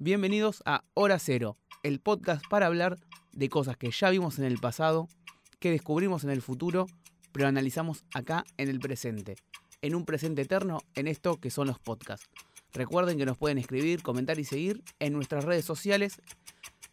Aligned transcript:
Bienvenidos 0.00 0.62
a 0.64 0.84
Hora 0.94 1.18
Cero, 1.18 1.56
el 1.82 1.98
podcast 1.98 2.44
para 2.48 2.66
hablar 2.66 3.00
de 3.32 3.48
cosas 3.48 3.76
que 3.76 3.90
ya 3.90 4.10
vimos 4.10 4.38
en 4.38 4.44
el 4.44 4.58
pasado, 4.58 5.08
que 5.58 5.72
descubrimos 5.72 6.22
en 6.22 6.30
el 6.30 6.40
futuro, 6.40 6.86
pero 7.32 7.48
analizamos 7.48 8.04
acá 8.14 8.44
en 8.58 8.68
el 8.68 8.78
presente, 8.78 9.34
en 9.82 9.96
un 9.96 10.04
presente 10.04 10.42
eterno 10.42 10.78
en 10.94 11.08
esto 11.08 11.40
que 11.40 11.50
son 11.50 11.66
los 11.66 11.80
podcasts. 11.80 12.28
Recuerden 12.72 13.18
que 13.18 13.26
nos 13.26 13.36
pueden 13.38 13.58
escribir, 13.58 14.04
comentar 14.04 14.38
y 14.38 14.44
seguir 14.44 14.84
en 15.00 15.14
nuestras 15.14 15.44
redes 15.44 15.64
sociales. 15.64 16.22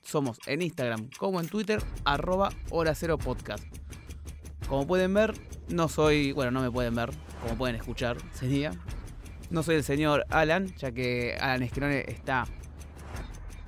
Somos 0.02 0.40
en 0.48 0.64
Instagram 0.64 1.12
como 1.20 1.40
en 1.40 1.48
Twitter, 1.48 1.84
arroba 2.06 2.50
Hora 2.72 2.96
Cero 2.96 3.20
Podcast. 3.20 3.64
Como 4.68 4.88
pueden 4.88 5.14
ver, 5.14 5.36
no 5.70 5.90
soy, 5.90 6.32
bueno, 6.32 6.50
no 6.50 6.62
me 6.64 6.72
pueden 6.72 6.96
ver, 6.96 7.12
como 7.44 7.56
pueden 7.56 7.76
escuchar, 7.76 8.18
sería. 8.34 8.72
No 9.52 9.62
soy 9.62 9.76
el 9.76 9.84
señor 9.84 10.26
Alan, 10.32 10.76
ya 10.78 10.92
que 10.92 11.38
Alan 11.40 11.62
Esquerone 11.62 12.04
está 12.08 12.48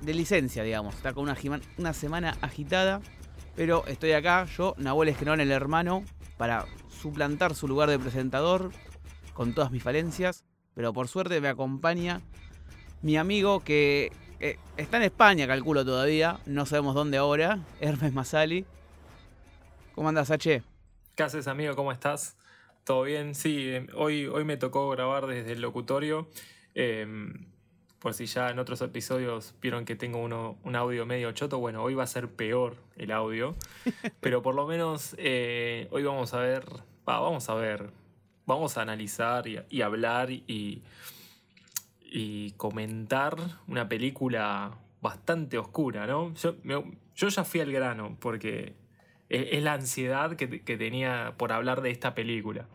de 0.00 0.14
licencia, 0.14 0.62
digamos. 0.62 0.94
Está 0.94 1.12
con 1.12 1.24
una, 1.24 1.92
semana 1.92 2.36
agitada. 2.40 3.00
Pero 3.56 3.84
estoy 3.86 4.12
acá, 4.12 4.44
yo, 4.44 4.74
Nahuel 4.78 5.08
Esquerón, 5.08 5.40
el 5.40 5.50
hermano, 5.50 6.04
para 6.36 6.66
suplantar 6.88 7.54
su 7.54 7.66
lugar 7.66 7.90
de 7.90 7.98
presentador 7.98 8.70
con 9.34 9.54
todas 9.54 9.72
mis 9.72 9.82
falencias. 9.82 10.44
Pero 10.74 10.92
por 10.92 11.08
suerte 11.08 11.40
me 11.40 11.48
acompaña 11.48 12.20
mi 13.02 13.16
amigo 13.16 13.60
que 13.60 14.12
eh, 14.38 14.58
está 14.76 14.98
en 14.98 15.04
España, 15.04 15.46
calculo 15.46 15.84
todavía. 15.84 16.38
No 16.46 16.66
sabemos 16.66 16.94
dónde 16.94 17.16
ahora. 17.16 17.58
Hermes 17.80 18.12
Masali. 18.12 18.64
¿Cómo 19.94 20.08
andas, 20.08 20.30
H? 20.30 20.62
¿Qué 21.16 21.22
haces, 21.24 21.48
amigo? 21.48 21.74
¿Cómo 21.74 21.90
estás? 21.90 22.36
¿Todo 22.84 23.02
bien? 23.02 23.34
Sí, 23.34 23.68
eh, 23.68 23.86
hoy, 23.96 24.26
hoy 24.26 24.44
me 24.44 24.56
tocó 24.56 24.88
grabar 24.90 25.26
desde 25.26 25.52
el 25.52 25.60
locutorio. 25.60 26.28
Em, 26.74 27.48
por 27.98 28.14
si 28.14 28.26
ya 28.26 28.50
en 28.50 28.58
otros 28.58 28.80
episodios 28.80 29.54
vieron 29.60 29.84
que 29.84 29.96
tengo 29.96 30.18
uno, 30.18 30.56
un 30.62 30.76
audio 30.76 31.04
medio 31.04 31.32
choto, 31.32 31.58
bueno, 31.58 31.82
hoy 31.82 31.94
va 31.94 32.04
a 32.04 32.06
ser 32.06 32.28
peor 32.28 32.76
el 32.96 33.10
audio, 33.10 33.56
pero 34.20 34.42
por 34.42 34.54
lo 34.54 34.66
menos 34.66 35.14
eh, 35.18 35.88
hoy 35.90 36.04
vamos 36.04 36.32
a 36.34 36.38
ver, 36.40 36.64
vamos 37.04 37.48
a 37.48 37.54
ver, 37.54 37.90
vamos 38.46 38.78
a 38.78 38.82
analizar 38.82 39.46
y, 39.46 39.82
hablar 39.82 40.30
y, 40.30 40.82
y, 42.00 42.52
comentar 42.52 43.36
una 43.66 43.88
película 43.88 44.78
bastante 45.00 45.58
oscura, 45.58 46.06
¿no? 46.06 46.32
Yo, 46.34 46.54
yo 47.14 47.28
ya 47.28 47.44
fui 47.44 47.60
al 47.60 47.72
grano 47.72 48.16
porque 48.20 48.74
es, 49.28 49.62
la 49.62 49.74
ansiedad 49.74 50.36
que, 50.36 50.62
que 50.62 50.76
tenía 50.76 51.34
por 51.36 51.52
hablar 51.52 51.82
de 51.82 51.90
esta 51.90 52.14
película. 52.14 52.66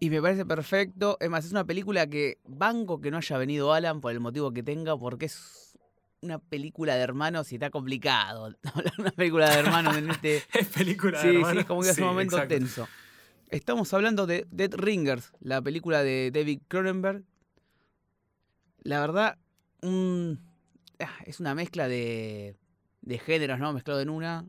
Y 0.00 0.10
me 0.10 0.20
parece 0.20 0.44
perfecto. 0.44 1.16
Es 1.20 1.30
más, 1.30 1.44
es 1.44 1.52
una 1.52 1.64
película 1.64 2.06
que 2.06 2.38
banco 2.44 3.00
que 3.00 3.10
no 3.10 3.18
haya 3.18 3.38
venido 3.38 3.72
Alan 3.72 4.00
por 4.00 4.12
el 4.12 4.20
motivo 4.20 4.52
que 4.52 4.62
tenga, 4.62 4.96
porque 4.98 5.26
es 5.26 5.78
una 6.20 6.38
película 6.38 6.94
de 6.96 7.02
hermanos 7.02 7.52
y 7.52 7.56
está 7.56 7.70
complicado 7.70 8.46
hablar 8.74 8.96
de 8.96 9.02
una 9.02 9.10
película 9.12 9.50
de 9.50 9.60
hermanos 9.60 9.96
en 9.96 10.10
este. 10.10 10.42
es 10.52 10.68
película 10.68 11.22
de 11.22 11.28
hermanos. 11.28 11.52
Sí, 11.52 11.58
es 11.58 11.64
como 11.66 11.82
que 11.82 11.90
es 11.90 11.98
un 11.98 12.04
momento 12.04 12.46
tenso. 12.48 12.88
Estamos 13.50 13.92
hablando 13.94 14.26
de 14.26 14.46
Dead 14.50 14.74
Ringers, 14.74 15.32
la 15.40 15.62
película 15.62 16.02
de 16.02 16.30
David 16.32 16.62
Cronenberg. 16.66 17.22
La 18.82 19.00
verdad, 19.00 19.38
ah, 19.82 21.18
es 21.24 21.40
una 21.40 21.54
mezcla 21.54 21.86
de, 21.88 22.56
de 23.00 23.18
géneros, 23.18 23.58
¿no? 23.58 23.72
Mezclado 23.72 24.00
en 24.00 24.10
una. 24.10 24.44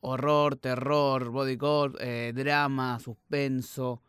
Horror, 0.00 0.56
terror, 0.56 1.28
bodycore, 1.28 1.94
eh, 2.00 2.32
drama, 2.32 2.98
suspenso 2.98 4.02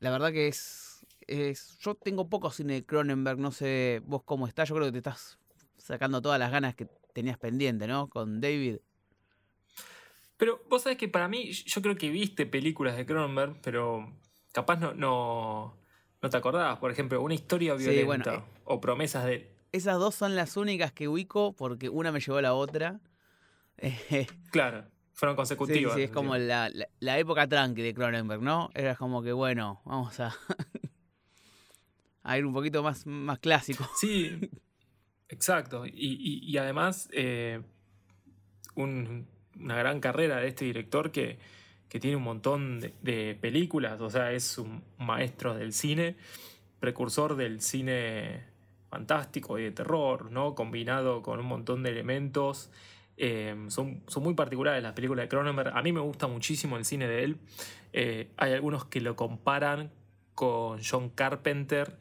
la 0.00 0.10
verdad 0.10 0.32
que 0.32 0.48
es, 0.48 1.06
es. 1.26 1.78
Yo 1.80 1.94
tengo 1.94 2.28
poco 2.28 2.50
cine 2.50 2.74
de 2.74 2.86
Cronenberg, 2.86 3.38
no 3.38 3.50
sé 3.50 4.02
vos 4.06 4.22
cómo 4.24 4.46
estás. 4.46 4.68
Yo 4.68 4.74
creo 4.74 4.86
que 4.86 4.92
te 4.92 4.98
estás 4.98 5.38
sacando 5.76 6.22
todas 6.22 6.38
las 6.38 6.50
ganas 6.50 6.74
que 6.74 6.86
tenías 7.12 7.38
pendiente, 7.38 7.86
¿no? 7.86 8.08
Con 8.08 8.40
David. 8.40 8.78
Pero 10.36 10.62
vos 10.68 10.82
sabés 10.82 10.98
que 10.98 11.08
para 11.08 11.26
mí, 11.26 11.50
yo 11.50 11.82
creo 11.82 11.96
que 11.96 12.10
viste 12.10 12.46
películas 12.46 12.96
de 12.96 13.04
Cronenberg, 13.04 13.60
pero 13.60 14.12
capaz 14.52 14.76
no, 14.76 14.94
no, 14.94 15.76
no 16.22 16.30
te 16.30 16.36
acordabas. 16.36 16.78
Por 16.78 16.92
ejemplo, 16.92 17.20
una 17.20 17.34
historia 17.34 17.74
violenta 17.74 18.34
eh, 18.34 18.42
o 18.64 18.80
promesas 18.80 19.24
de. 19.24 19.52
Esas 19.72 19.98
dos 19.98 20.14
son 20.14 20.36
las 20.36 20.56
únicas 20.56 20.92
que 20.92 21.08
ubico 21.08 21.54
porque 21.54 21.88
una 21.88 22.12
me 22.12 22.20
llevó 22.20 22.38
a 22.38 22.42
la 22.42 22.54
otra. 22.54 23.00
claro. 24.50 24.86
Fueron 25.18 25.34
consecutivas. 25.34 25.94
Sí, 25.94 25.98
sí 25.98 26.04
es 26.04 26.10
como 26.12 26.36
la, 26.36 26.70
la, 27.00 27.18
época 27.18 27.48
tranqui 27.48 27.82
de 27.82 27.92
Cronenberg, 27.92 28.40
¿no? 28.40 28.70
Era 28.72 28.94
como 28.94 29.20
que, 29.20 29.32
bueno, 29.32 29.82
vamos 29.84 30.20
a, 30.20 30.32
a 32.22 32.38
ir 32.38 32.46
un 32.46 32.52
poquito 32.52 32.84
más, 32.84 33.04
más 33.04 33.40
clásico. 33.40 33.84
Sí, 33.96 34.38
exacto. 35.28 35.86
Y, 35.86 36.40
y, 36.46 36.56
además, 36.56 37.08
eh, 37.10 37.60
una 38.76 39.26
gran 39.76 39.98
carrera 39.98 40.36
de 40.36 40.46
este 40.46 40.66
director 40.66 41.10
que, 41.10 41.40
que 41.88 41.98
tiene 41.98 42.16
un 42.16 42.22
montón 42.22 42.78
de, 42.78 42.94
de, 43.02 43.34
películas, 43.34 44.00
o 44.00 44.10
sea, 44.10 44.30
es 44.30 44.56
un 44.56 44.84
maestro 44.98 45.56
del 45.56 45.72
cine, 45.72 46.14
precursor 46.78 47.34
del 47.34 47.60
cine 47.60 48.44
fantástico 48.88 49.58
y 49.58 49.64
de 49.64 49.72
terror, 49.72 50.30
¿no? 50.30 50.54
Combinado 50.54 51.22
con 51.22 51.40
un 51.40 51.46
montón 51.46 51.82
de 51.82 51.90
elementos 51.90 52.70
Em, 53.20 53.68
son, 53.68 54.00
son, 54.06 54.22
muy 54.22 54.34
particulares 54.34 54.80
las 54.80 54.92
películas 54.92 55.24
de 55.24 55.28
Cronenberg. 55.28 55.76
A 55.76 55.82
mí 55.82 55.92
me 55.92 56.00
gusta 56.00 56.28
muchísimo 56.28 56.76
el 56.76 56.84
cine 56.84 57.08
de 57.08 57.24
él. 57.24 57.36
Eh, 57.92 58.30
hay 58.36 58.52
algunos 58.52 58.84
que 58.84 59.00
lo 59.00 59.16
comparan 59.16 59.90
con 60.36 60.78
John 60.88 61.10
Carpenter 61.10 61.98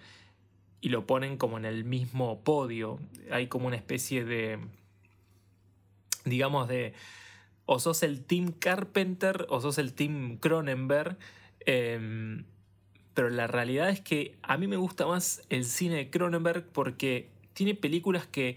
y 0.80 0.90
lo 0.90 1.08
ponen 1.08 1.38
como 1.38 1.58
en 1.58 1.66
el 1.66 1.86
mismo 1.86 2.44
podio. 2.44 3.00
Hay 3.32 3.48
como 3.48 3.66
una 3.66 3.78
especie 3.78 4.26
de, 4.26 4.60
digamos, 6.24 6.68
de, 6.68 6.94
o 7.66 7.80
sos 7.80 8.04
el 8.04 8.24
Team 8.24 8.52
Carpenter 8.52 9.48
o 9.50 9.60
sos 9.60 9.80
el 9.80 9.94
Team 9.94 10.38
Cronenberg. 10.38 11.18
Em, 11.62 12.46
pero 13.16 13.32
la 13.32 13.48
realidad 13.48 13.90
es 13.90 14.02
que 14.02 14.38
a 14.44 14.56
mí 14.58 14.68
me 14.68 14.78
gusta 14.78 15.08
más 15.08 15.42
el 15.50 15.66
cine 15.66 15.96
de 15.96 16.10
Cronenberg 16.12 16.68
porque 16.68 17.32
tiene 17.54 17.74
películas 17.74 18.28
que 18.28 18.56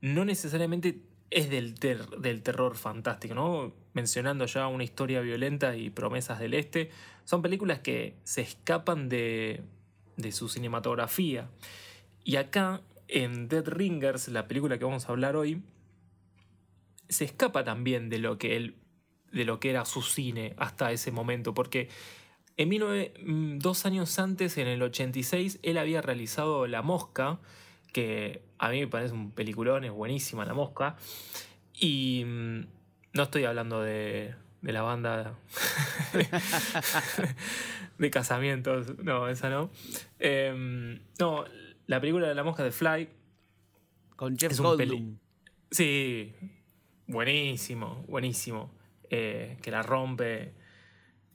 no 0.00 0.24
necesariamente 0.24 0.98
es 1.34 1.50
del, 1.50 1.74
del 1.74 2.42
terror 2.42 2.76
fantástico, 2.76 3.34
¿no? 3.34 3.72
Mencionando 3.92 4.46
ya 4.46 4.68
una 4.68 4.84
historia 4.84 5.20
violenta 5.20 5.76
y 5.76 5.90
promesas 5.90 6.38
del 6.38 6.54
este, 6.54 6.90
son 7.24 7.42
películas 7.42 7.80
que 7.80 8.14
se 8.22 8.40
escapan 8.40 9.08
de, 9.08 9.64
de 10.16 10.30
su 10.30 10.48
cinematografía. 10.48 11.50
Y 12.22 12.36
acá, 12.36 12.82
en 13.08 13.48
Dead 13.48 13.66
Ringers, 13.66 14.28
la 14.28 14.46
película 14.46 14.78
que 14.78 14.84
vamos 14.84 15.08
a 15.08 15.12
hablar 15.12 15.34
hoy, 15.34 15.60
se 17.08 17.24
escapa 17.24 17.64
también 17.64 18.08
de 18.08 18.18
lo 18.18 18.38
que 18.38 18.74
de 19.32 19.44
lo 19.44 19.58
que 19.58 19.70
era 19.70 19.84
su 19.84 20.02
cine 20.02 20.54
hasta 20.58 20.92
ese 20.92 21.10
momento, 21.10 21.52
porque 21.52 21.88
en 22.56 22.68
mm, 22.68 23.58
dos 23.58 23.84
años 23.86 24.20
antes, 24.20 24.56
en 24.58 24.68
el 24.68 24.80
86, 24.80 25.58
él 25.64 25.78
había 25.78 26.00
realizado 26.00 26.68
La 26.68 26.82
Mosca, 26.82 27.40
que 27.94 28.42
a 28.58 28.70
mí 28.70 28.80
me 28.80 28.88
parece 28.88 29.14
un 29.14 29.30
peliculón, 29.30 29.84
es 29.84 29.92
buenísima 29.92 30.44
La 30.44 30.52
Mosca. 30.52 30.96
Y 31.72 32.24
mm, 32.26 32.66
no 33.14 33.22
estoy 33.22 33.44
hablando 33.44 33.80
de, 33.80 34.34
de 34.60 34.72
la 34.72 34.82
banda 34.82 35.38
de 37.98 38.10
casamientos, 38.10 38.98
no, 38.98 39.28
esa 39.28 39.48
no. 39.48 39.70
Em, 40.18 40.98
no, 41.20 41.44
la 41.86 42.00
película 42.00 42.28
de 42.28 42.34
La 42.34 42.42
Mosca 42.42 42.64
de 42.64 42.72
Fly. 42.72 43.08
Con 44.16 44.36
Jeff 44.36 44.58
Goldblum. 44.58 45.18
Sí, 45.70 46.34
buenísimo, 47.06 48.04
buenísimo. 48.08 48.72
Eh, 49.08 49.58
que 49.62 49.70
la 49.70 49.82
rompe 49.82 50.54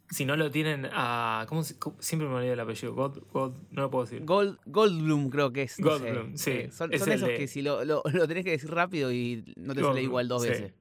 si 0.09 0.25
no 0.25 0.35
lo 0.35 0.49
tienen 0.49 0.87
a. 0.91 1.45
¿cómo 1.47 1.63
siempre 1.63 2.27
me 2.27 2.35
olvido 2.35 2.53
el 2.53 2.59
apellido. 2.59 2.93
God, 2.93 3.19
God, 3.31 3.53
no 3.71 3.83
lo 3.83 3.91
puedo 3.91 4.06
decir. 4.06 4.25
Gold, 4.25 4.57
Goldblum, 4.65 5.29
creo 5.29 5.53
que 5.53 5.63
es. 5.63 5.79
Goldblum, 5.79 6.35
sí. 6.35 6.51
Eh, 6.51 6.71
son, 6.71 6.94
esos 6.94 7.29
que 7.29 7.47
si 7.47 7.61
lo, 7.61 7.85
lo, 7.85 8.03
tenés 8.27 8.44
que 8.44 8.51
decir 8.51 8.71
rápido 8.71 9.11
y 9.11 9.53
no 9.56 9.75
te 9.75 9.81
sale 9.81 10.01
igual 10.01 10.27
dos 10.27 10.45
veces. 10.45 10.73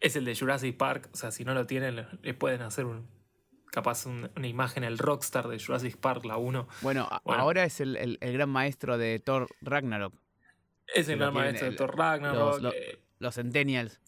Es 0.00 0.16
el 0.16 0.24
de 0.26 0.36
Jurassic 0.36 0.76
Park. 0.76 1.08
O 1.14 1.16
sea, 1.16 1.30
si 1.30 1.44
no 1.44 1.54
lo 1.54 1.66
tienen, 1.66 2.06
le 2.22 2.34
pueden 2.34 2.60
hacer 2.60 2.84
un, 2.84 3.06
capaz 3.70 4.04
una 4.04 4.46
imagen, 4.46 4.84
el 4.84 4.98
rockstar 4.98 5.48
de 5.48 5.58
Jurassic 5.58 5.96
Park, 5.96 6.26
la 6.26 6.36
1. 6.36 6.68
Bueno, 6.82 7.08
ahora 7.24 7.64
es 7.64 7.80
el, 7.80 7.96
el, 7.96 8.32
gran 8.32 8.50
maestro 8.50 8.98
de 8.98 9.18
Thor 9.18 9.48
Ragnarok. 9.62 10.14
Es 10.94 11.08
el 11.08 11.18
gran 11.18 11.32
maestro 11.32 11.70
de 11.70 11.76
Thor 11.76 11.96
Ragnarok. 11.96 12.60
Los, 12.60 12.74
eh, 12.74 12.98
los 13.18 13.34
Centennials. 13.34 14.00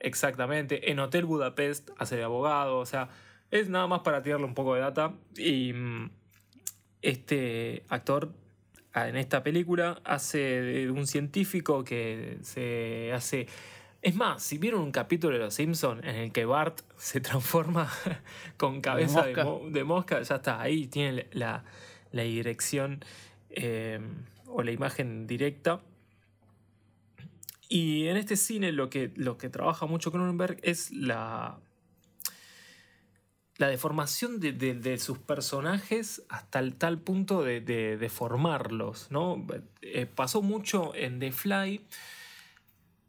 Exactamente. 0.00 0.90
En 0.90 0.98
Hotel 0.98 1.24
Budapest 1.24 1.90
hace 1.96 2.16
de 2.16 2.24
abogado. 2.24 2.78
O 2.78 2.86
sea 2.86 3.08
es 3.50 3.68
nada 3.68 3.86
más 3.86 4.00
para 4.00 4.22
tirarle 4.22 4.46
un 4.46 4.54
poco 4.54 4.74
de 4.74 4.80
data. 4.80 5.14
Y 5.36 5.72
mm, 5.72 6.10
este 7.02 7.84
actor 7.88 8.32
ah, 8.92 9.08
en 9.08 9.16
esta 9.16 9.42
película 9.42 10.00
hace 10.04 10.38
de 10.38 10.90
un 10.90 11.06
científico 11.06 11.84
que 11.84 12.38
se 12.42 13.12
hace... 13.12 13.46
Es 14.00 14.14
más, 14.14 14.42
si 14.42 14.58
vieron 14.58 14.82
un 14.82 14.92
capítulo 14.92 15.36
de 15.36 15.40
Los 15.44 15.54
Simpsons 15.54 16.04
en 16.04 16.14
el 16.14 16.32
que 16.32 16.44
Bart 16.44 16.80
se 16.96 17.20
transforma 17.20 17.90
con 18.56 18.80
cabeza 18.80 19.24
de 19.26 19.84
mosca, 19.84 20.22
ya 20.22 20.36
está, 20.36 20.60
ahí 20.60 20.86
tiene 20.86 21.26
la, 21.32 21.64
dirección 22.12 23.04
eh, 23.50 24.00
o 24.46 24.62
la 24.62 24.70
imagen 24.70 25.26
directa. 25.26 25.80
Y 27.68 28.06
en 28.06 28.16
este 28.16 28.36
cine 28.36 28.72
lo 28.72 28.88
que, 28.88 29.10
lo 29.16 29.36
que 29.36 29.50
trabaja 29.50 29.84
mucho 29.84 30.10
Cronenberg 30.10 30.58
es 30.62 30.90
la, 30.90 31.58
la 33.58 33.68
deformación 33.68 34.40
de, 34.40 34.98
sus 34.98 35.18
personajes 35.18 36.22
hasta 36.28 36.58
el 36.60 36.74
tal 36.74 36.98
punto 36.98 37.42
de, 37.42 37.60
de 37.60 38.08
formarlos. 38.08 39.08
¿no? 39.10 39.46
Eh, 39.82 40.06
pasó 40.06 40.42
mucho 40.42 40.94
en 40.94 41.18
The 41.18 41.32
Fly. 41.32 41.84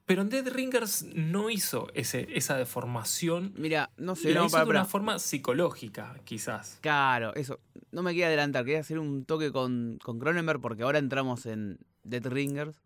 Pero 0.10 0.24
en 0.24 0.30
Dead 0.30 0.48
Ringers 0.52 1.04
no 1.14 1.52
hizo 1.52 1.88
ese, 1.94 2.28
esa 2.34 2.58
deformación. 2.58 3.54
Mira, 3.56 3.92
no 3.96 4.16
sé, 4.16 4.34
no, 4.34 4.48
hizo 4.48 4.58
de 4.58 4.64
una 4.64 4.86
forma 4.86 5.20
psicológica, 5.20 6.16
quizás. 6.24 6.80
Claro, 6.82 7.36
eso. 7.36 7.60
No 7.92 8.02
me 8.02 8.10
quería 8.10 8.26
adelantar, 8.26 8.66
quería 8.66 8.80
hacer 8.80 8.98
un 8.98 9.26
toque 9.26 9.52
con, 9.52 10.00
con 10.04 10.18
Cronenberg 10.18 10.62
porque 10.62 10.82
ahora 10.82 10.98
entramos 10.98 11.46
en 11.46 11.78
Dead 12.04 12.26
Ringers. 12.26 12.82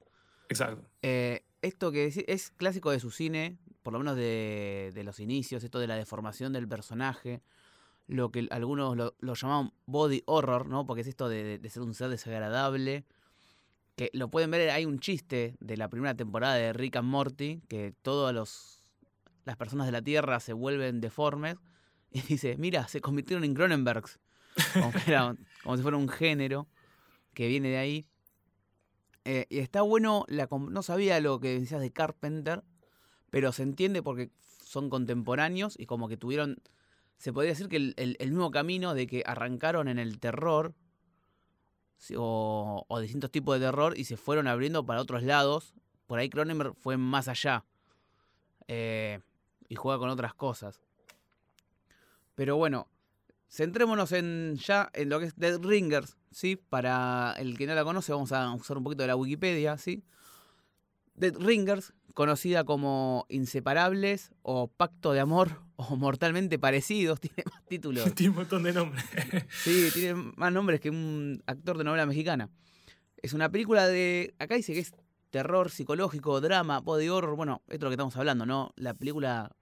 Exacto. 0.49 0.83
Eh, 1.01 1.45
esto 1.61 1.93
que 1.93 2.25
es, 2.27 2.51
clásico 2.51 2.91
de 2.91 2.99
su 2.99 3.09
cine, 3.09 3.57
por 3.83 3.93
lo 3.93 3.99
menos 3.99 4.15
de, 4.15 5.01
los 5.03 5.19
inicios, 5.19 5.63
esto 5.63 5.79
de 5.79 5.87
la 5.87 5.95
deformación 5.95 6.53
del 6.53 6.67
personaje, 6.67 7.41
lo 8.07 8.31
que 8.31 8.47
algunos 8.49 8.97
lo, 8.97 9.15
lo 9.19 9.33
llaman 9.35 9.73
body 9.85 10.23
horror, 10.25 10.67
¿no? 10.67 10.85
Porque 10.85 11.01
es 11.01 11.07
esto 11.07 11.29
de, 11.29 11.59
ser 11.69 11.83
un 11.83 11.93
ser 11.93 12.09
desagradable 12.09 13.05
que 13.95 14.09
lo 14.13 14.29
pueden 14.29 14.49
ver, 14.49 14.71
hay 14.71 14.85
un 14.85 14.99
chiste 14.99 15.55
de 15.59 15.77
la 15.77 15.87
primera 15.87 16.15
temporada 16.15 16.55
de 16.55 16.73
Rick 16.73 16.95
and 16.95 17.07
Morty, 17.07 17.61
que 17.67 17.93
todas 18.01 18.33
las 19.45 19.57
personas 19.57 19.85
de 19.85 19.91
la 19.91 20.01
Tierra 20.01 20.39
se 20.39 20.53
vuelven 20.53 20.99
deformes, 20.99 21.57
y 22.09 22.21
dice, 22.27 22.55
mira, 22.57 22.87
se 22.87 23.01
convirtieron 23.01 23.43
en 23.43 23.53
Cronenbergs, 23.53 24.19
como, 24.73 25.77
si 25.77 25.81
fuera 25.83 25.97
un 25.97 26.09
género 26.09 26.67
que 27.33 27.47
viene 27.47 27.69
de 27.69 27.77
ahí. 27.77 28.07
Eh, 29.25 29.45
y 29.49 29.59
está 29.59 29.81
bueno, 29.81 30.25
no 30.27 30.83
sabía 30.83 31.19
lo 31.19 31.39
que 31.39 31.59
decías 31.59 31.81
de 31.81 31.91
Carpenter, 31.91 32.63
pero 33.33 33.51
se 33.51 33.63
entiende 33.63 34.03
porque 34.03 34.29
son 34.63 34.91
contemporáneos 34.91 35.73
y 35.79 35.87
como 35.87 36.07
que 36.07 36.17
tuvieron, 36.17 36.61
se 37.17 37.33
podría 37.33 37.53
decir 37.53 37.67
que 37.67 37.77
el, 37.77 38.17
mismo 38.19 38.51
camino 38.51 38.93
de 38.93 39.07
que 39.07 39.23
arrancaron 39.25 39.87
en 39.87 39.97
el 39.97 40.19
terror, 40.19 40.75
o, 42.15 42.85
distintos 43.01 43.31
tipos 43.31 43.59
de 43.59 43.65
terror 43.65 43.97
y 43.97 44.03
se 44.03 44.17
fueron 44.17 44.47
abriendo 44.47 44.85
para 44.85 45.01
otros 45.01 45.23
lados. 45.23 45.73
Por 46.05 46.19
ahí 46.19 46.29
Cronenberg 46.29 46.75
fue 46.75 46.95
más 46.95 47.27
allá 47.27 47.65
eh, 48.67 49.19
y 49.67 49.73
juega 49.73 49.97
con 49.97 50.09
otras 50.09 50.35
cosas. 50.35 50.79
Pero 52.35 52.55
bueno, 52.57 52.87
centrémonos 53.49 54.11
en 54.11 54.57
ya 54.57 54.91
en 54.93 55.09
lo 55.09 55.19
que 55.19 55.25
es 55.25 55.35
Dead 55.37 55.59
Ringers, 55.59 56.17
¿sí? 56.29 56.55
Para 56.55 57.33
el 57.39 57.57
que 57.57 57.65
no 57.65 57.73
la 57.73 57.83
conoce, 57.83 58.11
vamos 58.11 58.31
a 58.31 58.53
usar 58.53 58.77
un 58.77 58.83
poquito 58.83 59.01
de 59.01 59.07
la 59.07 59.15
Wikipedia, 59.15 59.79
¿sí? 59.79 60.03
Dead 61.15 61.35
Ringers, 61.37 61.93
conocida 62.13 62.63
como 62.63 63.25
Inseparables 63.29 64.31
o 64.41 64.67
Pacto 64.67 65.13
de 65.13 65.19
Amor 65.19 65.61
o 65.75 65.95
Mortalmente 65.95 66.59
Parecidos, 66.59 67.19
tiene 67.21 67.43
más 67.51 67.65
títulos. 67.65 68.13
tiene 68.15 68.31
un 68.31 68.37
montón 68.37 68.63
de 68.63 68.73
nombres. 68.73 69.03
sí, 69.63 69.89
tiene 69.93 70.15
más 70.35 70.51
nombres 70.51 70.79
que 70.79 70.89
un 70.89 71.43
actor 71.45 71.77
de 71.77 71.83
novela 71.83 72.05
mexicana. 72.05 72.49
Es 73.17 73.33
una 73.33 73.49
película 73.49 73.87
de. 73.87 74.33
Acá 74.37 74.55
dice 74.55 74.73
que 74.73 74.79
es 74.79 74.91
terror 75.29 75.71
psicológico, 75.71 76.41
drama, 76.41 76.79
body 76.79 77.07
horror. 77.09 77.35
Bueno, 77.35 77.61
esto 77.67 77.75
es 77.75 77.81
lo 77.81 77.89
que 77.89 77.93
estamos 77.93 78.15
hablando, 78.17 78.45
¿no? 78.45 78.73
La 78.75 78.93
película 78.93 79.55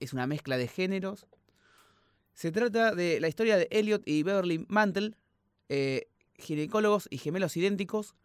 es 0.00 0.12
una 0.12 0.26
mezcla 0.26 0.56
de 0.56 0.66
géneros. 0.66 1.26
Se 2.32 2.50
trata 2.50 2.94
de 2.94 3.20
la 3.20 3.28
historia 3.28 3.56
de 3.56 3.68
Elliot 3.70 4.02
y 4.06 4.22
Beverly 4.22 4.64
Mantle, 4.68 5.14
eh, 5.68 6.08
ginecólogos 6.38 7.06
y 7.10 7.18
gemelos 7.18 7.56
idénticos 7.56 8.16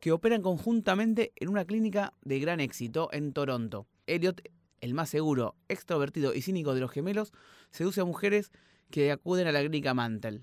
que 0.00 0.12
operan 0.12 0.42
conjuntamente 0.42 1.32
en 1.36 1.48
una 1.48 1.64
clínica 1.64 2.14
de 2.22 2.38
gran 2.38 2.60
éxito 2.60 3.08
en 3.12 3.32
Toronto. 3.32 3.86
Elliot, 4.06 4.42
el 4.80 4.94
más 4.94 5.10
seguro, 5.10 5.56
extrovertido 5.68 6.34
y 6.34 6.42
cínico 6.42 6.74
de 6.74 6.80
los 6.80 6.90
gemelos, 6.90 7.32
seduce 7.70 8.00
a 8.00 8.04
mujeres 8.04 8.52
que 8.90 9.10
acuden 9.12 9.46
a 9.46 9.52
la 9.52 9.60
clínica 9.60 9.94
Mantle. 9.94 10.42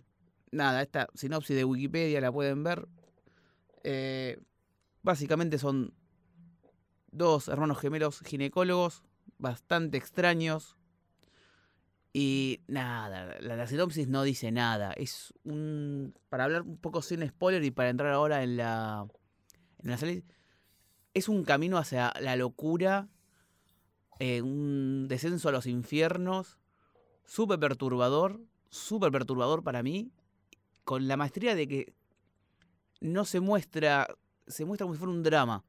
Nada, 0.51 0.81
esta 0.81 1.07
sinopsis 1.15 1.55
de 1.55 1.65
Wikipedia 1.65 2.21
la 2.21 2.31
pueden 2.31 2.63
ver. 2.63 2.87
Eh, 3.83 4.39
básicamente 5.01 5.57
son 5.57 5.93
dos 7.11 7.47
hermanos 7.47 7.79
gemelos 7.79 8.21
ginecólogos, 8.21 9.03
bastante 9.37 9.97
extraños. 9.97 10.77
Y 12.13 12.61
nada, 12.67 13.39
la, 13.41 13.57
la, 13.57 13.67
sinopsis 13.67 14.07
no 14.07 14.23
dice 14.23 14.51
nada. 14.51 14.93
Es 14.93 15.33
un. 15.43 16.13
Para 16.29 16.45
hablar 16.45 16.61
un 16.61 16.77
poco 16.77 17.01
sin 17.01 17.27
spoiler 17.27 17.63
y 17.65 17.71
para 17.71 17.89
entrar 17.89 18.13
ahora 18.13 18.41
en 18.41 18.55
la, 18.55 19.05
es 21.13 21.29
un 21.29 21.43
camino 21.43 21.77
hacia 21.77 22.13
la 22.19 22.35
locura, 22.35 23.07
eh, 24.19 24.41
un 24.41 25.07
descenso 25.07 25.49
a 25.49 25.51
los 25.51 25.65
infiernos, 25.65 26.57
súper 27.23 27.59
perturbador, 27.59 28.41
súper 28.69 29.11
perturbador 29.11 29.63
para 29.63 29.83
mí, 29.83 30.11
con 30.83 31.07
la 31.07 31.17
maestría 31.17 31.55
de 31.55 31.67
que 31.67 31.93
no 33.01 33.25
se 33.25 33.39
muestra, 33.39 34.07
se 34.47 34.65
muestra 34.65 34.85
como 34.85 34.95
si 34.95 34.99
fuera 34.99 35.13
un 35.13 35.23
drama. 35.23 35.63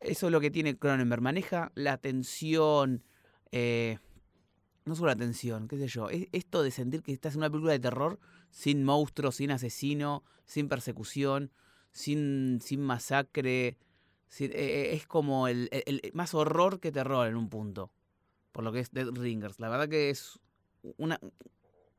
Eso 0.00 0.26
es 0.26 0.32
lo 0.32 0.40
que 0.40 0.50
tiene 0.50 0.78
Cronenberg, 0.78 1.22
maneja 1.22 1.72
la 1.74 1.98
tensión, 1.98 3.04
eh, 3.52 3.98
no 4.84 4.94
solo 4.94 5.08
la 5.08 5.16
tensión, 5.16 5.68
qué 5.68 5.76
sé 5.76 5.88
yo, 5.88 6.08
esto 6.10 6.62
de 6.62 6.70
sentir 6.70 7.02
que 7.02 7.12
estás 7.12 7.34
en 7.34 7.40
una 7.40 7.50
película 7.50 7.72
de 7.72 7.80
terror 7.80 8.18
sin 8.50 8.82
monstruos, 8.82 9.36
sin 9.36 9.50
asesino, 9.50 10.24
sin 10.44 10.68
persecución, 10.68 11.52
sin, 11.92 12.60
sin 12.62 12.80
masacre. 12.80 13.76
E, 14.38 14.44
e, 14.44 14.94
es 14.94 15.06
como 15.06 15.48
el, 15.48 15.68
más 16.12 16.34
horror 16.34 16.80
que 16.80 16.92
terror 16.92 17.26
en 17.26 17.36
un 17.36 17.48
punto. 17.48 17.90
Por 18.52 18.64
lo 18.64 18.72
que 18.72 18.80
es 18.80 18.92
Dead 18.92 19.08
Ringers. 19.08 19.60
La 19.60 19.68
verdad 19.68 19.88
que 19.88 20.10
es 20.10 20.38
una, 20.96 21.20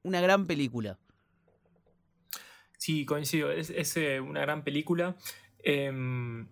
una 0.04 0.22
gran 0.22 0.48
película. 0.48 0.98
Sí, 2.78 3.06
coincido. 3.06 3.52
Es, 3.52 3.70
es 3.70 3.96
eh, 3.98 4.20
una 4.20 4.42
gran 4.42 4.64
película. 4.64 5.16
Em, 5.64 6.48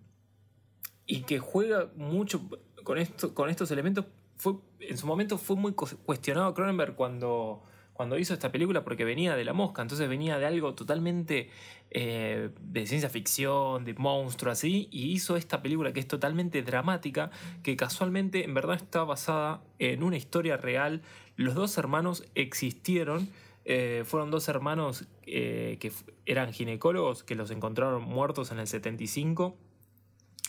y 1.06 1.22
que 1.22 1.38
juega 1.40 1.90
mucho 1.96 2.48
con, 2.84 2.98
esto, 2.98 3.34
con 3.34 3.50
estos 3.50 3.70
elementos. 3.70 4.06
Fue, 4.36 4.54
en 4.78 4.96
su 4.96 5.06
momento 5.06 5.36
fue 5.36 5.56
muy 5.56 5.72
cuestionado 5.72 6.54
Cronenberg 6.54 6.94
cuando 6.94 7.62
cuando 8.00 8.18
hizo 8.18 8.32
esta 8.32 8.50
película 8.50 8.82
porque 8.82 9.04
venía 9.04 9.36
de 9.36 9.44
la 9.44 9.52
mosca, 9.52 9.82
entonces 9.82 10.08
venía 10.08 10.38
de 10.38 10.46
algo 10.46 10.74
totalmente 10.74 11.50
eh, 11.90 12.48
de 12.58 12.86
ciencia 12.86 13.10
ficción, 13.10 13.84
de 13.84 13.92
monstruo 13.92 14.50
así, 14.50 14.88
y 14.90 15.12
hizo 15.12 15.36
esta 15.36 15.60
película 15.60 15.92
que 15.92 16.00
es 16.00 16.08
totalmente 16.08 16.62
dramática, 16.62 17.30
que 17.62 17.76
casualmente 17.76 18.42
en 18.42 18.54
verdad 18.54 18.76
está 18.76 19.04
basada 19.04 19.60
en 19.78 20.02
una 20.02 20.16
historia 20.16 20.56
real. 20.56 21.02
Los 21.36 21.54
dos 21.54 21.76
hermanos 21.76 22.24
existieron. 22.34 23.28
Eh, 23.66 24.04
fueron 24.06 24.30
dos 24.30 24.48
hermanos 24.48 25.06
eh, 25.26 25.76
que 25.78 25.92
eran 26.24 26.54
ginecólogos 26.54 27.22
que 27.22 27.34
los 27.34 27.50
encontraron 27.50 28.02
muertos 28.02 28.50
en 28.50 28.60
el 28.60 28.66
75 28.66 29.58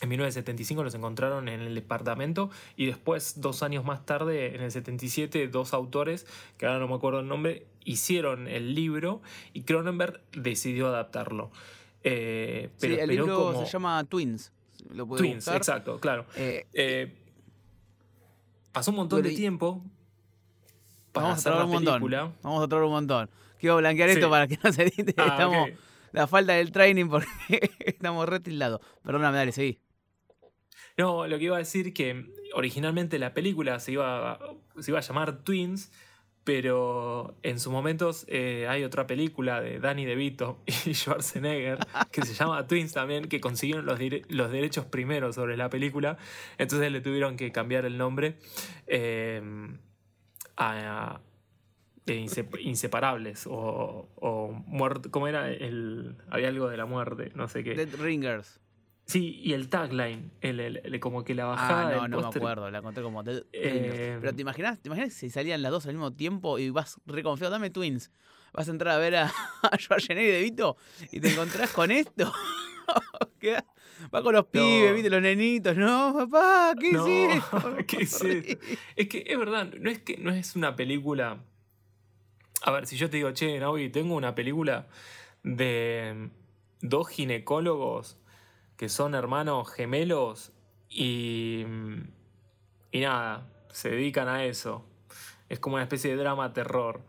en 0.01 0.09
1975 0.09 0.83
los 0.83 0.95
encontraron 0.95 1.47
en 1.47 1.61
el 1.61 1.75
departamento 1.75 2.49
y 2.75 2.87
después, 2.87 3.39
dos 3.39 3.61
años 3.61 3.85
más 3.85 4.05
tarde, 4.05 4.55
en 4.55 4.61
el 4.61 4.71
77, 4.71 5.47
dos 5.47 5.73
autores, 5.73 6.25
que 6.57 6.65
ahora 6.65 6.79
no 6.79 6.87
me 6.87 6.95
acuerdo 6.95 7.19
el 7.19 7.27
nombre, 7.27 7.67
hicieron 7.85 8.47
el 8.47 8.73
libro 8.73 9.21
y 9.53 9.61
Cronenberg 9.61 10.19
decidió 10.31 10.87
adaptarlo. 10.87 11.51
Eh, 12.03 12.69
pero, 12.79 12.95
sí, 12.95 12.99
el 12.99 13.09
libro 13.09 13.63
se 13.65 13.71
llama 13.71 14.03
Twins. 14.05 14.51
Twins, 15.17 15.47
exacto, 15.47 15.99
claro. 15.99 16.25
Eh, 16.35 16.65
eh, 16.73 17.15
pasó 18.71 18.89
un 18.89 18.97
montón 18.97 19.21
de 19.21 19.29
tiempo 19.35 19.83
para 21.11 21.27
vamos 21.27 21.39
hacer 21.39 21.53
a 21.53 21.57
la 21.57 21.65
un 21.65 21.71
película. 21.83 22.23
Montón. 22.23 22.39
Vamos 22.41 22.63
a 22.63 22.67
traer 22.67 22.83
un 22.83 22.91
montón. 22.91 23.29
Quiero 23.59 23.77
blanquear 23.77 24.09
esto 24.09 24.31
para 24.31 24.47
que 24.47 24.57
no 24.63 24.73
se 24.73 24.81
edite. 24.81 25.13
Ah, 25.17 25.27
estamos 25.29 25.69
la 26.11 26.27
falta 26.27 26.53
del 26.53 26.71
training 26.71 27.07
porque 27.07 27.27
estamos 27.79 28.27
retildados. 28.27 28.81
Perdóname, 29.03 29.37
dale, 29.37 29.51
seguí. 29.51 29.79
No, 31.01 31.25
lo 31.25 31.39
que 31.39 31.45
iba 31.45 31.55
a 31.55 31.59
decir 31.59 31.95
que 31.95 32.31
originalmente 32.53 33.17
la 33.17 33.33
película 33.33 33.79
se 33.79 33.93
iba, 33.93 34.37
se 34.77 34.91
iba 34.91 34.99
a 34.99 35.01
llamar 35.01 35.43
Twins, 35.43 35.91
pero 36.43 37.33
en 37.41 37.59
sus 37.59 37.73
momentos 37.73 38.25
eh, 38.27 38.67
hay 38.69 38.83
otra 38.83 39.07
película 39.07 39.61
de 39.61 39.79
Danny 39.79 40.05
DeVito 40.05 40.59
y 40.67 40.93
Schwarzenegger 40.93 41.79
que 42.11 42.21
se 42.21 42.35
llama 42.35 42.67
Twins 42.67 42.93
también, 42.93 43.29
que 43.29 43.41
consiguieron 43.41 43.87
los, 43.87 43.97
derechos 44.51 44.85
primero 44.85 45.33
sobre 45.33 45.57
la 45.57 45.71
película, 45.71 46.19
entonces 46.59 46.91
le 46.91 47.01
tuvieron 47.01 47.35
que 47.35 47.51
cambiar 47.51 47.85
el 47.85 47.97
nombre 47.97 48.37
eh, 48.85 49.41
a, 50.55 51.19
inseparables 52.05 53.47
o, 53.47 54.07
o 54.17 54.51
muerte, 54.67 55.09
¿cómo 55.09 55.27
era? 55.27 55.49
El, 55.49 56.15
había 56.29 56.49
algo 56.49 56.69
de 56.69 56.77
la 56.77 56.85
muerte, 56.85 57.31
no 57.33 57.47
sé 57.47 57.63
qué. 57.63 57.73
Dead 57.73 57.99
Ringers. 57.99 58.60
Sí, 59.11 59.41
y 59.43 59.51
el 59.51 59.67
tagline, 59.67 60.31
el, 60.39 60.99
como 61.01 61.25
que 61.25 61.35
la 61.35 61.43
bajada. 61.43 62.03
Ah, 62.03 62.07
no, 62.07 62.21
no 62.21 62.31
me 62.31 62.37
acuerdo, 62.37 62.71
la 62.71 62.81
conté 62.81 63.01
como. 63.01 63.21
Eh, 63.51 64.17
Pero 64.21 64.33
¿te 64.33 64.41
imaginas, 64.41 64.79
¿te 64.81 64.87
imaginas 64.87 65.13
si 65.13 65.29
salían 65.29 65.61
las 65.61 65.69
dos 65.69 65.85
al 65.85 65.95
mismo 65.95 66.13
tiempo 66.13 66.57
y 66.59 66.69
vas 66.69 66.97
reconfiado? 67.05 67.51
Dame 67.51 67.69
Twins. 67.71 68.09
Vas 68.53 68.69
a 68.69 68.71
entrar 68.71 68.95
a 68.95 68.99
ver 68.99 69.17
a, 69.17 69.25
a 69.63 69.77
Schwarzenegger 69.77 70.29
y 70.29 70.31
De 70.31 70.41
Vito 70.43 70.77
y 71.11 71.19
te 71.19 71.29
encontrás 71.29 71.71
con 71.71 71.91
esto. 71.91 72.31
Va 74.15 74.23
con 74.23 74.33
los 74.33 74.45
pibes, 74.45 74.93
viste, 74.93 75.09
los 75.09 75.21
nenitos, 75.21 75.75
¿no? 75.75 76.13
Papá, 76.15 76.73
¿qué 76.79 76.93
No, 76.93 77.05
hiciste? 77.05 77.85
¿qué 77.87 78.03
hiciste? 78.03 78.59
Es 78.95 79.09
que 79.09 79.25
es 79.27 79.37
verdad, 79.37 79.73
no 79.77 79.89
es 79.89 79.99
que 79.99 80.15
no 80.17 80.31
es 80.31 80.55
una 80.55 80.77
película. 80.77 81.43
A 82.61 82.71
ver, 82.71 82.87
si 82.87 82.95
yo 82.95 83.09
te 83.09 83.17
digo, 83.17 83.31
che, 83.31 83.59
Naui, 83.59 83.89
tengo 83.89 84.15
una 84.15 84.35
película 84.35 84.87
de 85.43 86.29
dos 86.81 87.09
ginecólogos 87.09 88.17
que 88.81 88.89
son 88.89 89.13
hermanos 89.13 89.69
gemelos 89.69 90.51
y. 90.89 91.63
y 92.91 92.99
nada, 92.99 93.47
se 93.71 93.91
dedican 93.91 94.27
a 94.27 94.43
eso. 94.43 94.83
Es 95.49 95.59
como 95.59 95.75
una 95.75 95.83
especie 95.83 96.09
de 96.09 96.17
drama 96.17 96.51
terror. 96.51 97.05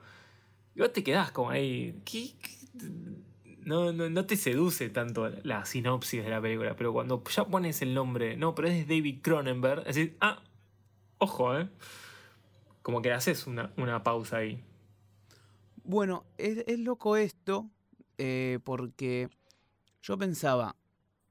Y 0.75 0.81
vos 0.81 0.93
te 0.93 1.03
quedás 1.03 1.33
como 1.33 1.49
ahí. 1.49 1.99
No, 3.65 3.91
no, 3.91 4.11
no 4.11 4.27
te 4.27 4.37
seduce 4.37 4.91
tanto 4.91 5.31
la 5.45 5.65
sinopsis 5.65 6.23
de 6.23 6.29
la 6.29 6.43
película, 6.43 6.77
pero 6.77 6.93
cuando 6.93 7.25
ya 7.25 7.47
pones 7.47 7.81
el 7.81 7.95
nombre, 7.95 8.37
no, 8.37 8.55
pero 8.55 8.69
es 8.69 8.87
David 8.87 9.21
Cronenberg, 9.23 9.85
decís, 9.85 10.11
ah, 10.21 10.43
ojo, 11.17 11.57
¿eh? 11.57 11.71
Como 12.83 13.01
que 13.01 13.13
haces 13.13 13.47
una, 13.47 13.73
una 13.79 14.03
pausa 14.03 14.37
ahí. 14.37 14.63
Bueno, 15.85 16.27
es, 16.37 16.65
es 16.67 16.79
loco 16.81 17.17
esto, 17.17 17.71
eh, 18.19 18.59
porque 18.63 19.31
yo 20.03 20.19
pensaba, 20.19 20.77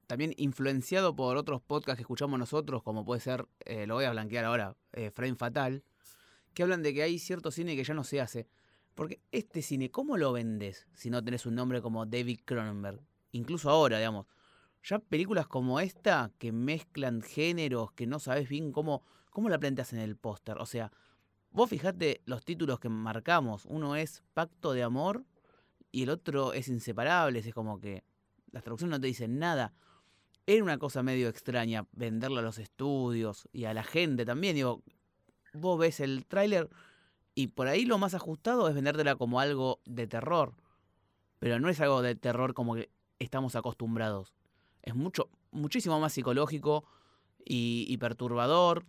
también 0.06 0.34
influenciado 0.36 1.14
por 1.14 1.36
otros 1.36 1.60
podcasts 1.62 1.96
que 1.96 2.02
escuchamos 2.02 2.38
nosotros, 2.38 2.82
como 2.82 3.04
puede 3.04 3.20
ser, 3.20 3.46
eh, 3.64 3.86
lo 3.86 3.94
voy 3.94 4.04
a 4.04 4.10
blanquear 4.10 4.44
ahora, 4.44 4.76
eh, 4.92 5.10
Frame 5.10 5.36
Fatal, 5.36 5.84
que 6.54 6.62
hablan 6.62 6.82
de 6.82 6.92
que 6.92 7.02
hay 7.02 7.18
cierto 7.18 7.50
cine 7.50 7.76
que 7.76 7.84
ya 7.84 7.94
no 7.94 8.04
se 8.04 8.20
hace. 8.20 8.48
Porque 8.94 9.20
este 9.30 9.62
cine, 9.62 9.90
¿cómo 9.90 10.16
lo 10.18 10.32
vendes 10.32 10.86
si 10.92 11.08
no 11.08 11.24
tenés 11.24 11.46
un 11.46 11.54
nombre 11.54 11.80
como 11.80 12.04
David 12.04 12.40
Cronenberg? 12.44 13.00
Incluso 13.32 13.70
ahora, 13.70 13.98
digamos. 13.98 14.26
Ya 14.84 14.98
películas 14.98 15.46
como 15.46 15.80
esta 15.80 16.32
que 16.38 16.52
mezclan 16.52 17.22
géneros, 17.22 17.92
que 17.92 18.06
no 18.06 18.18
sabes 18.18 18.48
bien 18.48 18.72
cómo, 18.72 19.02
cómo 19.30 19.48
la 19.48 19.58
planteas 19.58 19.92
en 19.92 20.00
el 20.00 20.16
póster. 20.16 20.58
O 20.58 20.66
sea, 20.66 20.92
vos 21.50 21.70
fijate 21.70 22.20
los 22.26 22.44
títulos 22.44 22.80
que 22.80 22.88
marcamos. 22.88 23.64
Uno 23.66 23.96
es 23.96 24.22
Pacto 24.34 24.72
de 24.72 24.82
Amor 24.82 25.24
y 25.90 26.02
el 26.02 26.10
otro 26.10 26.52
es 26.52 26.68
Inseparables. 26.68 27.46
Es 27.46 27.54
como 27.54 27.78
que 27.78 28.04
las 28.50 28.62
traducciones 28.62 28.98
no 28.98 29.00
te 29.00 29.06
dicen 29.06 29.38
nada. 29.38 29.72
Era 30.46 30.62
una 30.62 30.78
cosa 30.78 31.02
medio 31.02 31.28
extraña 31.28 31.86
venderla 31.92 32.40
a 32.40 32.42
los 32.42 32.58
estudios 32.58 33.48
y 33.52 33.64
a 33.64 33.74
la 33.74 33.84
gente 33.84 34.24
también. 34.24 34.56
Digo, 34.56 34.82
vos 35.52 35.78
ves 35.78 36.00
el 36.00 36.26
tráiler 36.26 36.68
y 37.34 37.48
por 37.48 37.68
ahí 37.68 37.84
lo 37.84 37.98
más 37.98 38.14
ajustado 38.14 38.68
es 38.68 38.74
vendértela 38.74 39.16
como 39.16 39.40
algo 39.40 39.80
de 39.84 40.06
terror. 40.06 40.54
Pero 41.38 41.60
no 41.60 41.68
es 41.68 41.80
algo 41.80 42.02
de 42.02 42.14
terror 42.14 42.54
como 42.54 42.74
que 42.74 42.90
estamos 43.18 43.54
acostumbrados. 43.54 44.34
Es 44.82 44.94
mucho, 44.94 45.30
muchísimo 45.52 46.00
más 46.00 46.12
psicológico 46.12 46.84
y, 47.44 47.86
y 47.88 47.96
perturbador. 47.98 48.84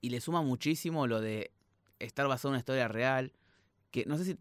Y 0.00 0.10
le 0.10 0.20
suma 0.20 0.42
muchísimo 0.42 1.06
lo 1.06 1.20
de 1.20 1.52
estar 1.98 2.26
basado 2.26 2.48
en 2.48 2.52
una 2.54 2.60
historia 2.60 2.88
real. 2.88 3.32
Que 3.90 4.04
no 4.04 4.18
sé 4.18 4.24
si 4.24 4.38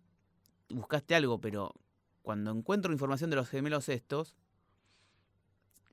buscaste 0.70 1.14
algo, 1.16 1.40
pero 1.40 1.74
cuando 2.22 2.52
encuentro 2.52 2.92
información 2.92 3.30
de 3.30 3.36
los 3.36 3.50
gemelos 3.50 3.90
estos, 3.90 4.36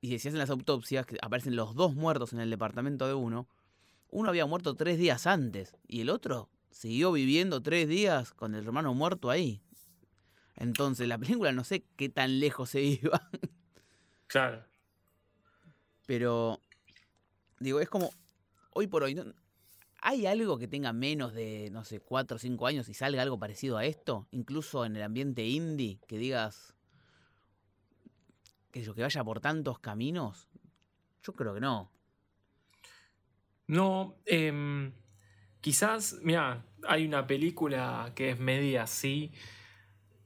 y 0.00 0.18
se 0.18 0.28
hacen 0.28 0.38
las 0.38 0.50
autopsias, 0.50 1.06
que 1.06 1.16
aparecen 1.22 1.56
los 1.56 1.74
dos 1.74 1.94
muertos 1.94 2.32
en 2.32 2.40
el 2.40 2.50
departamento 2.50 3.06
de 3.06 3.14
uno, 3.14 3.48
uno 4.10 4.28
había 4.28 4.46
muerto 4.46 4.74
tres 4.74 4.98
días 4.98 5.26
antes 5.26 5.74
y 5.86 6.00
el 6.02 6.10
otro 6.10 6.48
siguió 6.70 7.12
viviendo 7.12 7.62
tres 7.62 7.88
días 7.88 8.32
con 8.32 8.54
el 8.54 8.64
hermano 8.64 8.94
muerto 8.94 9.30
ahí. 9.30 9.62
Entonces 10.54 11.08
la 11.08 11.18
película 11.18 11.52
no 11.52 11.64
sé 11.64 11.84
qué 11.96 12.08
tan 12.08 12.40
lejos 12.40 12.70
se 12.70 12.82
iba, 13.02 13.28
Claro. 14.26 14.64
pero 16.06 16.60
digo, 17.58 17.80
es 17.80 17.88
como, 17.88 18.10
hoy 18.72 18.86
por 18.86 19.02
hoy, 19.02 19.14
¿no? 19.14 19.24
¿hay 20.00 20.26
algo 20.26 20.56
que 20.58 20.68
tenga 20.68 20.92
menos 20.92 21.32
de, 21.34 21.68
no 21.72 21.84
sé, 21.84 21.98
cuatro 22.00 22.36
o 22.36 22.38
cinco 22.38 22.66
años 22.66 22.88
y 22.88 22.94
salga 22.94 23.22
algo 23.22 23.38
parecido 23.40 23.76
a 23.76 23.84
esto? 23.84 24.28
Incluso 24.30 24.84
en 24.84 24.94
el 24.94 25.02
ambiente 25.02 25.44
indie, 25.46 25.98
que 26.06 26.16
digas, 26.16 26.75
que, 28.76 28.82
yo, 28.82 28.94
que 28.94 29.00
vaya 29.00 29.24
por 29.24 29.40
tantos 29.40 29.78
caminos. 29.78 30.48
Yo 31.22 31.32
creo 31.32 31.54
que 31.54 31.60
no. 31.60 31.90
No, 33.68 34.16
em, 34.26 34.92
quizás, 35.62 36.18
mira, 36.22 36.62
hay 36.86 37.06
una 37.06 37.26
película 37.26 38.12
que 38.14 38.30
es 38.30 38.38
media 38.38 38.82
así, 38.82 39.32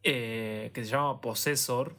eh, 0.02 0.72
que 0.74 0.84
se 0.84 0.90
llama 0.90 1.20
Possessor, 1.20 1.94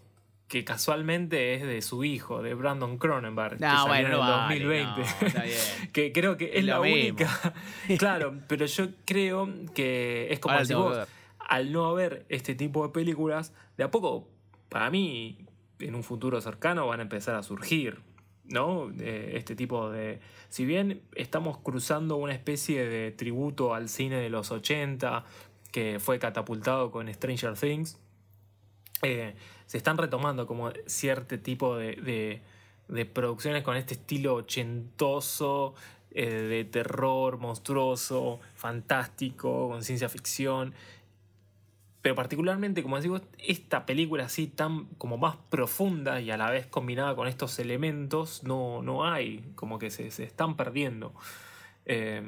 que 0.50 0.66
casualmente 0.66 1.54
es 1.54 1.64
de 1.64 1.82
su 1.82 2.04
hijo, 2.04 2.42
de 2.42 2.54
Brandon 2.54 2.98
Cronenberg, 2.98 3.58
que 3.58 3.66
No, 3.66 3.88
bueno, 3.88 4.08
en 4.08 4.14
el 4.14 4.20
vale, 4.20 4.60
2020. 4.60 5.02
no, 5.02 5.28
está 5.28 5.44
bien. 5.44 5.58
que 5.94 6.12
creo 6.12 6.36
que 6.36 6.46
es, 6.48 6.56
Es 6.56 6.66
la 6.66 6.82
única. 6.82 7.54
claro, 7.98 8.42
pero 8.50 8.66
yo 8.66 8.90
creo 9.06 9.48
que 9.74 10.28
es 10.34 10.40
como 10.40 10.58
que 10.58 10.76
vos, 10.76 10.98
ver. 10.98 11.08
al 11.40 11.72
no 11.72 11.86
haber 11.86 12.26
este 12.28 12.56
tipo 12.56 12.86
de 12.86 12.92
películas, 12.92 13.54
de 13.78 13.86
a 13.86 13.90
poco, 13.90 14.28
para 14.68 14.90
mí, 14.92 15.46
en 15.82 15.96
un 15.96 16.04
futuro 16.04 16.40
cercano 16.42 16.88
van 16.88 17.00
a 17.00 17.04
empezar 17.04 17.36
a 17.36 17.44
surgir, 17.44 18.00
¿no? 18.46 18.92
Eh, 19.00 19.34
este 19.36 19.56
tipo 19.56 19.90
de... 19.90 20.20
Si 20.50 20.66
bien 20.66 21.02
estamos 21.16 21.58
cruzando 21.58 22.18
una 22.18 22.34
especie 22.34 22.86
de 22.86 23.12
tributo 23.12 23.74
al 23.74 23.90
cine 23.90 24.18
de 24.18 24.30
los 24.30 24.52
80, 24.52 25.24
que 25.72 26.00
fue 26.00 26.20
catapultado 26.20 26.92
con 26.92 27.12
Stranger 27.14 27.54
Things, 27.54 28.00
eh, 29.04 29.36
se 29.66 29.78
están 29.78 29.98
retomando 29.98 30.46
como 30.46 30.72
cierto 30.86 31.40
tipo 31.40 31.76
de, 31.78 32.42
de- 32.88 33.06
producciones 33.06 33.64
con 33.64 33.78
este 33.78 33.94
estilo 33.94 34.36
ochentoso, 34.36 35.74
eh, 36.14 36.26
de 36.30 36.66
terror 36.66 37.38
monstruoso, 37.38 38.42
fantástico, 38.54 39.70
con 39.70 39.82
ciencia 39.84 40.10
ficción. 40.10 40.74
Pero 42.02 42.16
particularmente, 42.16 42.82
como 42.82 42.96
decimos, 42.98 43.22
esta 43.38 43.86
película 43.86 44.26
así 44.26 44.48
tan 44.48 44.86
como 44.98 45.18
más 45.18 45.36
profunda 45.50 46.20
y 46.20 46.32
a 46.32 46.38
la 46.38 46.50
vez 46.50 46.66
combinada 46.66 47.16
con 47.16 47.28
estos 47.28 47.60
elementos, 47.60 48.44
no, 48.44 48.82
no 48.82 49.06
hay, 49.06 49.52
como 49.56 49.78
que 49.78 49.92
se, 49.92 50.10
se 50.10 50.24
están 50.24 50.58
perdiendo. 50.58 51.14
Eh, 51.86 52.24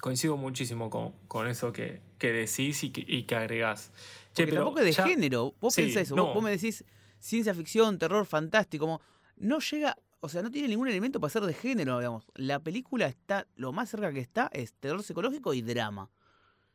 coincido 0.00 0.36
muchísimo 0.36 0.90
con, 0.90 1.12
con 1.28 1.46
eso 1.48 1.72
que, 1.72 2.00
que 2.18 2.32
decís 2.32 2.82
y 2.84 2.90
que, 2.90 3.04
y 3.06 3.24
que 3.24 3.36
agregás. 3.36 3.92
Che, 4.34 4.44
pero 4.44 4.56
tampoco 4.58 4.78
es 4.80 4.84
de 4.86 4.92
ya- 4.92 5.06
género. 5.06 5.54
Vos 5.60 5.74
Sí, 5.74 5.82
pensás 5.82 6.02
eso. 6.04 6.16
no. 6.16 6.26
Vos, 6.26 6.34
vos 6.34 6.42
me 6.44 6.50
decís 6.50 6.84
ciencia 7.18 7.54
ficción, 7.54 7.98
terror 7.98 8.24
fantástico. 8.26 8.84
Como, 8.86 9.00
no 9.36 9.58
llega. 9.60 9.96
O 10.22 10.28
sea, 10.28 10.42
no 10.42 10.50
tiene 10.50 10.68
ningún 10.68 10.88
elemento 10.88 11.18
para 11.20 11.30
ser 11.30 11.42
de 11.42 11.54
género, 11.54 11.98
digamos. 11.98 12.24
La 12.34 12.58
película 12.60 13.06
está. 13.06 13.46
Lo 13.56 13.72
más 13.72 13.88
cerca 13.90 14.12
que 14.12 14.20
está 14.20 14.50
es 14.52 14.74
terror 14.74 15.02
psicológico 15.02 15.54
y 15.54 15.62
drama. 15.62 16.10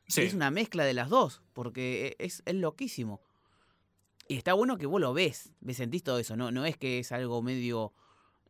Sí. 0.07 0.21
Es 0.21 0.33
una 0.33 0.51
mezcla 0.51 0.83
de 0.83 0.93
las 0.93 1.09
dos. 1.09 1.41
Porque 1.53 2.15
es, 2.19 2.43
es 2.45 2.55
loquísimo. 2.55 3.21
Y 4.27 4.35
está 4.37 4.53
bueno 4.53 4.77
que 4.77 4.85
vos 4.85 4.99
lo 5.01 5.13
ves. 5.13 5.53
Ves, 5.61 5.77
sentís 5.77 6.03
todo 6.03 6.19
eso. 6.19 6.35
No, 6.35 6.51
no 6.51 6.65
es 6.65 6.77
que 6.77 6.99
es 6.99 7.11
algo 7.11 7.41
medio 7.41 7.93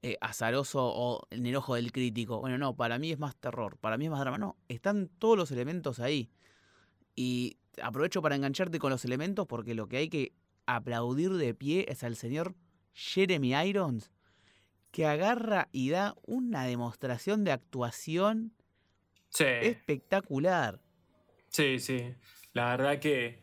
eh, 0.01 0.17
azaroso 0.21 0.83
o 0.85 1.27
en 1.31 1.45
el 1.45 1.55
ojo 1.55 1.75
del 1.75 1.91
crítico. 1.91 2.39
Bueno, 2.39 2.57
no, 2.57 2.75
para 2.75 2.97
mí 2.99 3.11
es 3.11 3.19
más 3.19 3.35
terror. 3.35 3.77
Para 3.77 3.97
mí 3.97 4.05
es 4.05 4.11
más 4.11 4.19
drama. 4.21 4.37
No, 4.37 4.57
están 4.67 5.09
todos 5.19 5.37
los 5.37 5.51
elementos 5.51 5.99
ahí. 5.99 6.29
Y 7.15 7.57
aprovecho 7.81 8.21
para 8.21 8.35
engancharte 8.35 8.79
con 8.79 8.89
los 8.91 9.03
elementos 9.05 9.47
porque 9.47 9.73
lo 9.75 9.87
que 9.87 9.97
hay 9.97 10.09
que 10.09 10.33
aplaudir 10.65 11.33
de 11.33 11.53
pie 11.53 11.85
es 11.89 12.03
al 12.03 12.15
señor 12.15 12.55
Jeremy 12.93 13.53
Irons, 13.67 14.11
que 14.91 15.05
agarra 15.05 15.67
y 15.73 15.89
da 15.89 16.15
una 16.25 16.63
demostración 16.63 17.43
de 17.43 17.51
actuación 17.51 18.53
Sí. 19.29 19.43
espectacular. 19.45 20.81
Sí, 21.55 21.79
sí. 21.79 22.13
La 22.53 22.69
verdad 22.75 22.99
que 22.99 23.39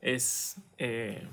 es 0.00 0.56
eh, 0.78 1.26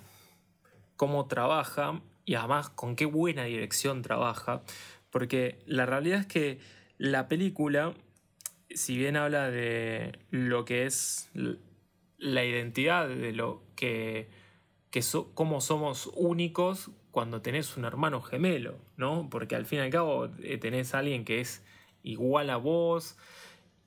cómo 0.96 1.28
trabaja 1.28 2.02
y 2.26 2.36
además 2.36 2.70
con 2.70 2.96
qué 2.96 3.06
buena 3.06 3.46
dirección 3.46 4.02
trabaja. 4.02 4.62
Porque 5.10 5.60
la 5.66 5.86
realidad 5.86 6.20
es 6.22 6.26
que 6.28 6.60
la 6.98 7.28
película, 7.28 7.94
si 8.70 8.98
bien 8.98 9.18
habla 9.18 9.50
de 9.52 10.20
lo 10.32 10.66
que 10.66 10.86
es 10.86 11.32
la 12.18 12.46
identidad, 12.46 13.10
de 13.10 13.34
lo 13.34 13.64
que, 13.76 14.30
que 14.92 15.02
so- 15.02 15.32
cómo 15.34 15.62
somos 15.62 16.10
únicos 16.16 16.92
cuando 17.12 17.42
tenés 17.42 17.78
un 17.78 17.86
hermano 17.86 18.22
gemelo, 18.22 18.78
¿no? 18.98 19.30
Porque 19.30 19.56
al 19.56 19.66
fin 19.66 19.80
y 19.80 19.82
al 19.84 19.90
cabo 19.92 20.30
eh, 20.44 20.58
tenés 20.58 20.94
a 20.96 21.00
alguien 21.00 21.26
que 21.26 21.42
es 21.42 21.64
igual 22.04 22.50
a 22.50 22.58
vos. 22.58 23.18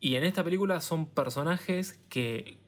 Y 0.05 0.17
en 0.17 0.25
esta 0.25 0.45
película 0.45 0.83
son 0.83 1.07
personajes 1.07 1.99
que 2.11 2.59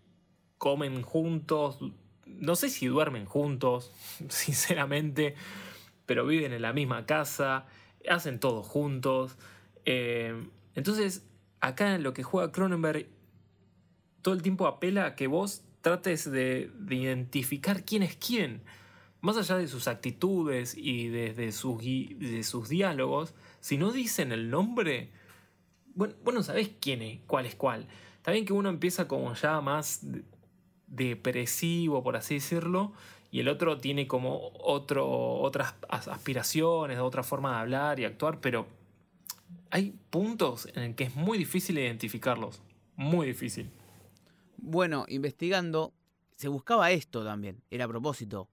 comen 0.56 1.02
juntos, 1.02 1.78
no 2.24 2.56
sé 2.56 2.70
si 2.70 2.86
duermen 2.86 3.26
juntos, 3.26 3.92
sinceramente, 4.30 5.34
pero 6.06 6.24
viven 6.24 6.54
en 6.54 6.62
la 6.62 6.72
misma 6.72 7.04
casa, 7.04 7.66
hacen 8.08 8.40
todo 8.40 8.62
juntos. 8.62 9.36
Eh, 9.84 10.48
entonces, 10.74 11.26
acá 11.60 11.98
lo 11.98 12.14
que 12.14 12.22
juega 12.22 12.52
Cronenberg 12.52 13.06
todo 14.22 14.32
el 14.32 14.40
tiempo 14.40 14.66
apela 14.66 15.04
a 15.04 15.14
que 15.14 15.26
vos 15.26 15.62
trates 15.82 16.30
de, 16.30 16.70
de 16.74 16.94
identificar 16.94 17.84
quién 17.84 18.02
es 18.02 18.16
quién. 18.16 18.62
más 19.20 19.36
allá 19.36 19.58
de 19.58 19.68
sus 19.68 19.88
actitudes 19.88 20.74
y 20.74 21.08
de, 21.08 21.52
sus, 21.52 21.82
de 21.82 22.42
sus 22.44 22.70
diálogos, 22.70 23.34
si 23.60 23.76
no 23.76 23.92
dicen 23.92 24.32
el 24.32 24.48
nombre, 24.48 25.10
bueno, 25.96 26.14
bueno 26.22 26.44
sabés 26.44 26.70
quién 26.80 27.02
es, 27.02 27.18
cuál 27.26 27.46
es 27.46 27.56
cuál. 27.56 27.88
Está 28.18 28.30
bien 28.30 28.44
que 28.44 28.52
uno 28.52 28.68
empieza 28.68 29.08
como 29.08 29.34
ya 29.34 29.60
más 29.60 30.06
depresivo, 30.86 32.04
por 32.04 32.16
así 32.16 32.34
decirlo, 32.34 32.92
y 33.32 33.40
el 33.40 33.48
otro 33.48 33.78
tiene 33.78 34.06
como 34.06 34.52
otro, 34.60 35.08
otras 35.40 35.74
aspiraciones, 35.88 37.00
otra 37.00 37.24
forma 37.24 37.50
de 37.54 37.60
hablar 37.60 37.98
y 37.98 38.04
actuar, 38.04 38.40
pero 38.40 38.68
hay 39.70 39.98
puntos 40.10 40.68
en 40.74 40.84
el 40.84 40.94
que 40.94 41.04
es 41.04 41.16
muy 41.16 41.36
difícil 41.36 41.76
identificarlos. 41.78 42.62
Muy 42.94 43.26
difícil. 43.26 43.68
Bueno, 44.56 45.04
investigando, 45.08 45.92
se 46.36 46.46
buscaba 46.46 46.92
esto 46.92 47.24
también, 47.24 47.60
era 47.70 47.86
a 47.86 47.88
propósito. 47.88 48.48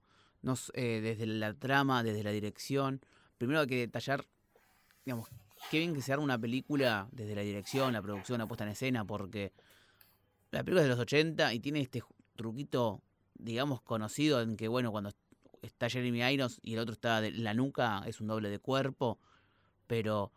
Eh, 0.74 1.00
desde 1.02 1.26
la 1.26 1.54
trama, 1.54 2.02
desde 2.02 2.22
la 2.22 2.30
dirección. 2.30 3.00
Primero 3.38 3.60
hay 3.60 3.66
que 3.66 3.78
detallar, 3.78 4.26
digamos, 5.04 5.28
qué 5.70 5.78
bien 5.78 5.94
que 5.94 6.02
se 6.02 6.12
arma 6.12 6.24
una 6.24 6.38
película 6.38 7.08
desde 7.12 7.34
la 7.34 7.42
dirección, 7.42 7.92
la 7.92 8.02
producción, 8.02 8.38
la 8.38 8.46
puesta 8.46 8.64
en 8.64 8.70
escena, 8.70 9.04
porque 9.04 9.52
la 10.50 10.62
película 10.62 10.82
es 10.82 10.84
de 10.86 10.90
los 10.90 11.00
80 11.00 11.52
y 11.54 11.60
tiene 11.60 11.80
este 11.80 12.02
truquito, 12.36 13.02
digamos, 13.34 13.82
conocido 13.82 14.40
en 14.40 14.56
que, 14.56 14.68
bueno, 14.68 14.92
cuando 14.92 15.12
está 15.62 15.88
Jeremy 15.88 16.22
Irons 16.32 16.60
y 16.62 16.74
el 16.74 16.80
otro 16.80 16.92
está 16.92 17.20
de 17.20 17.32
la 17.32 17.54
nuca, 17.54 18.02
es 18.06 18.20
un 18.20 18.28
doble 18.28 18.50
de 18.50 18.58
cuerpo, 18.58 19.18
pero 19.86 20.32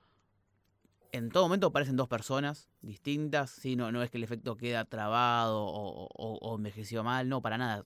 en 1.12 1.30
todo 1.30 1.44
momento 1.44 1.72
parecen 1.72 1.96
dos 1.96 2.08
personas 2.08 2.70
distintas, 2.82 3.52
¿sí? 3.52 3.76
no, 3.76 3.92
no 3.92 4.04
es 4.04 4.10
que 4.10 4.18
el 4.18 4.24
efecto 4.24 4.58
queda 4.58 4.86
trabado 4.86 5.64
o, 5.64 6.08
o, 6.14 6.56
envejeció 6.56 7.04
mal, 7.04 7.30
no, 7.30 7.42
para 7.42 7.58
nada. 7.58 7.86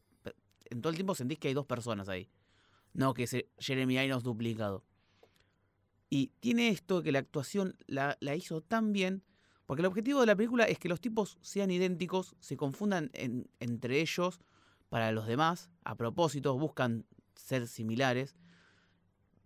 En 0.70 0.82
todo 0.82 0.90
el 0.90 0.96
tiempo 0.96 1.16
sentís 1.16 1.40
que 1.40 1.50
hay 1.50 1.54
dos 1.54 1.66
personas 1.66 2.08
ahí, 2.10 2.30
no 2.94 3.14
que 3.14 3.24
es 3.24 3.36
Jeremy 3.60 3.98
Irons 3.98 4.24
duplicado. 4.24 4.84
Y 6.12 6.28
tiene 6.42 6.70
esto 6.70 7.02
que 7.02 7.12
la 7.12 7.18
actuación 7.18 7.76
la, 7.88 8.16
hizo 8.36 8.62
tan 8.62 8.94
bien, 8.94 9.24
porque 9.66 9.82
el 9.82 9.88
objetivo 9.88 10.20
de 10.20 10.28
la 10.28 10.36
película 10.36 10.66
es 10.66 10.78
que 10.78 10.90
los 10.90 11.02
tipos 11.02 11.40
sean 11.42 11.72
idénticos, 11.72 12.36
se 12.40 12.56
confundan 12.56 13.10
entre 13.60 14.02
ellos 14.02 14.40
para 14.90 15.12
los 15.12 15.26
demás, 15.26 15.72
a 15.84 15.96
propósito, 15.96 16.56
buscan 16.60 17.06
ser 17.34 17.68
similares 17.68 18.36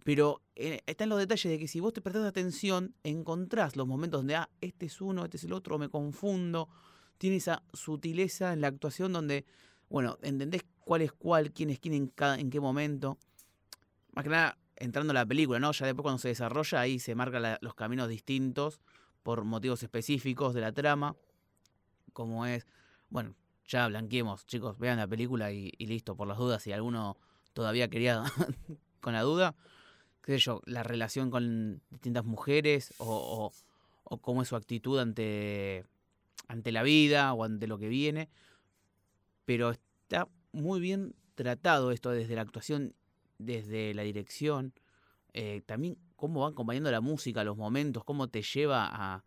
pero 0.06 0.44
eh, 0.56 0.82
está 0.86 1.06
en 1.06 1.10
los 1.10 1.18
detalles 1.18 1.52
de 1.52 1.58
que 1.58 1.68
si 1.68 1.80
vos 1.80 1.92
te 1.92 2.00
prestás 2.00 2.26
atención, 2.26 2.94
encontrás 3.04 3.76
los 3.76 3.88
momentos 3.88 4.20
donde, 4.20 4.36
ah, 4.36 4.52
este 4.62 4.86
es 4.86 5.02
uno, 5.02 5.26
este 5.26 5.38
es 5.38 5.46
el 5.46 5.52
otro, 5.52 5.80
me 5.80 5.90
confundo. 5.90 6.70
Tiene 7.18 7.38
esa 7.38 7.64
sutileza 7.74 8.54
en 8.54 8.62
la 8.62 8.68
actuación 8.68 9.14
donde, 9.14 9.48
bueno, 9.90 10.20
entendés 10.22 10.64
cuál 10.80 11.02
es 11.02 11.12
cuál, 11.12 11.52
quién 11.52 11.72
es 11.72 11.80
quién 11.80 11.96
en, 11.96 12.06
cada, 12.06 12.38
en 12.38 12.52
qué 12.52 12.60
momento. 12.60 13.18
Más 14.14 14.24
que 14.24 14.30
nada, 14.30 14.60
entrando 14.76 15.14
la 15.14 15.26
película, 15.26 15.60
¿no? 15.60 15.72
Ya 15.72 15.86
después 15.86 16.04
cuando 16.04 16.20
se 16.20 16.30
desarrolla, 16.30 16.82
ahí 16.82 17.00
se 17.00 17.16
marcan 17.16 17.58
los 17.62 17.76
caminos 17.76 18.10
distintos 18.10 18.82
por 19.24 19.44
motivos 19.44 19.82
específicos 19.84 20.54
de 20.54 20.62
la 20.62 20.72
trama. 20.72 21.16
Como 22.14 22.46
es, 22.46 22.66
bueno, 23.10 23.36
ya 23.66 23.88
blanqueemos, 23.88 24.46
chicos, 24.46 24.78
vean 24.78 24.98
la 24.98 25.08
película 25.08 25.52
y, 25.52 25.72
listo, 25.80 26.16
por 26.16 26.28
las 26.28 26.38
dudas, 26.38 26.64
si 26.64 26.72
alguno 26.72 27.18
todavía 27.54 27.90
quería 27.90 28.24
con 29.02 29.14
la 29.14 29.22
duda 29.22 29.56
qué 30.26 30.34
sé 30.34 30.40
yo, 30.40 30.62
la 30.66 30.82
relación 30.82 31.30
con 31.30 31.82
distintas 31.92 32.26
mujeres 32.26 32.96
o, 32.98 33.54
cómo 34.22 34.42
es 34.42 34.48
su 34.48 34.56
actitud 34.56 35.00
ante, 35.00 35.86
ante 36.48 36.72
la 36.72 36.82
vida 36.82 37.32
o 37.34 37.44
ante 37.44 37.68
lo 37.68 37.78
que 37.78 37.88
viene. 37.88 38.30
Pero 39.46 39.70
está 39.70 40.28
muy 40.52 40.80
bien 40.80 41.14
tratado 41.36 41.92
esto 41.92 42.10
desde 42.10 42.36
la 42.36 42.42
actuación, 42.42 42.96
desde 43.38 43.94
la 43.94 44.04
dirección, 44.04 44.74
eh, 45.34 45.62
también 45.66 45.98
cómo 46.16 46.42
van 46.42 46.54
acompañando 46.54 46.92
la 46.92 47.02
música, 47.02 47.44
los 47.44 47.58
momentos, 47.58 48.04
cómo 48.04 48.30
te 48.30 48.42
lleva 48.42 48.88
a, 48.88 49.24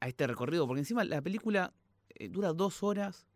a 0.00 0.08
este 0.08 0.26
recorrido. 0.26 0.66
Porque 0.66 0.80
encima 0.80 1.04
la 1.04 1.22
película 1.22 1.72
eh, 2.10 2.28
dura 2.28 2.52
dos 2.52 2.82
horas 2.82 3.26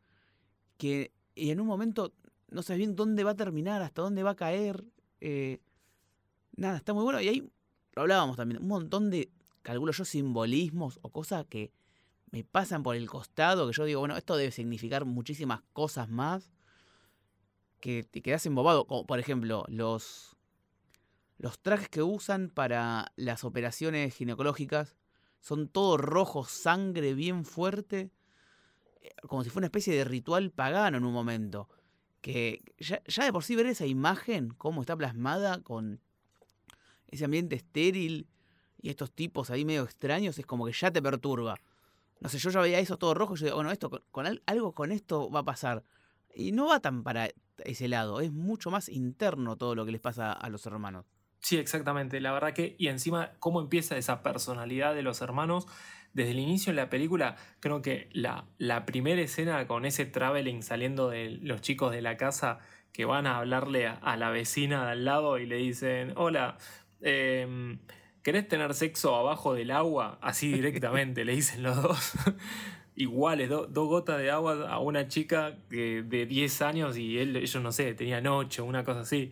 que 0.76 1.12
y 1.36 1.50
en 1.50 1.60
un 1.60 1.66
momento 1.66 2.12
no 2.48 2.62
sabes 2.62 2.78
bien 2.78 2.96
dónde 2.96 3.22
va 3.22 3.32
a 3.32 3.36
terminar, 3.36 3.82
hasta 3.82 4.02
dónde 4.02 4.22
va 4.22 4.30
a 4.30 4.36
caer. 4.36 4.84
Eh, 5.20 5.60
nada, 6.56 6.78
está 6.78 6.94
muy 6.94 7.04
bueno. 7.04 7.20
Y 7.20 7.28
ahí 7.28 7.52
lo 7.94 8.02
hablábamos 8.02 8.36
también, 8.36 8.62
un 8.62 8.68
montón 8.68 9.10
de, 9.10 9.30
calculo 9.62 9.92
yo, 9.92 10.04
simbolismos 10.04 10.98
o 11.02 11.10
cosas 11.10 11.46
que 11.46 11.72
me 12.30 12.44
pasan 12.44 12.82
por 12.82 12.96
el 12.96 13.08
costado, 13.08 13.66
que 13.66 13.72
yo 13.72 13.84
digo, 13.84 14.00
bueno, 14.00 14.16
esto 14.16 14.36
debe 14.36 14.50
significar 14.50 15.04
muchísimas 15.04 15.62
cosas 15.72 16.08
más, 16.08 16.50
que 17.86 18.02
te 18.02 18.20
quedas 18.20 18.44
embobado, 18.46 18.88
como 18.88 19.06
por 19.06 19.20
ejemplo, 19.20 19.64
los, 19.68 20.36
los 21.38 21.60
trajes 21.60 21.88
que 21.88 22.02
usan 22.02 22.50
para 22.50 23.12
las 23.14 23.44
operaciones 23.44 24.12
ginecológicas 24.12 24.96
son 25.38 25.68
todos 25.68 26.00
rojos, 26.00 26.50
sangre 26.50 27.14
bien 27.14 27.44
fuerte, 27.44 28.10
eh, 29.02 29.10
como 29.28 29.44
si 29.44 29.50
fuera 29.50 29.66
una 29.66 29.66
especie 29.68 29.94
de 29.94 30.02
ritual 30.02 30.50
pagano 30.50 30.98
en 30.98 31.04
un 31.04 31.12
momento. 31.12 31.68
Que 32.22 32.60
ya, 32.78 33.00
ya 33.06 33.24
de 33.24 33.32
por 33.32 33.44
sí 33.44 33.54
ver 33.54 33.66
esa 33.66 33.86
imagen, 33.86 34.48
cómo 34.48 34.80
está 34.80 34.96
plasmada 34.96 35.62
con 35.62 36.00
ese 37.06 37.26
ambiente 37.26 37.54
estéril 37.54 38.26
y 38.82 38.90
estos 38.90 39.12
tipos 39.12 39.50
ahí 39.50 39.64
medio 39.64 39.84
extraños, 39.84 40.40
es 40.40 40.44
como 40.44 40.66
que 40.66 40.72
ya 40.72 40.90
te 40.90 41.00
perturba. 41.00 41.54
No 42.18 42.28
sé, 42.30 42.38
yo 42.38 42.50
ya 42.50 42.60
veía 42.62 42.80
eso 42.80 42.98
todo 42.98 43.14
rojo 43.14 43.34
y 43.34 43.38
yo 43.38 43.44
digo, 43.44 43.56
bueno, 43.58 43.70
esto, 43.70 44.02
con, 44.10 44.26
algo 44.44 44.72
con 44.72 44.90
esto 44.90 45.30
va 45.30 45.38
a 45.38 45.44
pasar. 45.44 45.84
Y 46.34 46.50
no 46.50 46.66
va 46.66 46.80
tan 46.80 47.04
para 47.04 47.30
ese 47.64 47.88
lado, 47.88 48.20
es 48.20 48.32
mucho 48.32 48.70
más 48.70 48.88
interno 48.88 49.56
todo 49.56 49.74
lo 49.74 49.84
que 49.84 49.92
les 49.92 50.00
pasa 50.00 50.32
a 50.32 50.48
los 50.48 50.66
hermanos. 50.66 51.06
Sí, 51.40 51.58
exactamente. 51.58 52.20
La 52.20 52.32
verdad 52.32 52.52
que, 52.52 52.74
y 52.78 52.88
encima, 52.88 53.32
cómo 53.38 53.60
empieza 53.60 53.96
esa 53.96 54.22
personalidad 54.22 54.94
de 54.94 55.02
los 55.02 55.20
hermanos. 55.20 55.66
Desde 56.12 56.30
el 56.30 56.38
inicio 56.38 56.72
de 56.72 56.76
la 56.76 56.88
película, 56.88 57.36
creo 57.60 57.82
que 57.82 58.08
la, 58.12 58.46
la 58.56 58.86
primera 58.86 59.20
escena 59.20 59.66
con 59.66 59.84
ese 59.84 60.06
traveling 60.06 60.62
saliendo 60.62 61.10
de 61.10 61.38
los 61.42 61.60
chicos 61.60 61.92
de 61.92 62.00
la 62.00 62.16
casa 62.16 62.58
que 62.92 63.04
van 63.04 63.26
a 63.26 63.36
hablarle 63.36 63.86
a 63.86 64.16
la 64.16 64.30
vecina 64.30 64.86
de 64.86 64.92
al 64.92 65.04
lado 65.04 65.38
y 65.38 65.44
le 65.44 65.56
dicen, 65.56 66.14
hola, 66.16 66.56
Em, 67.00 67.78
¿Querés 68.22 68.48
tener 68.48 68.74
sexo 68.74 69.14
abajo 69.14 69.54
del 69.54 69.70
agua? 69.70 70.18
Así 70.20 70.52
directamente, 70.52 71.24
le 71.24 71.34
dicen 71.36 71.62
los 71.62 71.80
dos. 71.80 72.12
Iguales, 72.96 73.50
dos 73.50 73.68
gotas 73.70 74.18
de 74.18 74.30
agua 74.30 74.70
a 74.70 74.78
una 74.78 75.06
chica 75.06 75.56
de 75.68 76.26
10 76.26 76.62
años 76.62 76.96
y 76.96 77.18
él, 77.18 77.36
ellos 77.36 77.62
no 77.62 77.70
sé, 77.70 77.92
tenían 77.94 78.26
8, 78.26 78.64
una 78.64 78.84
cosa 78.84 79.00
así. 79.00 79.30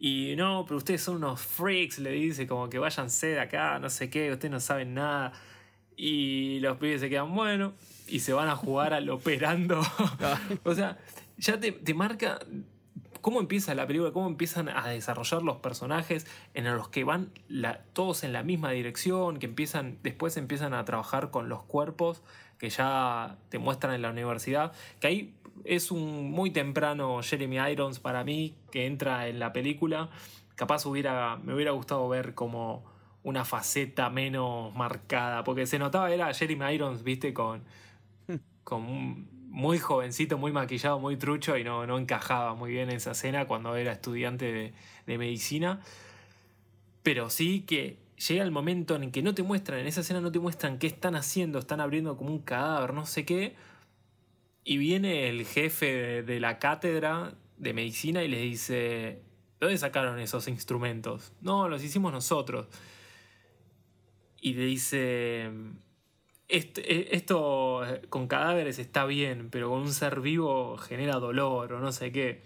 Y 0.00 0.34
no, 0.36 0.64
pero 0.66 0.78
ustedes 0.78 1.02
son 1.02 1.16
unos 1.16 1.40
freaks, 1.40 1.98
le 2.00 2.10
dice, 2.10 2.46
como 2.46 2.68
que 2.68 2.78
váyanse 2.78 3.28
de 3.28 3.40
acá, 3.40 3.78
no 3.78 3.88
sé 3.88 4.10
qué, 4.10 4.32
ustedes 4.32 4.50
no 4.50 4.60
saben 4.60 4.94
nada. 4.94 5.32
Y 5.96 6.60
los 6.60 6.76
pibes 6.78 7.00
se 7.00 7.08
quedan, 7.08 7.34
bueno, 7.34 7.72
y 8.08 8.20
se 8.20 8.32
van 8.32 8.48
a 8.48 8.56
jugar 8.56 8.92
al 8.92 9.08
operando. 9.10 9.80
o 10.64 10.74
sea, 10.74 10.98
ya 11.36 11.58
te, 11.58 11.72
te 11.72 11.94
marca 11.94 12.38
cómo 13.20 13.40
empieza 13.40 13.74
la 13.74 13.86
película, 13.86 14.12
cómo 14.12 14.26
empiezan 14.26 14.68
a 14.68 14.88
desarrollar 14.88 15.42
los 15.42 15.56
personajes 15.56 16.26
en 16.54 16.64
los 16.64 16.88
que 16.88 17.04
van 17.04 17.30
todos 17.92 18.24
en 18.24 18.32
la 18.32 18.42
misma 18.42 18.70
dirección, 18.70 19.38
que 19.38 19.46
empiezan, 19.46 19.98
después 20.02 20.36
empiezan 20.36 20.74
a 20.74 20.84
trabajar 20.84 21.30
con 21.30 21.48
los 21.48 21.62
cuerpos 21.64 22.22
que 22.58 22.70
ya 22.70 23.36
te 23.48 23.58
muestran 23.58 23.94
en 23.94 24.02
la 24.02 24.10
universidad, 24.10 24.72
que 25.00 25.06
ahí 25.06 25.34
es 25.64 25.90
un 25.90 26.30
muy 26.30 26.50
temprano 26.50 27.22
Jeremy 27.22 27.58
Irons 27.72 27.98
para 27.98 28.24
mí, 28.24 28.54
que 28.70 28.86
entra 28.86 29.28
en 29.28 29.38
la 29.38 29.52
película. 29.52 30.08
Capaz 30.54 30.86
hubiera, 30.86 31.36
me 31.36 31.54
hubiera 31.54 31.72
gustado 31.72 32.08
ver 32.08 32.34
como 32.34 32.84
una 33.22 33.44
faceta 33.44 34.10
menos 34.10 34.74
marcada, 34.74 35.44
porque 35.44 35.66
se 35.66 35.78
notaba, 35.78 36.10
era 36.10 36.32
Jeremy 36.32 36.74
Irons, 36.74 37.02
viste, 37.02 37.32
con, 37.34 37.62
con 38.64 38.82
un, 38.82 39.38
muy 39.50 39.78
jovencito, 39.78 40.38
muy 40.38 40.52
maquillado, 40.52 40.98
muy 40.98 41.16
trucho 41.16 41.56
y 41.56 41.64
no, 41.64 41.86
no 41.86 41.98
encajaba 41.98 42.54
muy 42.54 42.70
bien 42.70 42.90
en 42.90 42.96
esa 42.96 43.12
escena 43.12 43.46
cuando 43.46 43.74
era 43.76 43.92
estudiante 43.92 44.72
de, 45.06 45.18
medicina. 45.18 45.80
Pero 47.02 47.30
sí 47.30 47.62
que 47.62 47.98
llega 48.18 48.42
el 48.42 48.50
momento 48.50 48.96
en 48.96 49.10
que 49.10 49.22
no 49.22 49.34
te 49.34 49.42
muestran, 49.42 49.80
en 49.80 49.86
esa 49.86 50.00
escena 50.00 50.20
no 50.20 50.32
te 50.32 50.38
muestran 50.38 50.78
qué 50.78 50.86
están 50.86 51.14
haciendo, 51.14 51.58
están 51.58 51.80
abriendo 51.80 52.16
como 52.16 52.30
un 52.30 52.40
cadáver, 52.40 52.92
no 52.92 53.06
sé 53.06 53.24
qué. 53.24 53.54
Y 54.64 54.76
viene 54.76 55.28
el 55.28 55.46
jefe 55.46 56.22
de, 56.22 56.40
la 56.40 56.58
cátedra 56.58 57.34
de 57.56 57.72
medicina 57.72 58.22
y 58.22 58.28
les 58.28 58.42
dice, 58.42 58.74
¿de 58.74 59.22
dónde 59.60 59.78
sacaron 59.78 60.18
esos 60.18 60.48
instrumentos? 60.48 61.32
No, 61.40 61.68
los 61.68 61.82
hicimos 61.82 62.12
nosotros. 62.12 62.66
Y 64.40 64.54
le 64.54 64.64
dice, 64.64 65.50
eh, 66.48 67.08
esto, 67.12 67.82
con 68.08 68.26
cadáveres 68.28 68.78
está 68.78 69.06
bien, 69.06 69.48
pero 69.50 69.70
con 69.70 69.80
un 69.80 69.92
ser 69.92 70.20
vivo 70.20 70.76
genera 70.76 71.14
dolor 71.14 71.72
o 71.72 71.80
no 71.80 71.92
sé 71.92 72.12
qué. 72.12 72.42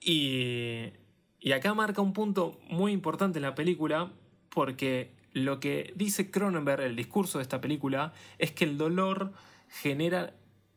Y, 0.00 0.92
y 1.40 1.52
acá 1.52 1.74
marca 1.74 2.00
un 2.00 2.12
punto 2.12 2.58
muy 2.68 2.92
importante 2.92 3.38
en 3.38 3.42
la 3.42 3.54
película 3.54 4.12
porque 4.50 5.10
lo 5.32 5.60
que 5.60 5.92
dice 5.96 6.30
Cronenberg, 6.30 6.82
el 6.82 6.96
discurso 6.96 7.38
de 7.38 7.42
esta 7.42 7.60
película, 7.60 8.12
es 8.38 8.52
que 8.52 8.64
el 8.64 8.76
dolor 8.76 9.32
genera 9.68 10.34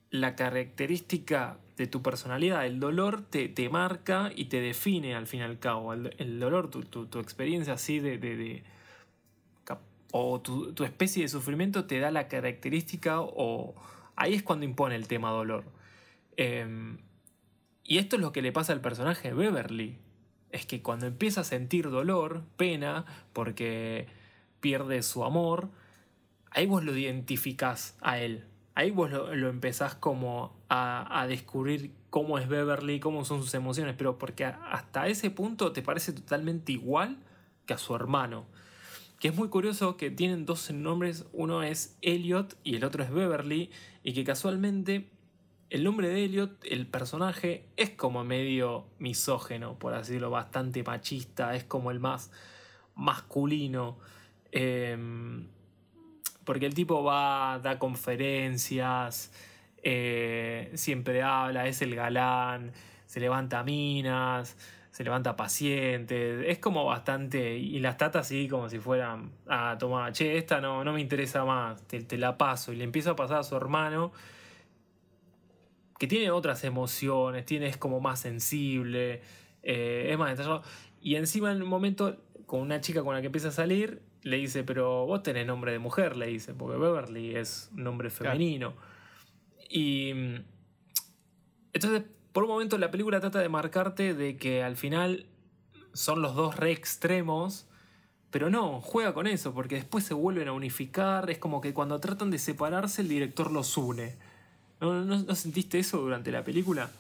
la 0.09 0.35
característica 0.35 1.57
de 1.75 1.87
tu 1.87 2.01
personalidad. 2.01 2.65
El 2.65 2.79
dolor 2.79 3.23
te, 3.23 3.49
te, 3.49 3.67
marca 3.69 4.31
y 4.35 4.45
te 4.45 4.61
define 4.61 5.15
al 5.15 5.27
fin 5.27 5.39
y 5.39 5.43
al 5.43 5.59
cabo. 5.59 5.93
El, 5.93 6.39
dolor, 6.39 6.69
tu, 6.69 6.83
tu, 6.83 7.19
experiencia 7.19 7.73
así 7.73 7.99
de, 7.99 8.17
de, 8.19 8.63
o 10.11 10.39
tu, 10.39 10.73
tu, 10.73 10.83
especie 10.83 11.23
de 11.23 11.29
sufrimiento 11.29 11.85
te 11.85 11.99
da 11.99 12.11
la 12.11 12.27
característica 12.27 13.21
o 13.21 13.73
ahí 14.15 14.35
es 14.35 14.43
cuando 14.43 14.65
impone 14.65 14.95
el 14.95 15.07
tema 15.07 15.31
dolor. 15.31 15.63
Em, 16.37 16.99
y 17.83 17.97
esto 17.97 18.15
es 18.17 18.21
lo 18.21 18.31
que 18.31 18.43
le 18.43 18.51
pasa 18.51 18.73
al 18.73 18.81
personaje 18.81 19.29
de 19.29 19.33
Beverly. 19.33 19.97
Es 20.53 20.67
que 20.67 20.81
cuando 20.81 21.07
empieza 21.07 21.41
a 21.41 21.43
sentir 21.43 21.89
dolor, 21.89 22.43
pena, 22.57 23.05
porque 23.33 24.07
pierde 24.61 25.01
su 25.01 25.25
amor, 25.25 25.69
ahí 26.51 26.67
vos 26.67 26.83
lo 26.83 26.95
identificás 26.95 27.97
a 28.01 28.19
él. 28.19 28.45
Ahí 28.75 28.91
vos 28.91 29.11
lo, 29.11 29.49
empezás 29.49 29.95
como 29.95 30.55
a, 30.69 31.21
a, 31.21 31.27
descubrir 31.27 31.91
cómo 32.11 32.37
es 32.37 32.47
Beverly, 32.47 32.99
cómo 32.99 33.25
son 33.25 33.41
sus 33.41 33.53
emociones, 33.55 33.95
pero 33.97 34.19
porque 34.19 34.45
hasta 34.45 35.07
ese 35.07 35.31
punto 35.31 35.71
te 35.73 35.81
parece 35.81 36.13
totalmente 36.13 36.71
igual 36.71 37.17
que 37.65 37.73
a 37.73 37.77
su 37.79 37.95
hermano. 37.95 38.45
Que 39.19 39.29
es 39.29 39.35
muy 39.35 39.49
curioso 39.49 39.97
que 39.97 40.11
tienen 40.11 40.45
dos 40.45 40.69
nombres, 40.71 41.25
uno 41.33 41.63
es 41.63 41.97
Elliot 42.01 42.57
y 42.63 42.75
el 42.75 42.83
otro 42.83 43.03
es 43.03 43.11
Beverly, 43.11 43.71
y 44.03 44.13
que 44.13 44.23
casualmente 44.23 45.09
el 45.73 45.83
nombre 45.83 46.07
de 46.07 46.23
Elliot, 46.23 46.63
el 46.65 46.85
personaje, 46.85 47.65
es 47.77 47.89
como 47.89 48.23
medio 48.23 48.85
misógeno, 48.99 49.79
por 49.79 49.95
así 49.95 50.11
decirlo, 50.11 50.29
bastante 50.29 50.83
machista, 50.83 51.55
es 51.55 51.63
como 51.63 51.89
el 51.89 51.99
más 51.99 52.29
masculino. 52.93 53.97
Em, 54.51 55.47
porque 56.43 56.67
el 56.67 56.75
tipo 56.75 57.03
va, 57.03 57.59
da 57.63 57.79
conferencias, 57.79 59.33
eh, 59.81 60.69
siempre 60.75 61.23
habla, 61.23 61.65
es 61.65 61.81
el 61.81 61.95
galán, 61.95 62.71
se 63.07 63.19
levanta 63.19 63.63
minas, 63.63 64.55
se 64.91 65.03
levanta 65.03 65.35
pacientes, 65.35 66.45
es 66.47 66.59
como 66.59 66.85
bastante, 66.85 67.57
y 67.57 67.79
las 67.79 67.97
tatas 67.97 68.27
así 68.27 68.47
como 68.47 68.69
si 68.69 68.77
fueran, 68.77 69.31
ah, 69.47 69.75
toma, 69.79 70.11
che, 70.11 70.37
esta 70.37 70.61
no, 70.61 70.83
no 70.83 70.93
me 70.93 71.01
interesa 71.01 71.45
más, 71.45 71.81
te, 71.87 72.03
te 72.03 72.19
la 72.19 72.37
paso, 72.37 72.71
y 72.71 72.75
le 72.75 72.83
empieza 72.83 73.11
a 73.11 73.15
pasar 73.15 73.39
a 73.39 73.43
su 73.43 73.55
hermano 73.55 74.11
que 76.03 76.07
tiene 76.07 76.31
otras 76.31 76.65
emociones, 76.65 77.45
tiene, 77.45 77.67
es 77.67 77.77
como 77.77 78.01
más 78.01 78.19
sensible, 78.19 79.21
eh, 79.61 80.09
es 80.11 80.17
más 80.17 80.31
detallado. 80.31 80.61
Y 81.01 81.15
encima 81.15 81.49
en 81.53 81.61
un 81.61 81.69
momento, 81.69 82.17
con 82.45 82.59
una 82.59 82.81
chica 82.81 83.03
con 83.03 83.15
la 83.15 83.21
que 83.21 83.27
empieza 83.27 83.47
a 83.47 83.51
salir, 83.51 84.01
le 84.21 84.35
dice, 84.35 84.65
pero 84.65 85.05
vos 85.05 85.23
tenés 85.23 85.47
nombre 85.47 85.71
de 85.71 85.79
mujer, 85.79 86.17
le 86.17 86.27
dice, 86.27 86.53
porque 86.53 86.77
Beverly 86.77 87.37
es 87.37 87.69
nombre 87.71 88.09
femenino. 88.09 88.73
Y 89.69 90.09
entonces, 91.71 92.03
por 92.33 92.43
un 92.43 92.49
momento 92.49 92.77
la 92.77 92.91
película 92.91 93.21
trata 93.21 93.39
de 93.39 93.47
marcarte 93.47 94.13
de 94.13 94.35
que 94.35 94.61
al 94.61 94.75
final 94.75 95.27
son 95.93 96.21
los 96.21 96.35
dos 96.35 96.57
re 96.57 96.73
extremos, 96.73 97.65
pero 98.29 98.49
no, 98.49 98.81
juega 98.81 99.13
con 99.13 99.25
eso, 99.25 99.53
porque 99.53 99.75
después 99.75 100.03
se 100.03 100.13
vuelven 100.13 100.49
a 100.49 100.51
unificar, 100.51 101.29
es 101.29 101.37
como 101.37 101.61
que 101.61 101.73
cuando 101.73 102.01
tratan 102.01 102.29
de 102.29 102.39
separarse 102.39 103.03
el 103.03 103.07
director 103.07 103.53
los 103.53 103.77
une. 103.77 104.17
¿No, 104.83 105.35
sentiste 105.35 105.79
eso 105.79 105.99
durante 105.99 106.31
la 106.31 106.43
película? 106.43 106.91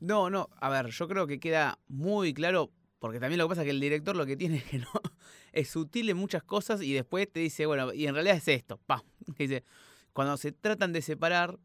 No, 0.00 0.30
no. 0.30 0.48
A 0.58 0.70
ver, 0.70 0.86
yo 0.88 1.06
creo 1.06 1.26
que 1.26 1.38
queda 1.38 1.78
muy 1.88 2.32
claro, 2.32 2.70
porque 2.98 3.20
también 3.20 3.38
lo 3.38 3.44
que 3.44 3.50
pasa 3.50 3.60
es 3.62 3.66
que 3.66 3.72
el 3.72 3.80
director 3.80 4.16
lo 4.16 4.24
que 4.24 4.36
tiene 4.36 4.56
es 4.56 4.64
que 4.64 4.78
no 4.78 4.88
es 5.52 5.68
sutil 5.68 6.08
en 6.08 6.16
muchas 6.16 6.42
cosas 6.42 6.80
y 6.80 6.94
después 6.94 7.30
te 7.30 7.40
dice, 7.40 7.66
bueno, 7.66 7.92
y 7.92 8.06
en 8.06 8.14
realidad 8.14 8.36
es 8.36 8.48
esto. 8.48 8.78
Pa. 8.86 9.04
Dice, 9.38 9.64
cuando 10.12 10.36
se 10.36 10.52
tratan 10.52 10.92
de 10.92 11.02
separar, 11.02 11.58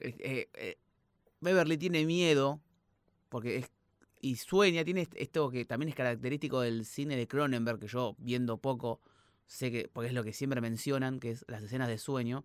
eh, 0.00 0.48
eh, 0.54 0.78
Beverly 1.40 1.76
tiene 1.76 2.06
miedo, 2.06 2.60
porque 3.28 3.58
es, 3.58 3.70
y 4.22 4.36
sueña, 4.36 4.84
tiene 4.84 5.08
esto 5.14 5.50
que 5.50 5.64
también 5.64 5.90
es 5.90 5.94
característico 5.94 6.60
del 6.60 6.86
cine 6.86 7.16
de 7.16 7.28
Cronenberg, 7.28 7.78
que 7.78 7.86
yo 7.86 8.16
viendo 8.18 8.58
poco 8.58 9.00
sé 9.46 9.70
que, 9.70 9.90
porque 9.92 10.08
es 10.08 10.14
lo 10.14 10.24
que 10.24 10.32
siempre 10.32 10.60
mencionan, 10.60 11.20
que 11.20 11.32
es 11.32 11.44
las 11.48 11.62
escenas 11.62 11.88
de 11.88 11.98
sueño 11.98 12.44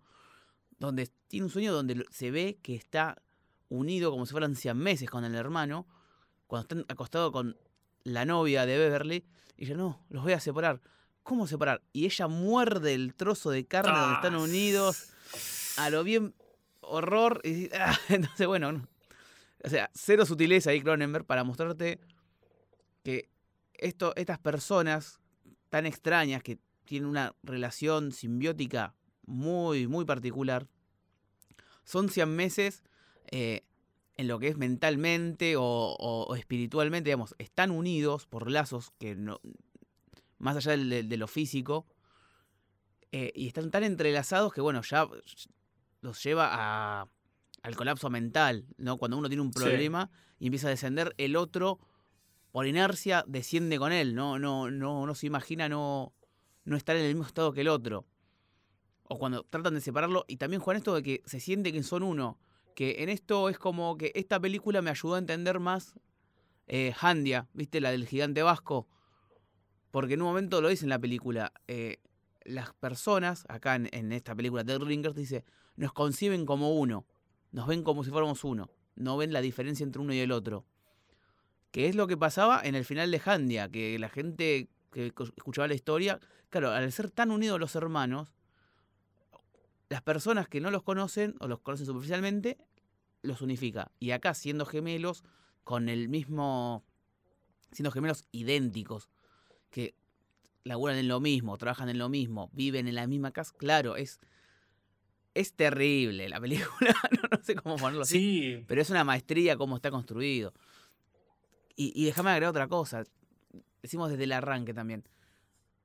donde 0.78 1.10
tiene 1.28 1.46
un 1.46 1.50
sueño 1.50 1.72
donde 1.72 2.04
se 2.10 2.30
ve 2.30 2.58
que 2.62 2.74
está 2.74 3.20
unido 3.68 4.10
como 4.10 4.26
si 4.26 4.32
fueran 4.32 4.54
meses 4.74 5.10
con 5.10 5.24
el 5.24 5.34
hermano, 5.34 5.86
cuando 6.46 6.62
están 6.62 6.84
acostados 6.88 7.32
con 7.32 7.56
la 8.04 8.24
novia 8.24 8.66
de 8.66 8.78
Beverly, 8.78 9.24
y 9.56 9.64
ella, 9.64 9.76
no, 9.76 10.04
los 10.10 10.22
voy 10.22 10.32
a 10.32 10.40
separar. 10.40 10.80
¿Cómo 11.22 11.46
separar? 11.46 11.82
Y 11.92 12.04
ella 12.04 12.28
muerde 12.28 12.94
el 12.94 13.14
trozo 13.14 13.50
de 13.50 13.66
carne 13.66 13.98
donde 13.98 14.14
están 14.14 14.34
ah. 14.34 14.40
unidos, 14.40 15.08
a 15.76 15.90
lo 15.90 16.04
bien 16.04 16.34
horror, 16.80 17.40
y 17.42 17.68
ah, 17.74 17.98
entonces 18.08 18.46
bueno, 18.46 18.86
o 19.64 19.68
sea, 19.68 19.90
cero 19.94 20.24
sutileza 20.24 20.70
ahí 20.70 20.80
Cronenberg 20.80 21.24
para 21.24 21.42
mostrarte 21.42 21.98
que 23.02 23.28
esto, 23.74 24.14
estas 24.16 24.38
personas 24.38 25.20
tan 25.68 25.86
extrañas 25.86 26.42
que 26.42 26.58
tienen 26.84 27.08
una 27.08 27.34
relación 27.42 28.12
simbiótica 28.12 28.94
muy, 29.26 29.86
muy 29.86 30.04
particular. 30.04 30.66
Son 31.84 32.08
100 32.08 32.34
meses 32.34 32.82
eh, 33.30 33.64
en 34.16 34.28
lo 34.28 34.38
que 34.38 34.48
es 34.48 34.56
mentalmente 34.56 35.54
o, 35.58 36.34
espiritualmente, 36.36 37.10
digamos, 37.10 37.34
están 37.38 37.70
unidos 37.70 38.26
por 38.26 38.50
lazos 38.50 38.92
que 38.98 39.14
no, 39.14 39.40
más 40.38 40.56
allá 40.56 40.76
de, 40.76 41.16
lo 41.16 41.26
físico, 41.26 41.86
eh, 43.12 43.32
y 43.34 43.46
están 43.46 43.70
tan 43.70 43.84
entrelazados 43.84 44.52
que, 44.52 44.60
bueno, 44.60 44.82
ya 44.82 45.06
los 46.00 46.22
lleva 46.22 46.48
a, 46.50 47.08
al 47.62 47.76
colapso 47.76 48.10
mental, 48.10 48.66
¿no? 48.78 48.96
Cuando 48.96 49.18
uno 49.18 49.28
tiene 49.28 49.42
un 49.42 49.50
problema 49.50 50.10
y 50.38 50.46
empieza 50.46 50.68
a 50.68 50.70
descender, 50.70 51.14
el 51.18 51.36
otro, 51.36 51.78
por 52.52 52.66
inercia, 52.66 53.24
desciende 53.26 53.78
con 53.78 53.92
él, 53.92 54.14
¿no? 54.14 54.38
No, 54.38 54.70
no, 54.70 55.06
no 55.06 55.14
se 55.14 55.26
imagina 55.26 55.68
no, 55.68 56.14
no 56.64 56.76
estar 56.76 56.96
en 56.96 57.02
el 57.02 57.14
mismo 57.14 57.26
estado 57.26 57.52
que 57.52 57.60
el 57.60 57.68
otro 57.68 58.06
o 59.08 59.18
cuando 59.18 59.44
tratan 59.44 59.74
de 59.74 59.80
separarlo, 59.80 60.24
y 60.28 60.36
también 60.36 60.60
Juan 60.60 60.76
esto 60.76 60.94
de 60.94 61.02
que 61.02 61.22
se 61.26 61.40
siente 61.40 61.72
que 61.72 61.82
son 61.82 62.02
uno, 62.02 62.38
que 62.74 63.02
en 63.02 63.08
esto 63.08 63.48
es 63.48 63.58
como 63.58 63.96
que 63.96 64.12
esta 64.14 64.38
película 64.38 64.82
me 64.82 64.90
ayudó 64.90 65.14
a 65.14 65.18
entender 65.18 65.60
más 65.60 65.94
eh, 66.66 66.92
Handia, 67.00 67.48
¿viste? 67.54 67.80
La 67.80 67.90
del 67.90 68.06
gigante 68.06 68.42
vasco, 68.42 68.88
porque 69.90 70.14
en 70.14 70.22
un 70.22 70.28
momento 70.28 70.60
lo 70.60 70.68
dice 70.68 70.84
en 70.84 70.90
la 70.90 70.98
película, 70.98 71.52
eh, 71.68 71.98
las 72.44 72.74
personas, 72.74 73.44
acá 73.48 73.76
en, 73.76 74.12
esta 74.12 74.34
película 74.34 74.62
de 74.62 74.78
Ringers, 74.78 75.16
dice, 75.16 75.44
nos 75.76 75.92
conciben 75.92 76.46
como 76.46 76.74
uno, 76.74 77.06
nos 77.50 77.66
ven 77.66 77.82
como 77.82 78.04
si 78.04 78.10
fuéramos 78.10 78.44
uno, 78.44 78.70
no 78.94 79.16
ven 79.16 79.32
la 79.32 79.40
diferencia 79.40 79.84
entre 79.84 80.02
uno 80.02 80.12
y 80.12 80.18
el 80.18 80.32
otro. 80.32 80.66
Que 81.70 81.88
es 81.88 81.94
lo 81.94 82.06
que 82.06 82.16
pasaba 82.16 82.60
en 82.62 82.74
el 82.74 82.84
final 82.84 83.10
de 83.10 83.20
Handia, 83.24 83.68
que 83.70 83.98
la 83.98 84.08
gente 84.08 84.68
que 84.92 85.12
escuchaba 85.36 85.68
la 85.68 85.74
historia, 85.74 86.20
claro, 86.50 86.70
al 86.70 86.90
ser 86.92 87.10
tan 87.10 87.30
unidos 87.30 87.60
los 87.60 87.74
hermanos, 87.74 88.35
las 89.88 90.02
personas 90.02 90.48
que 90.48 90.60
no 90.60 90.70
los 90.70 90.82
conocen 90.82 91.36
o 91.40 91.48
los 91.48 91.60
conocen 91.60 91.86
superficialmente, 91.86 92.58
los 93.22 93.40
unifica. 93.40 93.90
Y 93.98 94.10
acá, 94.10 94.34
siendo 94.34 94.66
gemelos, 94.66 95.24
con 95.64 95.88
el 95.88 96.08
mismo. 96.08 96.84
siendo 97.72 97.90
gemelos 97.90 98.26
idénticos, 98.32 99.10
que 99.70 99.94
laburan 100.64 100.96
en 100.96 101.08
lo 101.08 101.20
mismo, 101.20 101.56
trabajan 101.58 101.88
en 101.88 101.98
lo 101.98 102.08
mismo, 102.08 102.50
viven 102.52 102.88
en 102.88 102.94
la 102.94 103.06
misma 103.06 103.32
casa, 103.32 103.54
claro, 103.56 103.96
es. 103.96 104.20
Es 105.34 105.52
terrible 105.52 106.30
la 106.30 106.40
película, 106.40 106.94
no, 107.30 107.42
sé 107.42 107.54
cómo 107.56 107.76
ponerlo 107.76 108.02
así. 108.04 108.64
Pero 108.66 108.80
es 108.80 108.88
una 108.88 109.04
maestría 109.04 109.58
cómo 109.58 109.76
está 109.76 109.90
construido. 109.90 110.54
Y, 111.78 112.06
déjame 112.06 112.30
agregar 112.30 112.48
otra 112.48 112.68
cosa. 112.68 113.04
Decimos 113.82 114.08
desde 114.08 114.24
el 114.24 114.32
arranque 114.32 114.72
también. 114.72 115.06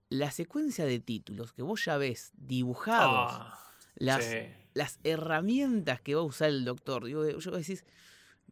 La 0.07 0.31
secuencia 0.31 0.85
de 0.85 1.01
títulos 1.01 1.51
que 1.51 1.63
vos 1.63 1.83
ya 1.83 1.97
ves 1.97 2.31
dibujados. 2.37 3.33
Ah 3.33 3.70
las, 4.01 4.35
las 4.73 4.99
herramientas 5.03 6.01
que 6.01 6.15
va 6.15 6.21
a 6.21 6.25
usar 6.25 6.49
el 6.49 6.65
doctor. 6.65 7.05
Digo, 7.05 7.27
yo 7.27 7.51
decís 7.51 7.85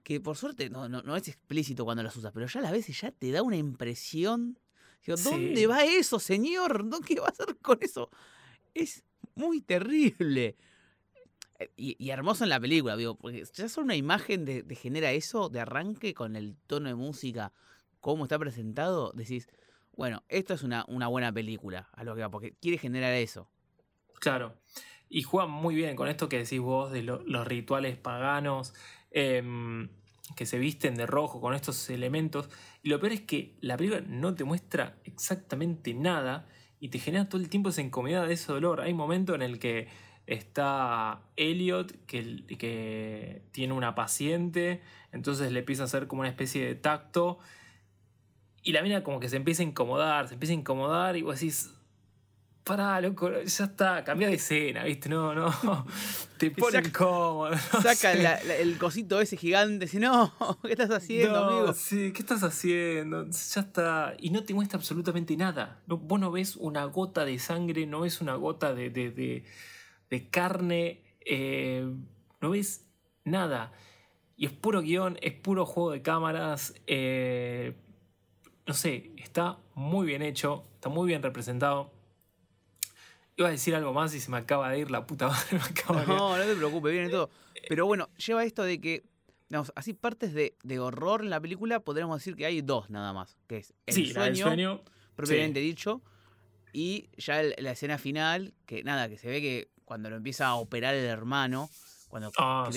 que 0.03 0.19
por 0.19 0.37
suerte 0.37 0.69
no, 0.69 0.87
no, 0.87 1.15
es 1.15 1.27
explícito 1.27 1.85
cuando 1.85 2.03
las 2.03 2.15
usas, 2.15 2.31
pero 2.33 2.47
ya 2.47 2.59
a 2.59 2.63
la 2.63 2.71
vez 2.71 2.87
ya 2.87 3.11
te 3.11 3.31
da 3.31 3.41
una 3.41 3.57
impresión. 3.57 4.59
Digo, 5.05 5.17
¿dónde 5.17 5.67
va 5.67 5.83
eso, 5.85 6.19
señor? 6.19 6.85
¿Qué 7.07 7.19
va 7.19 7.27
a 7.27 7.29
hacer 7.29 7.57
con 7.57 7.79
eso? 7.81 8.09
Es 8.73 9.03
muy 9.35 9.61
terrible. 9.61 10.55
Eh, 11.59 11.69
y, 11.75 12.09
hermoso 12.09 12.43
en 12.43 12.49
la 12.49 12.59
película, 12.59 12.95
digo, 12.95 13.15
porque 13.15 13.43
ya 13.53 13.69
solo 13.69 13.85
una 13.85 13.95
imagen 13.95 14.45
de, 14.45 14.63
genera 14.75 15.11
eso 15.11 15.49
de 15.49 15.59
arranque 15.59 16.13
con 16.13 16.35
el 16.35 16.55
tono 16.67 16.89
de 16.89 16.95
música, 16.95 17.51
cómo 17.99 18.25
está 18.25 18.37
presentado, 18.37 19.11
decís, 19.13 19.47
bueno, 19.95 20.23
esto 20.29 20.53
es 20.53 20.63
una, 20.63 20.85
una 20.87 21.07
buena 21.07 21.33
película, 21.33 21.89
a 21.93 22.03
lo 22.03 22.15
que 22.15 22.21
va, 22.21 22.29
porque 22.29 22.53
quiere 22.53 22.77
generar 22.77 23.13
eso. 23.13 23.49
Claro. 24.19 24.55
Y 25.09 25.23
juega 25.23 25.47
muy 25.47 25.75
bien 25.75 25.95
con 25.95 26.07
esto 26.07 26.29
que 26.29 26.37
decís 26.37 26.59
vos 26.59 26.91
de 26.91 27.01
los 27.01 27.47
rituales 27.47 27.97
paganos 27.97 28.75
em, 29.09 29.89
que 30.35 30.45
se 30.45 30.59
visten 30.59 30.95
de 30.95 31.07
rojo 31.07 31.41
con 31.41 31.55
estos 31.55 31.89
elementos. 31.89 32.49
Y 32.83 32.89
lo 32.89 32.99
peor 32.99 33.13
es 33.13 33.21
que 33.21 33.57
la 33.59 33.75
película 33.75 34.01
no 34.07 34.35
te 34.35 34.43
muestra 34.43 34.97
exactamente 35.03 35.93
nada 35.95 36.47
y 36.79 36.89
te 36.89 36.99
genera 36.99 37.27
todo 37.27 37.41
el 37.41 37.49
tiempo 37.49 37.69
esa 37.69 37.81
incomodidad 37.81 38.27
de 38.27 38.33
ese 38.33 38.51
dolor. 38.51 38.81
Hay 38.81 38.91
un 38.91 38.97
momento 38.97 39.33
en 39.33 39.41
el 39.41 39.57
que 39.57 39.87
está 40.27 41.23
Elliot, 41.35 42.05
que, 42.05 42.45
que 42.57 43.41
tiene 43.51 43.73
una 43.73 43.95
paciente, 43.95 44.81
entonces 45.11 45.51
le 45.51 45.59
empieza 45.59 45.81
a 45.83 45.85
hacer 45.85 46.07
como 46.07 46.21
una 46.21 46.29
especie 46.29 46.65
de 46.65 46.75
tacto. 46.75 47.39
Y 48.61 48.73
la 48.73 48.83
mina 48.83 49.03
como 49.03 49.19
que 49.19 49.27
se 49.27 49.37
empieza 49.37 49.63
a 49.63 49.65
incomodar, 49.65 50.27
se 50.27 50.35
empieza 50.35 50.53
a 50.53 50.57
incomodar 50.57 51.17
y 51.17 51.23
vos 51.23 51.39
decís, 51.39 51.73
pará, 52.69 53.01
loco, 53.01 53.31
ya 53.41 53.65
está, 53.65 54.03
cambia 54.03 54.27
de 54.27 54.35
escena, 54.35 54.83
¿viste? 54.83 55.09
No, 55.09 55.33
no, 55.33 55.51
te 56.37 56.51
pone 56.51 56.77
incómodo. 56.77 57.57
saca 57.81 58.11
el 58.13 58.77
cosito 58.77 59.19
ese 59.19 59.37
gigante, 59.37 59.85
dice, 59.85 59.99
no, 59.99 60.35
¿qué 60.61 60.73
estás 60.73 60.91
haciendo, 60.91 61.45
amigo? 61.45 61.73
Sí, 61.73 62.11
¿qué 62.13 62.19
estás 62.19 62.43
haciendo? 62.43 63.25
Ya 63.25 63.61
está. 63.61 64.13
Y 64.19 64.29
no 64.29 64.43
te 64.43 64.53
muestra 64.53 64.77
absolutamente 64.77 65.35
nada. 65.35 65.81
No, 65.87 65.97
vos 65.97 66.19
no 66.19 66.29
ves 66.29 66.55
una 66.57 66.85
gota 66.85 67.25
de 67.25 67.39
sangre, 67.39 67.87
no 67.87 68.01
ves 68.01 68.21
una 68.21 68.35
gota 68.35 68.75
de, 68.75 68.91
de, 68.91 69.43
de, 70.11 70.29
carne, 70.29 71.01
eh, 71.25 71.91
no 72.39 72.51
ves 72.51 72.85
nada. 73.23 73.71
Y 74.37 74.45
es 74.45 74.51
puro 74.51 74.81
guion, 74.81 75.17
es 75.23 75.33
puro 75.33 75.65
juego 75.65 75.89
de 75.89 76.03
cámaras. 76.03 76.75
Eh, 76.85 77.75
no 78.67 78.75
sé, 78.75 79.11
está 79.17 79.57
muy 79.73 80.05
bien 80.05 80.21
hecho, 80.21 80.65
está 80.75 80.89
muy 80.89 81.07
bien 81.07 81.23
representado 81.23 81.97
Iba 83.39 83.47
a 83.47 83.51
decir 83.51 83.73
algo 83.73 83.93
más 83.93 84.13
y 84.13 84.19
se 84.19 84.29
me 84.29 84.35
acaba 84.35 84.69
de 84.69 84.79
ir 84.79 84.91
la 84.91 85.05
puta 85.05 85.27
madre. 85.87 86.05
no, 86.05 86.37
no 86.37 86.43
te 86.43 86.55
preocupes, 86.55 86.91
viene 86.91 87.07
todo. 87.07 87.29
Pero 87.69 87.85
bueno, 87.85 88.09
lleva 88.17 88.43
esto 88.43 88.63
de 88.63 88.81
que, 88.81 89.05
digamos, 89.47 89.71
así 89.75 89.93
partes 89.93 90.33
de, 90.33 90.79
horror 90.79 91.21
en 91.21 91.29
la 91.29 91.39
película, 91.39 91.79
podríamos 91.79 92.19
decir 92.19 92.35
que 92.35 92.45
hay 92.45 92.61
dos 92.61 92.89
nada 92.89 93.13
más. 93.13 93.37
Que 93.47 93.59
es 93.59 93.73
el 93.85 94.35
sueño, 94.35 94.83
propiamente 95.15 95.61
dicho, 95.61 96.01
y 96.73 97.07
ya 97.15 97.41
la 97.41 97.71
escena 97.71 97.97
final, 97.97 98.53
que 98.65 98.83
nada, 98.83 99.07
que 99.07 99.17
se 99.17 99.29
ve 99.29 99.39
que 99.39 99.69
cuando 99.85 100.09
lo 100.09 100.17
empieza 100.17 100.47
a 100.47 100.55
operar 100.55 100.93
el 100.93 101.05
hermano, 101.05 101.69
cuando 102.09 102.33
ah, 102.39 102.69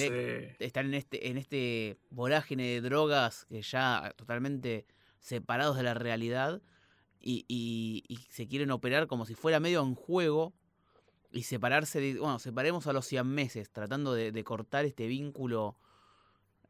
están 0.60 0.86
en 0.86 0.94
este, 0.94 1.28
en 1.28 1.38
este 1.38 1.98
vorágine 2.10 2.68
de 2.68 2.80
drogas 2.82 3.46
que 3.48 3.62
ya 3.62 4.14
totalmente 4.14 4.86
separados 5.18 5.76
de 5.76 5.82
la 5.82 5.94
realidad, 5.94 6.62
y, 7.22 8.26
se 8.30 8.46
quieren 8.46 8.70
operar 8.70 9.06
como 9.06 9.26
si 9.26 9.34
fuera 9.34 9.60
medio 9.60 9.82
en 9.82 9.94
juego 9.94 10.52
y 11.30 11.44
separarse 11.44 12.00
de, 12.00 12.18
bueno, 12.18 12.38
separemos 12.38 12.86
a 12.86 12.92
los 12.92 13.12
meses 13.24 13.70
tratando 13.70 14.14
de, 14.14 14.44
cortar 14.44 14.84
este 14.84 15.06
vínculo 15.06 15.76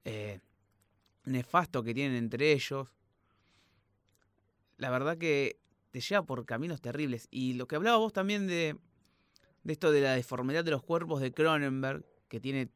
eh, 0.04 0.40
nefasto 1.24 1.82
que 1.82 1.94
tienen 1.94 2.16
entre 2.16 2.52
ellos. 2.52 2.94
La 4.76 4.90
verdad 4.90 5.16
que 5.18 5.58
te 5.90 6.00
lleva 6.00 6.24
por 6.24 6.44
caminos 6.44 6.80
terribles. 6.80 7.28
Y 7.30 7.54
lo 7.54 7.66
que 7.66 7.76
hablaba 7.76 7.98
vos 7.98 8.12
también 8.12 8.46
de, 8.46 8.76
de 9.62 9.72
esto 9.72 9.90
de 9.90 10.00
la 10.00 10.14
deformidad 10.14 10.64
de 10.64 10.70
los 10.70 10.82
cuerpos 10.82 11.20
de 11.20 11.32
Cronenberg, 11.32 12.04
que 12.28 12.40
tiene 12.40 12.70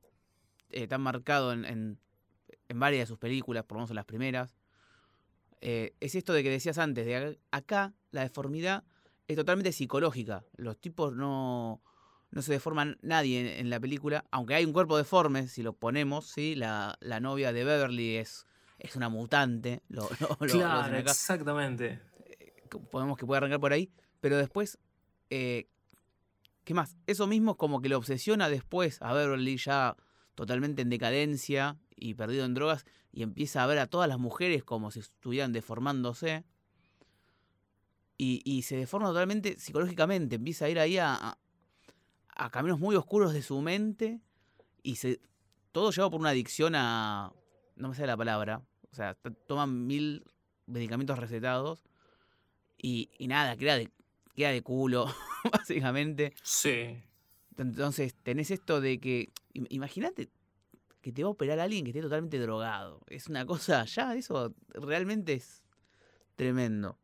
eh, 0.71 0.87
tan 0.87 1.01
marcado 1.01 1.53
en, 1.53 1.65
en, 1.65 1.99
en 2.69 2.81
varias 2.81 3.03
de 3.03 3.07
sus 3.07 3.19
películas, 3.19 3.65
por 3.65 3.77
lo 3.77 3.81
menos 3.81 3.91
en 3.91 3.97
las 3.97 4.05
primeras, 4.05 4.55
eh, 5.61 5.95
es 6.01 6.15
esto 6.15 6.33
de 6.33 6.43
que 6.43 6.51
decías 6.51 6.79
antes, 6.79 7.07
de 7.07 7.39
acá 7.51 7.95
la 8.11 8.23
deformidad 8.23 8.85
es 9.29 9.37
totalmente 9.37 9.73
psicológica. 9.73 10.45
Los 10.57 10.79
tipos 10.79 11.15
no, 11.15 11.83
no 12.31 12.43
se 12.43 12.53
deforman 12.53 12.99
nadie 13.03 13.61
en, 13.61 13.71
la 13.71 13.81
película, 13.81 14.25
aunque 14.31 14.55
hay 14.55 14.65
un 14.65 14.73
cuerpo 14.73 14.97
deforme, 14.97 15.49
si 15.49 15.63
lo 15.63 15.73
ponemos, 15.73 16.29
¿sí? 16.29 16.55
la, 16.55 16.97
la 17.01 17.21
novia 17.21 17.53
de 17.53 17.65
Beverly 17.65 18.17
es, 18.17 18.47
es 18.79 18.97
una 18.97 19.09
mutante. 19.09 19.83
Lo, 19.89 20.09
claro, 20.41 20.97
exactamente. 20.97 22.01
Eh, 22.29 22.63
podemos 22.91 23.17
que 23.17 23.27
pueda 23.27 23.39
arrancar 23.39 23.61
por 23.61 23.73
ahí, 23.73 23.91
pero 24.21 24.37
después, 24.37 24.79
eh, 25.31 25.69
¿qué 26.65 26.75
más? 26.75 26.97
Eso 27.07 27.27
mismo 27.27 27.57
como 27.57 27.81
que 27.81 27.89
lo 27.89 27.97
obsesiona 27.97 28.49
después 28.49 29.01
a 29.03 29.13
Beverly 29.13 29.57
ya 29.57 29.97
totalmente 30.35 30.83
en 30.83 30.91
decadencia 30.91 31.79
y 31.97 32.15
perdido 32.15 32.45
en 32.45 32.55
drogas 32.55 32.85
y 33.13 33.23
empieza 33.23 33.63
a 33.63 33.67
ver 33.67 33.79
a 33.79 33.87
todas 33.87 34.09
las 34.09 34.19
mujeres 34.19 34.63
como 34.63 34.91
si 34.91 35.01
estuvieran 35.01 35.53
deformándose. 35.53 36.45
Y, 38.19 38.63
se 38.63 38.77
deforma 38.77 39.09
totalmente 39.09 39.59
psicológicamente, 39.59 40.37
empieza 40.37 40.65
a 40.65 40.69
ir 40.71 40.79
ahí 40.79 40.97
a, 40.97 41.37
a, 42.35 42.51
caminos 42.51 42.79
muy 42.79 42.97
oscuros 42.97 43.35
de 43.35 43.43
su 43.43 43.61
mente 43.61 44.23
y 44.83 44.97
se, 44.97 45.21
todo 45.71 45.91
lleva 45.91 46.09
por 46.09 46.21
una 46.21 46.31
adicción 46.31 46.75
a... 46.77 47.35
no 47.77 47.91
me 47.91 47.95
sé 47.95 48.07
la 48.07 48.17
palabra, 48.17 48.63
o 48.91 48.95
sea, 48.95 49.19
toman 49.47 49.87
mil 49.87 50.25
medicamentos 50.65 51.19
recetados 51.19 51.83
y, 52.79 53.11
y 53.19 53.29
nada, 53.29 53.55
queda 53.59 53.77
de, 53.77 53.91
queda 54.35 54.51
de 54.51 54.63
culo, 54.63 55.15
básicamente. 55.53 56.33
Sí. 56.43 56.97
Entonces 57.59 58.15
tenés 58.15 58.51
esto 58.51 58.81
de 58.81 58.99
que, 58.99 59.31
imagínate 59.53 60.31
que 61.07 61.13
te 61.13 61.23
va 61.23 61.29
a 61.29 61.31
operar 61.31 61.61
alguien 61.61 61.85
que 61.85 61.91
esté 61.91 62.03
totalmente 62.03 62.37
drogado. 62.37 63.01
Es 63.07 63.29
una 63.29 63.47
cosa, 63.47 63.85
ya, 63.85 64.13
eso 64.17 64.53
realmente 64.71 65.35
es 65.35 65.63
tremendo. 66.35 66.99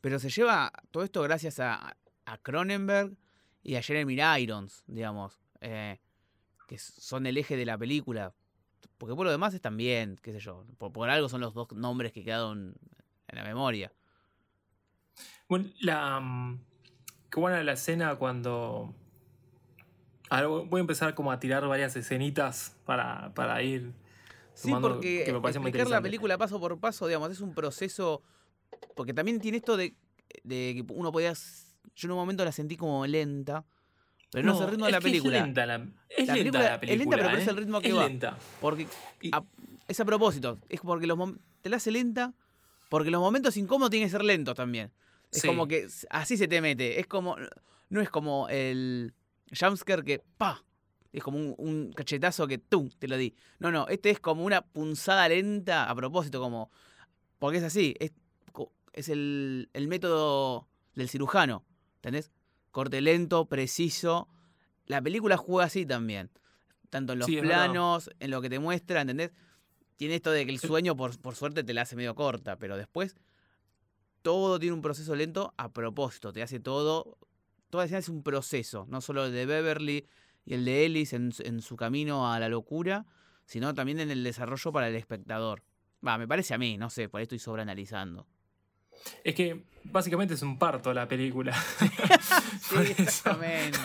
Pero 0.00 0.20
se 0.20 0.30
lleva 0.30 0.70
todo 0.92 1.02
esto 1.02 1.22
gracias 1.22 1.58
a, 1.58 1.96
Cronenberg 2.42 3.16
y 3.64 3.74
a 3.74 3.82
Jeremy 3.82 4.16
Irons, 4.38 4.84
digamos, 4.86 5.40
eh, 5.60 5.98
que 6.68 6.78
son 6.78 7.26
el 7.26 7.36
eje 7.36 7.56
de 7.56 7.66
la 7.66 7.76
película. 7.76 8.32
Porque 8.96 9.16
por 9.16 9.24
lo 9.24 9.32
demás 9.32 9.52
están 9.52 9.76
bien, 9.76 10.16
qué 10.22 10.30
sé 10.30 10.38
yo. 10.38 10.64
Por, 10.78 11.10
algo 11.10 11.28
son 11.28 11.40
los 11.40 11.52
dos 11.52 11.72
nombres 11.72 12.12
que 12.12 12.22
quedaron 12.22 12.76
en 13.26 13.36
la 13.36 13.42
memoria. 13.42 13.92
Bueno, 15.48 15.68
la. 15.80 16.20
Mm, 16.20 16.60
qué 17.28 17.40
buena 17.40 17.64
la 17.64 17.72
escena 17.72 18.14
cuando 18.14 18.94
voy 20.30 20.78
a 20.78 20.80
empezar 20.80 21.14
como 21.14 21.32
a 21.32 21.38
tirar 21.38 21.66
varias 21.66 21.96
escenitas 21.96 22.76
para, 22.84 23.32
para 23.34 23.62
ir. 23.62 23.92
Sí, 24.54 24.72
porque 24.80 25.24
que 25.24 25.30
explicar 25.30 25.88
la 25.88 26.00
película 26.00 26.38
paso 26.38 26.58
por 26.58 26.78
paso, 26.80 27.06
digamos, 27.06 27.30
es 27.30 27.40
un 27.40 27.54
proceso. 27.54 28.22
Porque 28.94 29.12
también 29.12 29.38
tiene 29.40 29.58
esto 29.58 29.76
de, 29.76 29.94
que 30.42 30.84
uno 30.88 31.12
podía. 31.12 31.32
Yo 31.94 32.08
en 32.08 32.12
un 32.12 32.18
momento 32.18 32.44
la 32.44 32.52
sentí 32.52 32.76
como 32.76 33.06
lenta. 33.06 33.64
Pero 34.32 34.46
no, 34.46 34.54
es 34.54 34.60
el 34.60 34.68
ritmo 34.68 34.86
de 34.86 34.92
la 34.92 35.00
película. 35.00 35.38
Es 35.38 35.44
lenta 35.44 35.66
la, 35.66 35.74
es 36.08 36.28
lenta 36.28 36.58
la 36.58 36.80
película. 36.80 36.92
Es 36.92 36.98
lenta, 36.98 37.16
pero 37.16 37.38
es 37.38 37.48
el 37.48 37.56
ritmo 37.56 37.80
que 37.80 37.88
es 37.88 37.94
va. 37.94 38.08
Lenta. 38.08 38.38
Porque 38.60 38.88
es 39.88 40.00
a 40.00 40.04
propósito. 40.04 40.58
Es 40.68 40.80
porque 40.80 41.06
los 41.06 41.18
te 41.60 41.68
la 41.68 41.76
hace 41.76 41.90
lenta. 41.90 42.34
Porque 42.88 43.10
los 43.10 43.20
momentos 43.20 43.56
incómodos 43.56 43.90
tienen 43.90 44.08
que 44.08 44.12
ser 44.12 44.24
lentos 44.24 44.54
también. 44.54 44.90
Es 45.30 45.42
como 45.42 45.68
que 45.68 45.86
así 46.10 46.36
se 46.36 46.48
te 46.48 46.60
mete. 46.60 46.98
Es 46.98 47.06
como. 47.06 47.36
No 47.88 48.00
es 48.00 48.10
como 48.10 48.48
el 48.48 49.12
jumpscare 49.52 50.02
que 50.02 50.22
pa. 50.36 50.64
Es 51.12 51.22
como 51.22 51.38
un, 51.38 51.92
cachetazo 51.92 52.46
que 52.46 52.58
tú 52.58 52.90
te 52.98 53.08
lo 53.08 53.16
di. 53.16 53.34
No, 53.58 53.70
no, 53.70 53.88
este 53.88 54.10
es 54.10 54.20
como 54.20 54.44
una 54.44 54.60
punzada 54.60 55.28
lenta 55.28 55.88
a 55.88 55.94
propósito, 55.94 56.40
como. 56.40 56.70
Porque 57.38 57.58
es 57.58 57.64
así. 57.64 57.94
Es, 57.98 58.12
es 58.92 59.08
el, 59.08 59.70
el 59.72 59.88
método 59.88 60.68
del 60.94 61.08
cirujano. 61.08 61.64
¿Entendés? 61.96 62.32
Corte 62.70 63.00
lento, 63.00 63.46
preciso. 63.46 64.28
La 64.86 65.00
película 65.00 65.36
juega 65.36 65.66
así 65.66 65.86
también. 65.86 66.30
Tanto 66.90 67.14
en 67.14 67.20
los 67.20 67.30
planos, 67.30 68.10
en 68.20 68.30
lo 68.30 68.40
que 68.40 68.50
te 68.50 68.58
muestra, 68.58 69.00
¿entendés? 69.00 69.32
Tiene 69.96 70.16
esto 70.16 70.30
de 70.30 70.44
que 70.44 70.52
el 70.52 70.60
sueño, 70.60 70.96
por, 70.96 71.18
por 71.18 71.34
suerte, 71.34 71.64
te 71.64 71.72
la 71.72 71.82
hace 71.82 71.96
medio 71.96 72.14
corta, 72.14 72.58
pero 72.58 72.76
después 72.76 73.16
todo 74.22 74.58
tiene 74.58 74.74
un 74.74 74.82
proceso 74.82 75.14
lento 75.14 75.54
a 75.56 75.72
propósito. 75.72 76.32
Te 76.32 76.42
hace 76.42 76.60
todo 76.60 77.16
toda 77.76 77.84
la 77.84 77.86
escena 77.88 77.98
es 77.98 78.08
un 78.08 78.22
proceso, 78.22 78.86
no 78.88 79.02
solo 79.02 79.26
el 79.26 79.32
de 79.32 79.44
Beverly 79.44 80.06
y 80.46 80.54
el 80.54 80.64
de 80.64 80.86
Ellis 80.86 81.12
en, 81.12 81.60
su 81.60 81.76
camino 81.76 82.32
a 82.32 82.40
la 82.40 82.48
locura, 82.48 83.04
sino 83.44 83.74
también 83.74 84.00
en 84.00 84.10
el 84.10 84.24
desarrollo 84.24 84.72
para 84.72 84.88
el 84.88 84.94
espectador. 84.94 85.62
Va, 86.06 86.16
me 86.16 86.26
parece 86.26 86.54
a 86.54 86.58
mí, 86.58 86.78
no 86.78 86.88
sé, 86.88 87.10
por 87.10 87.18
ahí 87.18 87.24
estoy 87.24 87.38
sobreanalizando. 87.38 88.26
Es 89.22 89.34
que 89.34 89.66
básicamente 89.84 90.32
es 90.32 90.40
un 90.40 90.58
parto 90.58 90.94
la 90.94 91.06
película. 91.06 91.52
sí, 92.60 92.76
exactamente. 92.98 93.78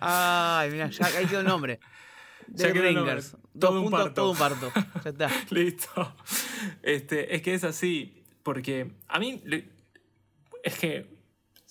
Ay, 0.00 0.70
mira, 0.70 0.90
ya 0.90 1.06
ahí 1.06 1.26
quedó 1.26 1.40
el 1.40 1.46
nombre. 1.46 1.80
The 2.54 2.72
Ringers. 2.72 3.36
Todo, 3.58 3.80
un 3.80 3.90
parto. 3.90 4.14
todo 4.14 4.30
un 4.30 4.38
parto. 4.38 4.72
Ya 5.02 5.10
está. 5.10 5.30
Listo. 5.50 6.14
Este, 6.82 7.34
es 7.34 7.42
que 7.42 7.54
es 7.54 7.64
así. 7.64 8.22
Porque 8.44 8.92
a 9.08 9.18
mí. 9.18 9.42
Es 10.62 10.78
que 10.78 11.13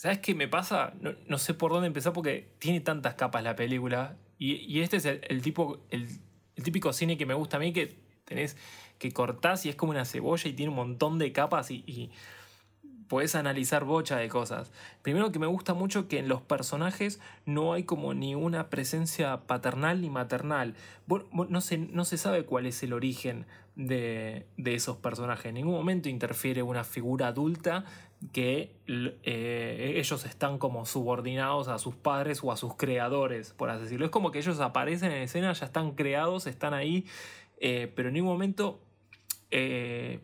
¿Sabes 0.03 0.19
qué 0.19 0.35
me 0.35 0.49
pasa? 0.49 0.91
No, 1.29 1.37
sé 1.37 1.53
por 1.53 1.71
dónde 1.71 1.87
empezar 1.87 2.11
porque 2.11 2.51
tiene 2.59 2.81
tantas 2.81 3.13
capas 3.13 3.41
la 3.41 3.55
película. 3.55 4.17
Y, 4.37 4.81
este 4.81 4.97
es 4.97 5.05
el, 5.05 5.41
tipo, 5.41 5.79
el, 5.91 6.19
típico 6.61 6.91
cine 6.91 7.17
que 7.17 7.25
me 7.25 7.33
gusta 7.33 7.55
a 7.55 7.61
mí, 7.61 7.71
que 7.71 8.01
tenés 8.25 8.57
que 8.99 9.13
cortás 9.13 9.65
y 9.65 9.69
es 9.69 9.77
como 9.77 9.91
una 9.91 10.03
cebolla 10.03 10.49
y 10.49 10.51
tiene 10.51 10.71
un 10.71 10.75
montón 10.75 11.19
de 11.19 11.31
capas 11.31 11.71
y, 11.71 12.11
Podés 13.07 13.35
analizar 13.35 13.85
bocha 13.85 14.17
de 14.17 14.27
cosas. 14.27 14.73
Primero 15.03 15.31
que 15.31 15.39
me 15.39 15.47
gusta 15.47 15.73
mucho 15.73 16.09
que 16.09 16.19
en 16.19 16.27
los 16.27 16.41
personajes 16.41 17.21
no 17.45 17.71
hay 17.71 17.83
como 17.83 18.13
ni 18.13 18.35
una 18.35 18.69
presencia 18.69 19.47
paternal 19.47 20.01
ni 20.01 20.09
maternal. 20.09 20.75
no, 21.31 21.61
se, 21.61 21.77
no 21.77 22.03
se 22.03 22.17
sabe 22.17 22.43
cuál 22.43 22.65
es 22.65 22.83
el 22.83 22.91
origen 22.91 23.45
de, 23.75 24.45
esos 24.57 24.97
personajes. 24.97 25.47
En 25.47 25.55
ningún 25.55 25.73
momento 25.73 26.09
interfiere 26.09 26.63
una 26.63 26.83
figura 26.83 27.27
adulta 27.27 27.85
que 28.31 28.75
eh, 28.87 29.93
ellos 29.97 30.25
están 30.25 30.57
como 30.57 30.85
subordinados 30.85 31.67
a 31.67 31.77
sus 31.77 31.95
padres 31.95 32.41
o 32.43 32.51
a 32.51 32.57
sus 32.57 32.75
creadores, 32.75 33.51
por 33.53 33.69
así 33.69 33.83
decirlo. 33.83 34.05
Es 34.05 34.11
como 34.11 34.31
que 34.31 34.39
ellos 34.39 34.59
aparecen 34.59 35.11
en 35.11 35.23
escena, 35.23 35.51
ya 35.53 35.65
están 35.65 35.91
creados, 35.91 36.47
están 36.47 36.73
ahí, 36.73 37.05
eh, 37.57 37.91
pero 37.95 38.09
en 38.09 38.13
ningún 38.13 38.31
momento 38.31 38.79
eh, 39.51 40.19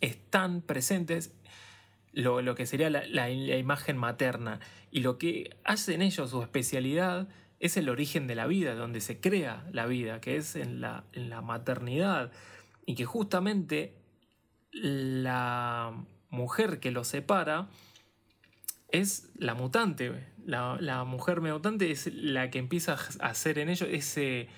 están 0.00 0.62
presentes 0.62 1.34
lo, 2.12 2.54
que 2.54 2.66
sería 2.66 2.90
la, 2.90 3.30
imagen 3.30 3.96
materna. 3.96 4.60
Y 4.90 5.00
lo 5.00 5.18
que 5.18 5.56
hacen 5.64 6.02
ellos, 6.02 6.30
su 6.30 6.42
especialidad, 6.42 7.28
es 7.60 7.76
el 7.76 7.88
origen 7.88 8.26
de 8.26 8.34
la 8.34 8.46
vida, 8.46 8.74
donde 8.74 9.00
se 9.00 9.20
crea 9.20 9.66
la 9.72 9.86
vida, 9.86 10.20
que 10.20 10.36
es 10.36 10.56
en 10.56 10.80
la, 10.80 11.04
maternidad. 11.42 12.30
Y 12.86 12.94
que 12.94 13.04
justamente 13.04 13.94
la 14.72 15.92
mujer 16.30 16.80
que 16.80 16.90
los 16.90 17.08
separa 17.08 17.68
es 18.90 19.30
la 19.36 19.54
mutante. 19.54 20.26
La, 20.46 21.04
mujer 21.04 21.40
mutante 21.40 21.90
es 21.90 22.12
la 22.14 22.50
que 22.50 22.58
empieza 22.58 22.96
a 23.20 23.26
hacer 23.26 23.58
en 23.58 23.68
ellos 23.68 23.88
ese, 23.90 24.48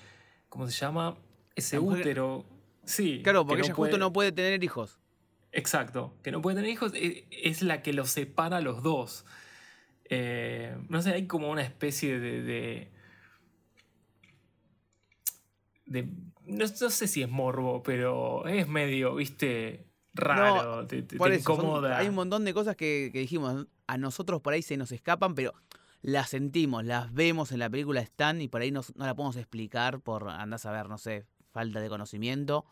¿cómo 0.49 0.67
se 0.67 0.79
llama? 0.79 1.17
Ese 1.55 1.79
útero. 1.79 2.45
Sí. 2.85 3.21
Claro, 3.23 3.45
porque 3.45 3.63
ella 3.63 3.73
justo 3.73 3.97
no 3.97 4.13
puede 4.13 4.31
tener 4.31 4.63
hijos. 4.63 4.99
Exacto, 5.51 6.13
que 6.23 6.31
no 6.31 6.41
puede 6.41 6.55
tener 6.55 6.71
hijos, 6.71 6.93
e, 6.95 7.25
es 7.29 7.61
la 7.61 7.81
que 7.81 7.91
los 7.93 8.09
separa 8.09 8.57
a 8.57 8.61
los 8.61 8.83
dos. 8.83 9.25
Eh, 10.13 10.77
no 10.89 11.01
sé, 11.01 11.13
hay 11.13 11.25
como 11.25 11.49
una 11.49 11.63
especie 11.63 12.19
de. 12.19 12.91
de, 15.85 16.09
no, 16.45 16.67
sé 16.67 17.07
si 17.07 17.23
es 17.23 17.29
morbo, 17.29 17.81
pero 17.81 18.45
es 18.45 18.67
medio, 18.67 19.15
viste, 19.15 19.87
raro, 20.13 20.85
te, 20.85 21.05
incomoda. 21.37 21.97
hay 21.97 22.09
un 22.09 22.15
montón 22.15 22.45
de 22.45 22.53
cosas 22.53 22.75
que, 22.75 23.09
dijimos, 23.13 23.67
a 23.87 23.97
nosotros 23.97 24.41
por 24.41 24.53
ahí 24.53 24.61
se 24.61 24.77
nos 24.77 24.91
escapan, 24.91 25.33
pero 25.33 25.53
las 26.01 26.29
sentimos, 26.29 26.83
las 26.85 27.13
vemos 27.13 27.51
en 27.51 27.59
la 27.59 27.69
película, 27.69 28.01
están 28.01 28.41
y 28.41 28.47
por 28.47 28.61
ahí 28.61 28.71
no, 28.71 28.81
no 28.95 29.05
la 29.05 29.15
podemos 29.15 29.37
explicar 29.37 30.01
por, 30.01 30.29
andás 30.29 30.65
a 30.65 30.71
ver, 30.71 30.89
no 30.89 30.97
sé, 30.97 31.25
falta 31.51 31.79
de 31.79 31.89
conocimiento 31.89 32.65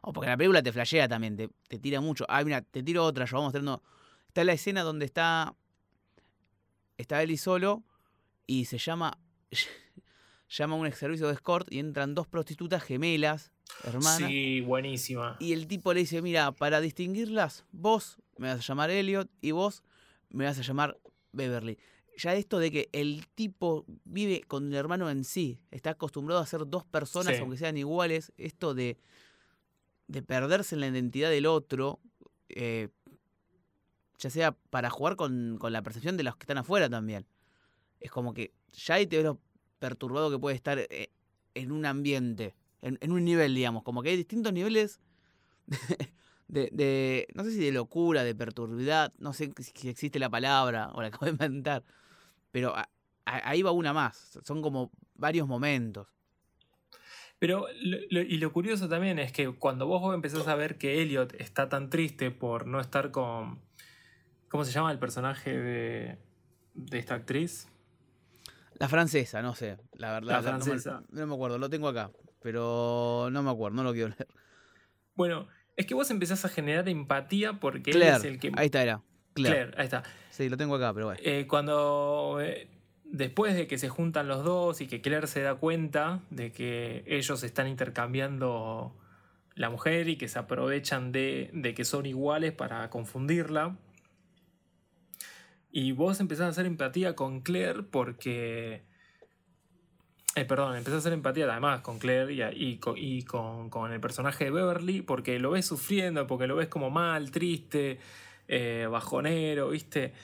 o 0.00 0.12
porque 0.12 0.30
la 0.30 0.36
película 0.36 0.62
te 0.62 0.72
flashea 0.72 1.08
también, 1.08 1.36
te, 1.36 1.78
tira 1.78 2.00
mucho. 2.00 2.24
Ah, 2.28 2.42
mira, 2.44 2.62
te 2.62 2.82
tiro 2.82 3.04
otra, 3.04 3.24
yo 3.24 3.36
vamos 3.36 3.46
mostrando. 3.46 3.82
Está 4.28 4.44
la 4.44 4.52
escena 4.52 4.82
donde 4.82 5.04
está. 5.04 5.54
Está 6.98 7.22
Eli 7.22 7.38
solo 7.38 7.82
y 8.46 8.66
se 8.66 8.78
llama. 8.78 9.18
llama 10.50 10.74
a 10.74 10.78
un 10.78 10.86
ex 10.86 10.98
servicio 10.98 11.26
de 11.26 11.34
escort 11.34 11.70
y 11.70 11.78
entran 11.78 12.14
dos 12.14 12.26
prostitutas 12.26 12.82
gemelas, 12.82 13.52
hermanas. 13.84 14.16
Sí, 14.16 14.60
buenísima. 14.60 15.36
Y 15.40 15.52
el 15.52 15.66
tipo 15.66 15.94
le 15.94 16.00
dice: 16.00 16.20
Mira, 16.20 16.52
para 16.52 16.80
distinguirlas, 16.80 17.64
vos 17.72 18.18
me 18.36 18.48
vas 18.48 18.58
a 18.58 18.62
llamar 18.62 18.90
Elliot 18.90 19.30
y 19.40 19.52
vos 19.52 19.82
me 20.28 20.44
vas 20.44 20.58
a 20.58 20.62
llamar 20.62 20.98
Beverly. 21.32 21.78
Ya 22.16 22.34
esto 22.34 22.58
de 22.58 22.72
que 22.72 22.88
el 22.92 23.26
tipo 23.34 23.86
vive 24.04 24.42
con 24.42 24.66
el 24.66 24.74
hermano 24.74 25.08
en 25.08 25.24
sí, 25.24 25.60
está 25.70 25.90
acostumbrado 25.90 26.40
a 26.40 26.46
ser 26.46 26.66
dos 26.66 26.84
personas, 26.84 27.38
aunque 27.38 27.56
sean 27.56 27.76
iguales, 27.76 28.32
esto 28.36 28.74
de 28.74 28.98
de 30.08 30.22
perderse 30.22 30.74
en 30.74 30.80
la 30.80 30.88
identidad 30.88 31.30
del 31.30 31.46
otro, 31.46 32.00
eh, 32.48 32.88
ya 34.18 34.30
sea 34.30 34.52
para 34.52 34.90
jugar 34.90 35.16
con, 35.16 35.58
la 35.60 35.82
percepción 35.82 36.16
de 36.16 36.22
los 36.22 36.36
que 36.36 36.44
están 36.44 36.58
afuera 36.58 36.88
también. 36.88 37.26
Es 38.00 38.10
como 38.10 38.34
que 38.34 38.52
ya 38.72 38.94
ahí 38.94 39.06
te 39.06 39.16
ves 39.16 39.24
lo 39.24 39.40
perturbado 39.78 40.30
que 40.30 40.38
puede 40.38 40.56
estar 40.56 40.78
eh, 40.78 41.10
en 41.54 41.72
un 41.72 41.86
ambiente, 41.86 42.54
en, 42.82 43.12
un 43.12 43.24
nivel, 43.24 43.54
digamos, 43.54 43.82
como 43.82 44.02
que 44.02 44.10
hay 44.10 44.16
distintos 44.16 44.52
niveles 44.52 45.00
de, 46.48 47.26
no 47.34 47.44
sé 47.44 47.52
si 47.52 47.58
de 47.58 47.72
locura, 47.72 48.24
de 48.24 48.34
perturbidad, 48.34 49.12
no 49.18 49.32
sé 49.32 49.52
si 49.58 49.88
existe 49.88 50.18
la 50.18 50.30
palabra 50.30 50.90
o 50.94 51.02
la 51.02 51.08
acabo 51.08 51.26
de 51.26 51.32
inventar, 51.32 51.84
pero 52.50 52.74
ahí 53.24 53.62
va 53.62 53.72
una 53.72 53.92
más, 53.92 54.38
son 54.42 54.62
como 54.62 54.90
varios 55.14 55.46
momentos. 55.46 56.08
Pero, 57.38 57.66
y 57.70 58.38
lo 58.38 58.52
curioso 58.52 58.88
también 58.88 59.18
es 59.20 59.30
que 59.30 59.48
cuando 59.54 59.86
vos 59.86 60.12
empezás 60.12 60.48
a 60.48 60.56
ver 60.56 60.76
que 60.76 61.00
Elliot 61.00 61.34
está 61.40 61.68
tan 61.68 61.88
triste 61.88 62.32
por 62.32 62.66
no 62.66 62.80
estar 62.80 63.12
con. 63.12 63.60
¿Cómo 64.48 64.64
se 64.64 64.72
llama 64.72 64.90
el 64.92 64.98
personaje 64.98 65.56
de, 65.56 66.18
de 66.74 66.98
esta 66.98 67.14
actriz? 67.14 67.68
La 68.78 68.88
francesa, 68.88 69.42
no 69.42 69.54
sé, 69.54 69.76
la 69.92 70.12
verdad. 70.12 70.34
La 70.34 70.42
francesa. 70.42 71.02
No 71.10 71.26
me, 71.26 71.34
acuerdo, 71.34 71.58
lo 71.58 71.68
tengo 71.68 71.88
acá, 71.88 72.10
pero 72.40 73.28
no 73.30 73.42
me 73.42 73.50
acuerdo, 73.50 73.76
no 73.76 73.82
lo 73.82 73.92
quiero 73.92 74.08
leer. 74.08 74.28
Bueno, 75.14 75.48
es 75.76 75.86
que 75.86 75.94
vos 75.94 76.10
empezás 76.10 76.44
a 76.44 76.48
generar 76.48 76.88
empatía 76.88 77.60
porque 77.60 77.90
él 77.90 78.02
es 78.02 78.24
el 78.24 78.38
que. 78.38 78.52
Ahí 78.56 78.66
está, 78.66 78.82
era. 78.82 79.02
Claire. 79.34 79.72
ahí 79.76 79.84
está. 79.84 80.02
Sí, 80.30 80.48
lo 80.48 80.56
tengo 80.56 80.76
acá, 80.76 80.92
pero 80.94 81.06
bueno. 81.06 81.20
Eh, 81.24 81.46
cuando. 81.48 82.38
Eh, 82.40 82.68
después 83.04 83.54
de 83.54 83.66
que 83.66 83.78
se 83.78 83.88
juntan 83.88 84.28
los 84.28 84.44
dos 84.44 84.80
y 84.80 84.86
que 84.86 85.00
Claire 85.00 85.26
se 85.26 85.42
da 85.42 85.54
cuenta 85.54 86.20
de 86.30 86.52
que 86.52 87.04
ellos 87.06 87.42
están 87.42 87.68
intercambiando 87.68 88.94
la 89.54 89.70
mujer 89.70 90.08
y 90.08 90.16
que 90.16 90.28
se 90.28 90.38
aprovechan 90.38 91.10
de, 91.10 91.72
que 91.74 91.84
son 91.84 92.06
iguales 92.06 92.52
para 92.52 92.88
confundirla. 92.90 93.76
Y 95.78 95.92
vos 95.92 96.18
empezás 96.18 96.46
a 96.46 96.48
hacer 96.48 96.66
empatía 96.66 97.14
con 97.14 97.40
Claire 97.40 97.84
porque... 97.84 98.82
Eh, 100.34 100.44
perdón, 100.44 100.76
empezás 100.76 100.96
a 100.96 100.98
hacer 100.98 101.12
empatía 101.12 101.48
además 101.48 101.82
con 101.82 102.00
Claire 102.00 102.32
y, 102.52 102.80
y, 102.96 103.22
con, 103.22 103.92
el 103.92 104.00
personaje 104.00 104.46
de 104.46 104.50
Beverly 104.50 105.02
porque 105.02 105.38
lo 105.38 105.52
ves 105.52 105.66
sufriendo, 105.66 106.26
porque 106.26 106.48
lo 106.48 106.56
ves 106.56 106.66
como 106.66 106.90
mal, 106.90 107.30
triste, 107.30 108.00
eh, 108.48 108.88
bajonero, 108.90 109.68
¿viste? 109.68 110.14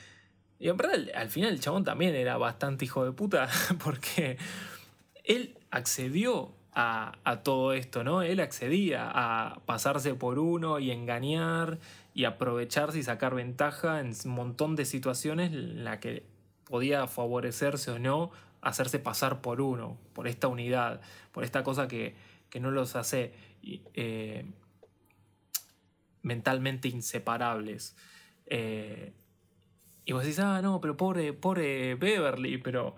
Y 0.59 0.67
en 0.67 0.75
verdad, 0.75 0.99
al 1.15 1.29
final 1.29 1.51
el 1.51 1.61
chabón 1.61 1.85
también 1.85 2.15
era 2.15 2.35
bastante 2.35 2.83
hijo 2.83 3.05
de 3.05 3.13
puta, 3.13 3.47
porque 3.81 4.37
él 5.23 5.57
accedió 5.71 6.53
a, 6.75 7.39
todo 7.43 7.71
esto, 7.71 8.03
¿no? 8.03 8.21
Él 8.21 8.41
accedía 8.41 9.09
a 9.09 9.61
pasarse 9.65 10.13
por 10.13 10.39
uno 10.39 10.79
y 10.79 10.91
engañar 10.91 11.79
y 12.13 12.25
aprovecharse 12.25 12.99
y 12.99 13.03
sacar 13.03 13.33
ventaja 13.33 14.01
en 14.01 14.13
un 14.25 14.31
montón 14.31 14.75
de 14.75 14.83
situaciones 14.83 15.53
en 15.53 15.85
la 15.85 16.01
que 16.01 16.23
podía 16.65 17.07
favorecerse 17.07 17.91
o 17.91 17.99
no 17.99 18.31
hacerse 18.61 18.99
pasar 18.99 19.41
por 19.41 19.61
uno, 19.61 19.97
por 20.13 20.27
esta 20.27 20.47
unidad, 20.49 20.99
por 21.31 21.45
esta 21.45 21.63
cosa 21.63 21.87
que, 21.87 22.15
no 22.59 22.71
los 22.71 22.95
hace 22.95 23.33
eh, 23.95 24.45
mentalmente 26.21 26.87
inseparables. 26.87 27.97
Eh, 28.45 29.11
y 30.05 30.13
vos 30.13 30.23
decís, 30.23 30.39
ah, 30.39 30.61
no, 30.61 30.79
pero 30.79 30.95
pobre, 30.95 31.33
pobre 31.33 31.95
Beverly, 31.95 32.57
pero 32.57 32.95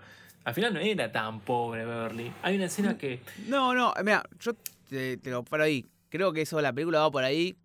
al 0.47 0.53
final 0.53 0.73
no 0.73 0.79
era 0.79 1.11
tan 1.11 1.41
pobre 1.41 1.83
Beverly. 1.83 2.31
Hay 2.41 2.55
una 2.55 2.67
escena 2.67 2.97
que. 2.97 3.19
No, 3.49 3.73
no, 3.73 3.93
mira, 4.01 4.23
yo 4.39 4.53
te, 4.87 5.19
lo 5.25 5.43
paro 5.43 5.65
ahí. 5.65 5.85
Creo 6.07 6.31
que 6.31 6.43
eso, 6.43 6.61
la 6.61 6.71
película 6.71 7.01
va 7.01 7.11
por 7.11 7.25
ahí, 7.25 7.57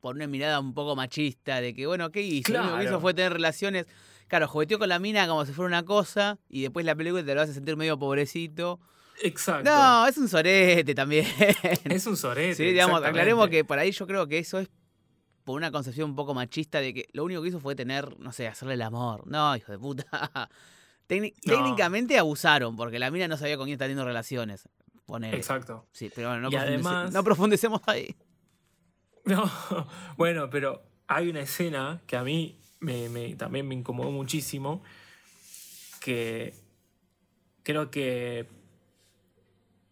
por 0.00 0.16
una 0.16 0.26
mirada 0.26 0.58
un 0.58 0.72
poco 0.72 0.96
machista, 0.96 1.60
de 1.60 1.74
que, 1.74 1.86
bueno, 1.86 2.10
¿qué 2.10 2.22
hizo? 2.22 2.54
Lo 2.54 2.78
que 2.78 2.84
hizo 2.84 2.98
fue 2.98 3.12
tener 3.12 3.34
relaciones. 3.34 3.84
Claro, 4.26 4.48
jugueteó 4.48 4.78
con 4.78 4.88
la 4.88 4.98
mina 4.98 5.28
como 5.28 5.44
si 5.44 5.52
fuera 5.52 5.66
una 5.66 5.82
cosa, 5.82 6.38
y 6.48 6.62
después 6.62 6.86
la 6.86 6.94
película 6.94 7.22
te 7.22 7.34
lo 7.34 7.42
hace 7.42 7.52
sentir 7.52 7.76
medio 7.76 7.98
pobrecito. 7.98 8.80
Exacto. 9.22 9.68
No, 9.68 10.06
es 10.06 10.16
un 10.16 10.26
sorete 10.30 10.94
también. 10.94 11.26
Es 11.84 12.06
un 12.06 12.16
sorete. 12.16 12.54
Sí, 12.54 12.64
digamos, 12.64 13.04
aclaremos 13.04 13.50
que 13.50 13.66
por 13.66 13.78
ahí 13.78 13.90
yo 13.90 14.06
creo 14.06 14.26
que 14.26 14.38
eso 14.38 14.60
es 14.60 14.70
por 15.44 15.58
una 15.58 15.70
concepción 15.70 16.08
un 16.08 16.16
poco 16.16 16.32
machista 16.32 16.80
de 16.80 16.94
que 16.94 17.06
lo 17.12 17.22
único 17.22 17.42
que 17.42 17.48
hizo 17.48 17.60
fue 17.60 17.74
tener, 17.74 18.18
no 18.18 18.32
sé, 18.32 18.48
hacerle 18.48 18.74
el 18.74 18.82
amor. 18.82 19.26
No, 19.26 19.54
hijo 19.54 19.72
de 19.72 19.78
puta. 19.78 20.48
Técnicamente 21.10 22.18
abusaron, 22.18 22.76
porque 22.76 22.98
la 22.98 23.10
mina 23.10 23.26
no 23.26 23.36
sabía 23.36 23.56
con 23.56 23.66
quién 23.66 23.74
está 23.74 23.84
teniendo 23.84 24.04
relaciones. 24.04 24.68
Exacto. 25.32 25.86
Sí, 25.92 26.10
pero 26.14 26.28
bueno, 26.28 27.10
no, 27.10 27.24
profundicemos 27.24 27.80
ahí. 27.86 28.14
No, 29.22 29.50
bueno, 30.16 30.48
pero 30.48 30.82
hay 31.06 31.28
una 31.28 31.40
escena 31.40 32.00
que 32.06 32.16
a 32.16 32.24
mí 32.24 32.58
me, 32.80 33.34
también 33.36 33.68
me 33.68 33.74
incomodó 33.74 34.10
muchísimo, 34.10 34.82
que 36.00 36.54
creo 37.62 37.90
que 37.90 38.48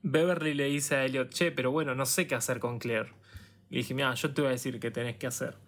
Beverly 0.02 0.54
le 0.54 0.64
dice 0.64 0.96
a 0.96 1.04
Elliot, 1.04 1.28
che, 1.28 1.52
pero 1.52 1.70
bueno, 1.70 1.94
no 1.94 2.06
sé 2.06 2.26
qué 2.26 2.36
hacer 2.36 2.58
con 2.58 2.78
Claire. 2.78 3.12
Y 3.68 3.76
dije, 3.76 3.92
mira, 3.92 4.14
yo 4.14 4.32
te 4.32 4.40
voy 4.40 4.48
a 4.48 4.52
decir 4.52 4.80
qué 4.80 4.90
tenés 4.90 5.18
que 5.18 5.26
hacer. 5.26 5.58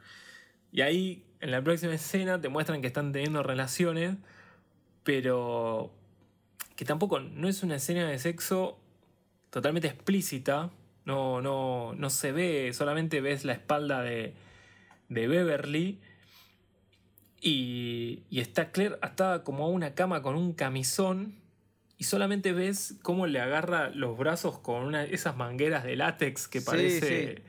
Y 0.73 0.81
ahí, 0.81 1.27
en 1.41 1.51
la 1.51 1.63
próxima 1.63 1.93
escena, 1.93 2.41
te 2.41 2.49
muestran 2.49 2.81
que 2.81 2.87
están 2.87 3.13
teniendo 3.13 3.43
relaciones, 3.43 4.17
pero 5.05 5.93
que 6.77 6.85
tampoco 6.85 7.21
no 7.21 7.49
es 7.49 7.63
una 7.63 7.77
escena 7.77 8.09
de 8.09 8.19
sexo 8.19 8.79
totalmente 9.51 9.89
explícita. 9.89 10.71
No, 11.05 11.41
no, 11.41 11.95
no 11.95 12.11
se 12.11 12.33
ve, 12.33 12.73
solamente 12.73 13.21
ves 13.21 13.45
la 13.45 13.53
espalda 13.53 14.03
de, 14.03 14.35
de 15.09 15.29
Beverly. 15.29 16.01
Y, 17.43 18.23
y 18.29 18.41
está 18.41 18.71
Claire 18.71 18.99
atada 19.01 19.45
como 19.45 19.65
a 19.65 19.69
una 19.69 19.95
cama 19.95 20.23
con 20.23 20.37
un 20.37 20.53
camisón 20.53 21.41
y 22.01 22.05
solamente 22.05 22.53
ves 22.53 22.97
cómo 23.03 23.27
le 23.27 23.41
agarra 23.41 23.91
los 23.91 24.17
brazos 24.17 24.59
con 24.59 24.85
una, 24.85 25.05
esas 25.05 25.37
mangueras 25.37 25.85
de 25.85 25.97
látex 25.97 26.49
que 26.49 26.63
parece... 26.63 27.43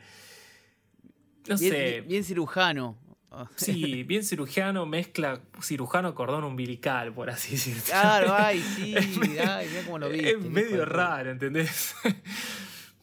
No 1.47 1.57
sé. 1.57 2.01
Bien, 2.01 2.23
cirujano. 2.25 2.97
Sí, 3.55 4.03
bien 4.07 4.23
cirujano, 4.23 4.85
mezcla 4.85 5.41
cirujano 5.61 6.13
cordón 6.15 6.43
umbilical, 6.43 7.13
por 7.13 7.29
así 7.29 7.51
decirlo. 7.51 7.83
Claro, 7.85 8.33
ay, 8.35 8.59
sí, 8.75 8.95
ay, 8.95 9.67
mira 9.69 9.85
cómo 9.85 9.99
lo 9.99 10.09
vi. 10.09 10.19
Es 10.19 10.39
medio 10.39 10.85
raro, 10.85 11.31
¿entendés? 11.31 11.95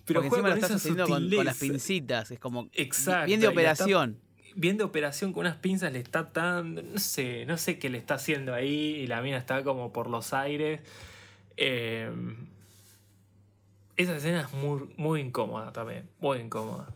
Pero 0.04 0.20
Porque 0.20 0.28
encima 0.28 0.48
lo 0.48 0.54
estás 0.54 0.72
haciendo 0.72 1.06
con, 1.06 1.28
las 1.30 1.58
pincitas, 1.58 2.30
es 2.30 2.38
como 2.38 2.70
Exacto, 2.72 3.26
bien 3.26 3.40
de 3.40 3.48
operación. 3.48 4.18
bien 4.54 4.78
de 4.78 4.84
operación 4.84 5.34
con 5.34 5.40
unas 5.40 5.56
pinzas 5.56 5.92
le 5.92 5.98
está 5.98 6.32
tan, 6.32 6.74
no 6.74 6.98
sé, 6.98 7.44
no 7.44 7.58
sé 7.58 7.78
qué 7.78 7.90
le 7.90 7.98
está 7.98 8.14
haciendo 8.14 8.54
ahí 8.54 8.96
y 8.96 9.06
la 9.06 9.20
mina 9.20 9.36
está 9.36 9.62
como 9.62 9.92
por 9.92 10.08
los 10.08 10.32
aires. 10.32 10.80
Eh, 11.58 12.10
esa 13.98 14.16
escena 14.16 14.42
es 14.42 14.52
muy, 14.54 14.94
muy 14.96 15.20
incómoda 15.20 15.72
también, 15.72 16.08
muy 16.20 16.38
incómoda. 16.38 16.88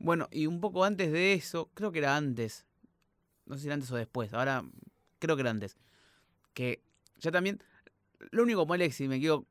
Bueno, 0.00 0.28
y 0.30 0.46
un 0.46 0.60
poco 0.60 0.84
antes 0.84 1.10
de 1.10 1.32
eso, 1.32 1.70
creo 1.74 1.90
que 1.90 1.98
era 1.98 2.16
antes, 2.16 2.66
no 3.46 3.56
sé 3.56 3.62
si 3.62 3.66
era 3.66 3.74
antes 3.74 3.90
o 3.90 3.96
después, 3.96 4.32
ahora 4.32 4.64
creo 5.18 5.34
que 5.34 5.42
era 5.42 5.50
antes, 5.50 5.76
que 6.54 6.80
ya 7.16 7.32
también, 7.32 7.60
lo 8.30 8.44
único 8.44 8.64
malo 8.64 8.84
es 8.84 8.94
si 8.94 9.08
me 9.08 9.18
quiero 9.18 9.44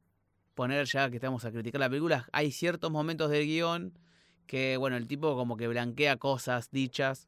poner 0.55 0.85
ya 0.85 1.09
que 1.09 1.17
estamos 1.17 1.43
a 1.43 1.51
criticar 1.51 1.81
la 1.81 1.89
película, 1.89 2.29
hay 2.31 2.51
ciertos 2.51 2.89
momentos 2.91 3.29
del 3.29 3.45
guion 3.45 3.93
que, 4.45 4.77
bueno, 4.77 4.95
el 4.95 5.05
tipo 5.07 5.35
como 5.35 5.57
que 5.57 5.67
blanquea 5.67 6.15
cosas 6.15 6.71
dichas 6.71 7.27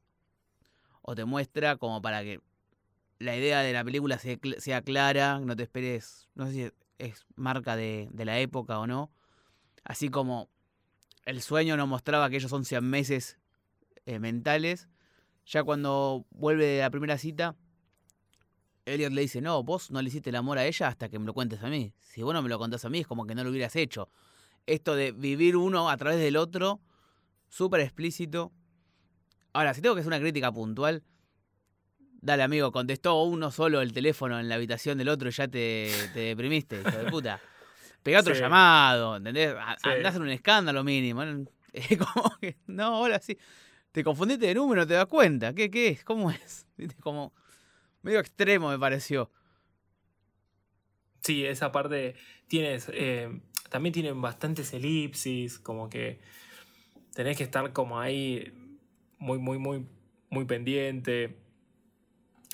o 1.01 1.13
te 1.13 1.25
muestra 1.25 1.75
como 1.75 2.01
para 2.01 2.23
que 2.23 2.39
la 3.19 3.35
idea 3.35 3.59
de 3.59 3.73
la 3.73 3.83
película 3.83 4.17
sea, 4.17 4.81
clara, 4.81 5.39
no 5.39 5.57
te 5.57 5.63
esperes, 5.63 6.29
no 6.35 6.47
sé 6.47 6.53
si 6.53 6.71
es 6.99 7.25
marca 7.35 7.75
de 7.75 8.09
la 8.15 8.39
época 8.39 8.79
o 8.79 8.87
no, 8.87 9.11
así 9.83 10.07
como 10.07 10.49
el 11.29 11.43
sueño 11.43 11.77
nos 11.77 11.87
mostraba 11.87 12.27
que 12.29 12.37
ellos 12.37 12.49
son 12.49 12.63
meses 12.83 13.37
eh, 14.05 14.17
mentales. 14.17 14.89
Ya 15.45 15.63
cuando 15.63 16.25
vuelve 16.31 16.65
de 16.65 16.79
la 16.79 16.89
primera 16.89 17.19
cita, 17.19 17.55
Elliot 18.85 19.13
le 19.13 19.21
dice, 19.21 19.39
no, 19.39 19.63
vos 19.63 19.91
no 19.91 20.01
le 20.01 20.09
hiciste 20.09 20.31
el 20.31 20.35
amor 20.35 20.57
a 20.57 20.65
ella 20.65 20.87
hasta 20.87 21.07
que 21.07 21.19
me 21.19 21.25
lo 21.25 21.35
cuentes 21.35 21.61
a 21.61 21.67
mí. 21.69 21.93
Si 21.99 22.23
vos 22.23 22.33
no 22.33 22.41
me 22.41 22.49
lo 22.49 22.57
contás 22.57 22.83
a 22.85 22.89
mí 22.89 23.01
es 23.01 23.07
como 23.07 23.27
que 23.27 23.35
no 23.35 23.43
lo 23.43 23.51
hubieras 23.51 23.75
hecho. 23.75 24.09
Esto 24.65 24.95
de 24.95 25.11
vivir 25.11 25.55
uno 25.55 25.89
a 25.91 25.97
través 25.97 26.19
del 26.19 26.35
otro, 26.35 26.81
súper 27.47 27.81
explícito. 27.81 28.51
Ahora, 29.53 29.75
si 29.75 29.81
tengo 29.81 29.93
que 29.93 30.01
hacer 30.01 30.09
una 30.09 30.19
crítica 30.19 30.51
puntual, 30.51 31.03
dale 32.21 32.41
amigo, 32.41 32.71
contestó 32.71 33.21
uno 33.23 33.51
solo 33.51 33.81
el 33.81 33.93
teléfono 33.93 34.39
en 34.39 34.49
la 34.49 34.55
habitación 34.55 34.97
del 34.97 35.09
otro 35.09 35.29
y 35.29 35.31
ya 35.31 35.47
te, 35.47 35.91
te 36.13 36.19
deprimiste, 36.21 36.81
hijo 36.81 36.97
de 36.97 37.11
puta. 37.11 37.39
Pegá 38.03 38.21
otro 38.21 38.33
llamado, 38.33 39.17
¿entendés? 39.17 39.55
Andás 39.83 40.15
en 40.15 40.21
un 40.21 40.29
escándalo 40.29 40.83
mínimo. 40.83 41.23
Es 41.71 41.99
como 41.99 42.35
que, 42.41 42.57
no, 42.65 42.85
ahora 42.85 43.19
sí. 43.19 43.37
Te 43.91 44.03
confundiste 44.03 44.47
de 44.47 44.55
número, 44.55 44.87
te 44.87 44.95
das 44.95 45.05
cuenta. 45.05 45.53
¿Qué, 45.53 45.69
qué 45.69 45.89
es? 45.89 46.03
¿Cómo 46.03 46.31
es? 46.31 46.65
Como 46.99 47.33
medio 48.01 48.19
extremo 48.19 48.69
me 48.69 48.79
pareció. 48.79 49.31
Sí, 51.21 51.45
esa 51.45 51.71
parte 51.71 52.15
tienes. 52.47 52.89
Eh, 52.91 53.39
también 53.69 53.93
tienen 53.93 54.19
bastantes 54.19 54.73
elipsis, 54.73 55.59
como 55.59 55.89
que 55.89 56.19
tenés 57.13 57.37
que 57.37 57.43
estar 57.43 57.71
como 57.71 57.99
ahí 57.99 58.51
muy, 59.19 59.37
muy, 59.37 59.59
muy, 59.59 59.85
muy 60.31 60.45
pendiente. 60.45 61.37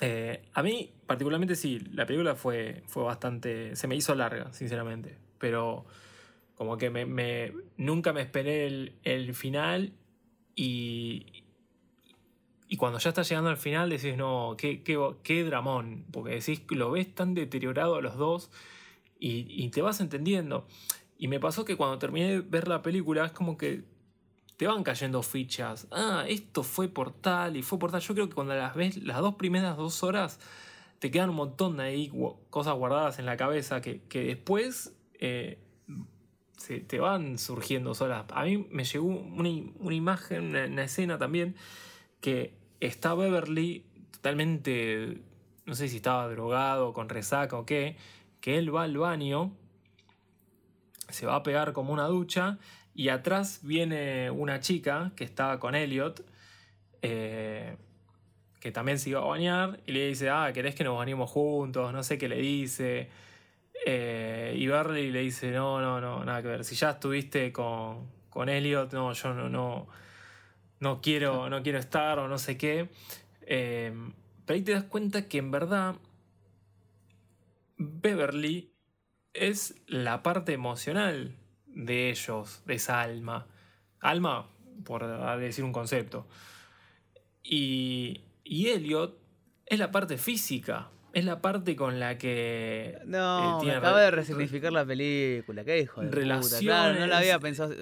Eh, 0.02 0.42
a 0.52 0.62
mí, 0.62 0.92
particularmente, 1.06 1.54
sí, 1.54 1.80
la 1.92 2.04
película 2.04 2.34
fue, 2.34 2.82
fue 2.86 3.02
bastante. 3.02 3.76
se 3.76 3.86
me 3.86 3.96
hizo 3.96 4.14
larga, 4.14 4.52
sinceramente 4.52 5.25
pero 5.38 5.86
como 6.56 6.78
que 6.78 6.90
me, 6.90 7.52
nunca 7.76 8.12
me 8.12 8.22
esperé 8.22 8.94
el, 9.04 9.34
final 9.34 9.92
y, 10.54 11.44
y 12.68 12.76
cuando 12.76 12.98
ya 12.98 13.10
estás 13.10 13.28
llegando 13.28 13.50
al 13.50 13.58
final 13.58 13.90
decís, 13.90 14.16
no, 14.16 14.54
qué, 14.56 14.82
qué, 14.82 15.44
dramón, 15.44 16.06
porque 16.10 16.34
decís, 16.34 16.62
lo 16.70 16.90
ves 16.90 17.14
tan 17.14 17.34
deteriorado 17.34 17.96
a 17.96 18.00
los 18.00 18.16
dos 18.16 18.50
y, 19.18 19.68
te 19.70 19.82
vas 19.82 20.00
entendiendo. 20.00 20.66
Y 21.18 21.28
me 21.28 21.40
pasó 21.40 21.64
que 21.64 21.76
cuando 21.76 21.98
terminé 21.98 22.30
de 22.30 22.40
ver 22.40 22.68
la 22.68 22.82
película 22.82 23.26
es 23.26 23.32
como 23.32 23.56
que 23.56 23.84
te 24.56 24.66
van 24.66 24.82
cayendo 24.82 25.22
fichas. 25.22 25.86
Ah, 25.90 26.24
esto 26.26 26.62
fue 26.62 26.88
por 26.88 27.12
tal 27.12 27.56
y 27.56 27.62
fue 27.62 27.78
por 27.78 27.90
tal. 27.90 28.00
Yo 28.00 28.14
creo 28.14 28.28
que 28.28 28.34
cuando 28.34 28.54
las 28.54 28.74
ves 28.74 29.02
las 29.02 29.20
dos 29.20 29.34
primeras 29.34 29.76
dos 29.76 30.02
horas 30.02 30.40
te 30.98 31.10
quedan 31.10 31.30
un 31.30 31.36
montón 31.36 31.76
de 31.76 31.84
ahí 31.84 32.12
cosas 32.50 32.74
guardadas 32.74 33.18
en 33.18 33.26
la 33.26 33.36
cabeza 33.36 33.82
que, 33.82 34.02
que 34.08 34.24
después 34.24 34.95
eh, 35.20 35.58
se 36.56 36.80
te 36.80 36.98
van 36.98 37.38
surgiendo 37.38 37.94
solas. 37.94 38.24
A 38.30 38.44
mí 38.44 38.66
me 38.70 38.84
llegó 38.84 39.06
una, 39.06 39.48
imagen, 39.94 40.56
una, 40.56 40.82
escena 40.82 41.18
también, 41.18 41.54
que 42.20 42.54
está 42.80 43.14
Beverly 43.14 43.84
totalmente, 44.10 45.22
no 45.64 45.74
sé 45.74 45.88
si 45.88 45.96
estaba 45.96 46.28
drogado, 46.28 46.92
con 46.92 47.08
resaca 47.08 47.56
o 47.56 47.66
qué, 47.66 47.96
que 48.40 48.58
él 48.58 48.74
va 48.74 48.84
al 48.84 48.96
baño, 48.96 49.52
se 51.08 51.26
va 51.26 51.36
a 51.36 51.42
pegar 51.42 51.72
como 51.72 51.92
una 51.92 52.06
ducha, 52.06 52.58
y 52.94 53.10
atrás 53.10 53.60
viene 53.62 54.30
una 54.30 54.60
chica 54.60 55.12
que 55.14 55.24
estaba 55.24 55.60
con 55.60 55.74
Elliot, 55.74 56.24
eh, 57.02 57.76
que 58.58 58.72
también 58.72 58.98
se 58.98 59.10
iba 59.10 59.20
a 59.20 59.24
bañar, 59.24 59.80
y 59.86 59.92
le 59.92 60.08
dice, 60.08 60.30
ah, 60.30 60.50
¿querés 60.52 60.74
que 60.74 60.82
nos 60.82 60.96
bañemos 60.96 61.30
juntos? 61.30 61.92
No 61.92 62.02
sé 62.02 62.18
qué 62.18 62.28
le 62.28 62.38
dice. 62.38 63.10
Eh, 63.84 64.54
y 64.56 64.66
Barley 64.68 65.10
le 65.10 65.20
dice, 65.20 65.50
no, 65.50 65.80
no, 65.80 66.00
no, 66.00 66.24
nada 66.24 66.42
que 66.42 66.48
ver. 66.48 66.64
Si 66.64 66.74
ya 66.74 66.90
estuviste 66.90 67.52
con, 67.52 68.10
con 68.30 68.48
Elliot, 68.48 68.92
no, 68.92 69.12
yo 69.12 69.34
no, 69.34 69.48
no, 69.48 69.86
no, 70.80 71.00
quiero, 71.00 71.48
no 71.50 71.62
quiero 71.62 71.78
estar 71.78 72.18
o 72.18 72.28
no 72.28 72.38
sé 72.38 72.56
qué. 72.56 72.88
Eh, 73.42 73.92
pero 74.44 74.56
ahí 74.56 74.62
te 74.62 74.72
das 74.72 74.84
cuenta 74.84 75.28
que 75.28 75.38
en 75.38 75.50
verdad 75.50 75.96
Beverly 77.76 78.72
es 79.34 79.74
la 79.86 80.22
parte 80.22 80.52
emocional 80.52 81.36
de 81.66 82.10
ellos, 82.10 82.62
de 82.64 82.74
esa 82.74 83.02
alma. 83.02 83.46
Alma, 84.00 84.48
por 84.84 85.06
decir 85.38 85.64
un 85.64 85.72
concepto. 85.72 86.26
Y, 87.42 88.22
y 88.42 88.68
Elliot 88.68 89.18
es 89.66 89.78
la 89.78 89.90
parte 89.90 90.16
física 90.16 90.90
es 91.16 91.24
la 91.24 91.40
parte 91.40 91.76
con 91.76 91.98
la 91.98 92.18
que. 92.18 92.98
No, 93.06 93.62
eh, 93.62 93.70
acaba 93.72 94.02
de 94.02 94.10
resignificar 94.10 94.70
la 94.70 94.84
película. 94.84 95.64
Qué 95.64 95.80
hijo 95.80 96.02
de 96.02 96.08
puta. 96.08 96.58
Claro, 96.58 97.00
no 97.00 97.06
la 97.06 97.16
había 97.16 97.40
pensado. 97.40 97.74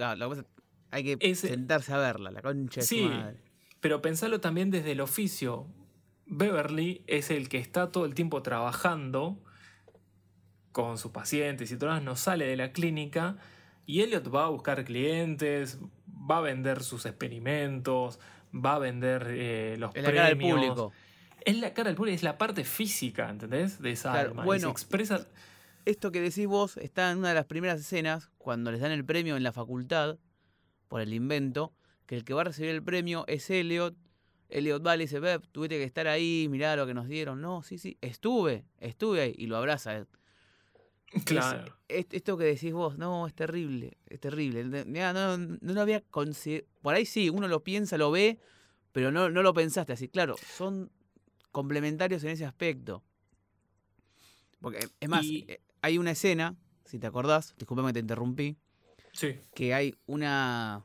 hay 0.92 1.02
que 1.02 1.34
sentarse 1.34 1.92
a 1.92 1.98
verla, 1.98 2.30
la 2.30 2.42
concha 2.42 2.80
de 2.80 2.86
su 2.86 2.96
madre. 2.96 3.40
Pero 3.80 4.00
pensarlo 4.00 4.40
también 4.40 4.70
desde 4.70 4.92
el 4.92 5.00
oficio. 5.00 5.66
Beverly 6.26 7.02
es 7.08 7.32
el 7.32 7.48
que 7.48 7.58
está 7.58 7.90
todo 7.90 8.04
el 8.04 8.14
tiempo 8.14 8.40
trabajando 8.40 9.42
con 10.70 10.96
sus 10.96 11.10
pacientes 11.10 11.72
y 11.72 11.76
todas 11.76 12.00
no 12.04 12.14
sale 12.14 12.46
de 12.46 12.56
la 12.56 12.70
clínica. 12.70 13.36
Y 13.84 14.02
Elliot 14.02 14.32
va 14.32 14.44
a 14.44 14.48
buscar 14.48 14.84
clientes, 14.84 15.80
va 16.08 16.38
a 16.38 16.40
vender 16.40 16.84
sus 16.84 17.04
experimentos, 17.04 18.20
va 18.54 18.76
a 18.76 18.78
vender 18.78 19.26
eh, 19.28 19.74
los 19.76 19.92
premios. 19.92 20.14
La 20.14 20.30
público 20.30 20.92
es 21.44 21.58
la 21.58 21.74
cara 21.74 21.88
del 21.88 21.96
público, 21.96 22.14
es 22.14 22.22
la 22.22 22.38
parte 22.38 22.64
física, 22.64 23.28
¿entendés? 23.28 23.80
De 23.80 23.92
esa 23.92 24.12
alma. 24.18 24.44
Bueno, 24.44 24.70
expresa... 24.70 25.26
Esto 25.84 26.10
que 26.10 26.20
decís 26.22 26.46
vos 26.46 26.78
está 26.78 27.10
en 27.10 27.18
una 27.18 27.28
de 27.28 27.34
las 27.34 27.44
primeras 27.44 27.78
escenas, 27.78 28.30
cuando 28.38 28.72
les 28.72 28.80
dan 28.80 28.90
el 28.90 29.04
premio 29.04 29.36
en 29.36 29.42
la 29.42 29.52
facultad, 29.52 30.18
por 30.88 31.02
el 31.02 31.12
invento, 31.12 31.74
que 32.06 32.16
el 32.16 32.24
que 32.24 32.32
va 32.32 32.40
a 32.40 32.44
recibir 32.44 32.70
el 32.70 32.82
premio 32.82 33.24
es 33.26 33.50
Elliot. 33.50 33.94
Elliot 34.48 34.86
va 34.86 34.96
y 34.96 35.00
dice, 35.00 35.20
Beb, 35.20 35.46
tuviste 35.52 35.76
que 35.76 35.84
estar 35.84 36.06
ahí, 36.06 36.46
mirá 36.48 36.74
lo 36.76 36.86
que 36.86 36.94
nos 36.94 37.06
dieron. 37.06 37.42
No, 37.42 37.62
sí, 37.62 37.76
sí, 37.76 37.98
estuve, 38.00 38.64
estuve 38.78 39.20
ahí. 39.20 39.34
Y 39.36 39.46
lo 39.46 39.58
abraza. 39.58 40.06
Claro. 41.24 41.76
esto 41.88 42.36
que 42.36 42.44
decís 42.44 42.72
vos, 42.72 42.98
no, 42.98 43.26
es 43.26 43.34
terrible, 43.34 43.98
es 44.06 44.18
terrible. 44.18 44.64
no, 44.64 45.36
no, 45.38 45.58
lo 45.60 45.80
había 45.80 46.02
Por 46.82 46.94
ahí 46.94 47.06
sí, 47.06 47.28
uno 47.28 47.46
lo 47.46 47.62
piensa, 47.62 47.98
lo 47.98 48.10
ve, 48.10 48.40
pero 48.90 49.12
no, 49.12 49.30
no 49.30 49.42
lo 49.42 49.54
pensaste 49.54 49.92
así. 49.92 50.08
Claro, 50.08 50.34
son 50.56 50.90
complementarios 51.54 52.24
en 52.24 52.30
ese 52.30 52.44
aspecto. 52.44 53.04
Porque, 54.60 54.88
es 54.98 55.08
más, 55.08 55.24
eh, 55.24 55.60
hay 55.82 55.98
una 55.98 56.10
escena, 56.10 56.56
si 56.84 56.98
te 56.98 57.06
acordás, 57.06 57.54
disculpame 57.56 57.90
que 57.90 57.92
te 57.94 58.00
interrumpí, 58.00 58.56
sí. 59.12 59.36
que 59.54 59.72
hay 59.72 59.94
una, 60.06 60.84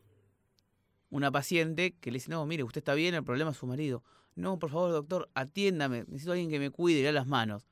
una 1.09 1.31
paciente 1.31 1.97
que 1.99 2.11
le 2.11 2.17
dice, 2.17 2.29
no, 2.29 2.45
mire, 2.45 2.63
usted 2.63 2.81
está 2.81 2.93
bien, 2.93 3.15
el 3.15 3.23
problema 3.23 3.49
es 3.49 3.57
su 3.57 3.65
marido. 3.65 4.03
No, 4.35 4.59
por 4.59 4.69
favor, 4.69 4.91
doctor, 4.91 5.29
atiéndame, 5.33 6.05
necesito 6.07 6.31
a 6.31 6.33
alguien 6.35 6.51
que 6.51 6.59
me 6.59 6.69
cuide 6.69 6.99
y 6.99 7.03
le 7.03 7.11
las 7.13 7.25
manos. 7.25 7.65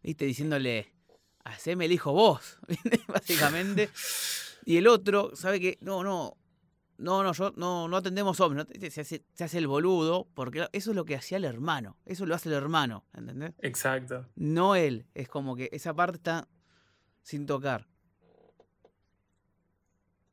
¿Viste? 0.00 0.24
Diciéndole, 0.24 0.94
haceme 1.42 1.86
el 1.86 1.92
hijo 1.92 2.12
vos, 2.12 2.58
básicamente. 3.08 3.90
Y 4.66 4.78
el 4.78 4.86
otro 4.86 5.36
sabe 5.36 5.60
que, 5.60 5.76
no, 5.82 6.02
no, 6.02 6.38
no, 6.98 7.22
no, 7.22 7.32
yo 7.32 7.52
no, 7.56 7.88
no 7.88 7.96
atendemos 7.96 8.40
hombres, 8.40 8.66
se, 8.92 9.00
hace, 9.00 9.24
se 9.32 9.44
hace 9.44 9.58
el 9.58 9.66
boludo, 9.66 10.28
porque 10.34 10.68
eso 10.72 10.90
es 10.90 10.96
lo 10.96 11.04
que 11.04 11.16
hacía 11.16 11.38
el 11.38 11.44
hermano, 11.44 11.96
eso 12.04 12.26
lo 12.26 12.34
hace 12.34 12.48
el 12.48 12.54
hermano, 12.54 13.04
¿entendés? 13.14 13.52
Exacto. 13.60 14.28
No 14.36 14.76
él, 14.76 15.06
es 15.14 15.28
como 15.28 15.56
que 15.56 15.68
esa 15.72 15.94
parte 15.94 16.16
está 16.16 16.48
sin 17.22 17.46
tocar. 17.46 17.86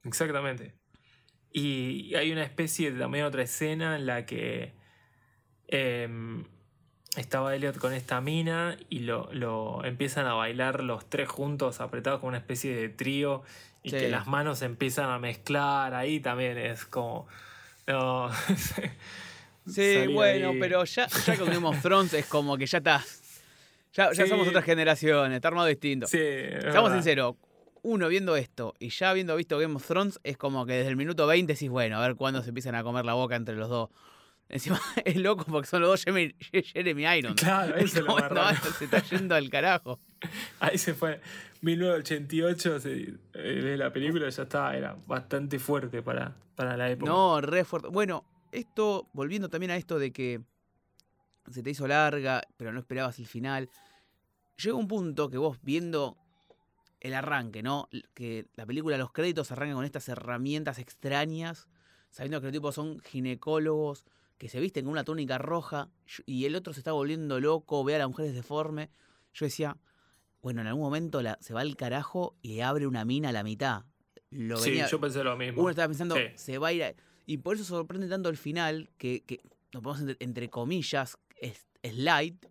Exactamente. 0.03 0.75
Y 1.51 2.15
hay 2.15 2.31
una 2.31 2.43
especie 2.43 2.91
de 2.91 2.99
también 2.99 3.25
otra 3.25 3.43
escena 3.43 3.95
en 3.95 4.05
la 4.05 4.25
que 4.25 4.73
em, 5.67 6.45
estaba 7.17 7.55
Elliot 7.55 7.77
con 7.77 7.93
esta 7.93 8.21
mina 8.21 8.77
y 8.89 8.99
lo, 8.99 9.29
lo, 9.33 9.83
empiezan 9.83 10.27
a 10.27 10.33
bailar 10.33 10.83
los 10.83 11.09
tres 11.09 11.27
juntos, 11.27 11.81
apretados 11.81 12.19
como 12.19 12.29
una 12.29 12.37
especie 12.37 12.73
de 12.73 12.89
trío, 12.89 13.43
y 13.83 13.91
que 13.91 14.09
las 14.09 14.27
manos 14.27 14.61
empiezan 14.61 15.09
a 15.09 15.19
mezclar. 15.19 15.93
Ahí 15.93 16.19
también 16.19 16.57
es 16.57 16.85
como. 16.85 17.27
No. 17.87 18.29
sí, 19.67 20.07
bueno, 20.07 20.53
pero 20.59 20.83
ya, 20.85 21.07
ya 21.07 21.37
con 21.37 21.49
Game 21.49 21.67
of 21.67 21.81
Thrones 21.81 22.13
es 22.13 22.25
como 22.25 22.57
que 22.57 22.65
ya 22.65 22.77
está. 22.77 23.03
Ya, 23.93 24.11
ya 24.13 24.25
somos 24.25 24.47
otras 24.47 24.63
generaciones, 24.63 25.35
está 25.35 25.49
armado 25.49 25.67
distinto. 25.67 26.07
Sí, 26.07 26.17
Seamos 26.61 26.93
sinceros, 26.93 27.35
uno 27.81 28.07
viendo 28.07 28.37
esto 28.37 28.73
y 28.79 28.89
ya 28.89 29.09
habiendo 29.09 29.35
visto 29.35 29.57
Game 29.57 29.75
of 29.75 29.85
Thrones, 29.85 30.19
es 30.23 30.37
como 30.37 30.65
que 30.65 30.73
desde 30.73 30.89
el 30.89 30.95
minuto 30.95 31.27
20 31.27 31.51
decís, 31.51 31.69
bueno, 31.69 31.97
a 31.97 32.07
ver 32.07 32.15
cuándo 32.15 32.41
se 32.41 32.49
empiezan 32.49 32.75
a 32.75 32.83
comer 32.83 33.03
la 33.05 33.13
boca 33.13 33.35
entre 33.35 33.55
los 33.55 33.69
dos. 33.69 33.89
Encima 34.51 34.81
es 35.05 35.15
loco 35.15 35.45
porque 35.45 35.67
son 35.67 35.81
los 35.81 35.91
dos 35.91 36.03
Jeremy, 36.03 36.35
Jeremy 36.39 37.05
Irons. 37.17 37.41
Claro, 37.41 37.75
eso 37.77 37.99
es 37.99 38.05
lo 38.05 38.15
más 38.15 38.59
Se 38.77 38.85
está 38.85 39.01
yendo 39.03 39.33
al 39.33 39.49
carajo. 39.49 39.99
Ahí 40.59 40.77
se 40.77 40.93
fue. 40.93 41.21
1988 41.61 42.79
se, 42.79 43.13
eh, 43.33 43.75
la 43.77 43.93
película 43.93 44.29
ya 44.29 44.43
estaba, 44.43 44.75
era 44.75 44.97
bastante 45.07 45.57
fuerte 45.57 46.01
para, 46.01 46.35
para 46.55 46.75
la 46.75 46.89
época. 46.89 47.09
No, 47.09 47.39
re 47.39 47.63
fuerte. 47.63 47.87
Bueno, 47.87 48.25
esto, 48.51 49.07
volviendo 49.13 49.49
también 49.49 49.71
a 49.71 49.77
esto 49.77 49.99
de 49.99 50.11
que 50.11 50.41
se 51.49 51.63
te 51.63 51.69
hizo 51.69 51.87
larga, 51.87 52.41
pero 52.57 52.73
no 52.73 52.79
esperabas 52.79 53.19
el 53.19 53.27
final. 53.27 53.69
Llega 54.57 54.75
un 54.75 54.87
punto 54.87 55.29
que 55.29 55.37
vos 55.37 55.59
viendo 55.61 56.17
el 56.99 57.13
arranque, 57.13 57.63
¿no? 57.63 57.87
Que 58.13 58.47
la 58.55 58.65
película, 58.65 58.97
los 58.97 59.13
créditos 59.13 59.51
arrancan 59.51 59.77
con 59.77 59.85
estas 59.85 60.09
herramientas 60.09 60.77
extrañas, 60.77 61.69
sabiendo 62.09 62.41
que 62.41 62.47
los 62.47 62.53
tipos 62.53 62.75
son 62.75 62.99
ginecólogos, 62.99 64.05
que 64.41 64.49
se 64.49 64.59
visten 64.59 64.85
con 64.85 64.93
una 64.93 65.03
túnica 65.03 65.37
roja, 65.37 65.91
y 66.25 66.45
el 66.45 66.55
otro 66.55 66.73
se 66.73 66.79
está 66.79 66.93
volviendo 66.93 67.39
loco, 67.39 67.83
ve 67.83 67.93
a 67.93 67.99
las 67.99 68.07
mujeres 68.07 68.33
deforme. 68.33 68.89
Yo 69.35 69.45
decía, 69.45 69.77
bueno, 70.41 70.61
en 70.61 70.67
algún 70.67 70.81
momento 70.81 71.21
la, 71.21 71.37
se 71.41 71.53
va 71.53 71.61
al 71.61 71.75
carajo 71.75 72.35
y 72.41 72.61
abre 72.61 72.87
una 72.87 73.05
mina 73.05 73.29
a 73.29 73.33
la 73.33 73.43
mitad. 73.43 73.83
Lo 74.31 74.57
sí, 74.57 74.81
yo 74.89 74.99
pensé 74.99 75.23
lo 75.23 75.37
mismo. 75.37 75.61
Uno 75.61 75.69
estaba 75.69 75.89
pensando, 75.89 76.15
se 76.33 76.57
va 76.57 76.69
a 76.69 76.73
ir. 76.73 76.95
y 77.27 77.37
por 77.37 77.55
eso 77.55 77.63
sorprende 77.63 78.07
tanto 78.07 78.29
el 78.29 78.35
final, 78.35 78.89
que, 78.97 79.21
que 79.27 79.41
nos 79.73 79.83
ponemos 79.83 80.15
entre, 80.19 80.49
comillas, 80.49 81.19
es, 81.39 81.67
light, 81.83 82.43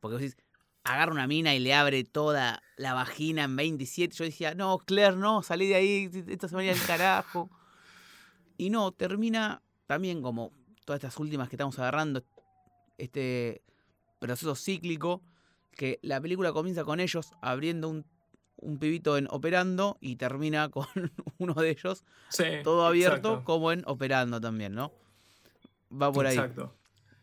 porque 0.00 0.16
vos 0.16 0.20
decís, 0.20 0.36
agarra 0.82 1.10
una 1.10 1.26
mina 1.26 1.54
y 1.54 1.58
le 1.58 1.72
abre 1.72 2.04
toda 2.04 2.62
la 2.76 2.92
vagina 2.92 3.44
en 3.44 3.56
27. 3.56 4.14
Yo 4.14 4.24
decía, 4.26 4.54
no, 4.54 4.76
Claire, 4.76 5.16
no, 5.16 5.42
salí 5.42 5.68
de 5.68 5.74
ahí, 5.76 6.10
esto 6.28 6.48
se 6.48 6.54
va 6.54 6.60
a 6.60 6.64
ir 6.64 6.72
al 6.72 6.86
carajo. 6.86 7.48
Y 8.56 8.70
no, 8.70 8.92
termina 8.92 9.62
también 9.88 10.22
como 10.22 10.52
todas 10.84 11.02
estas 11.02 11.18
últimas 11.18 11.48
que 11.48 11.56
estamos 11.56 11.78
agarrando, 11.78 12.24
este 12.98 13.62
proceso 14.18 14.54
cíclico 14.54 15.22
que 15.72 15.98
la 16.02 16.20
película 16.20 16.52
comienza 16.52 16.84
con 16.84 17.00
ellos 17.00 17.32
abriendo 17.42 17.88
un, 17.88 18.06
un 18.56 18.78
pibito 18.78 19.18
en 19.18 19.26
operando 19.30 19.98
y 20.00 20.16
termina 20.16 20.68
con 20.70 20.86
uno 21.38 21.54
de 21.54 21.70
ellos 21.70 22.04
todo 22.62 22.86
abierto 22.86 23.44
como 23.44 23.72
en 23.72 23.82
operando 23.86 24.40
también, 24.40 24.74
¿no? 24.74 24.92
Va 25.92 26.12
por 26.12 26.26
ahí. 26.26 26.36
Exacto. 26.36 26.74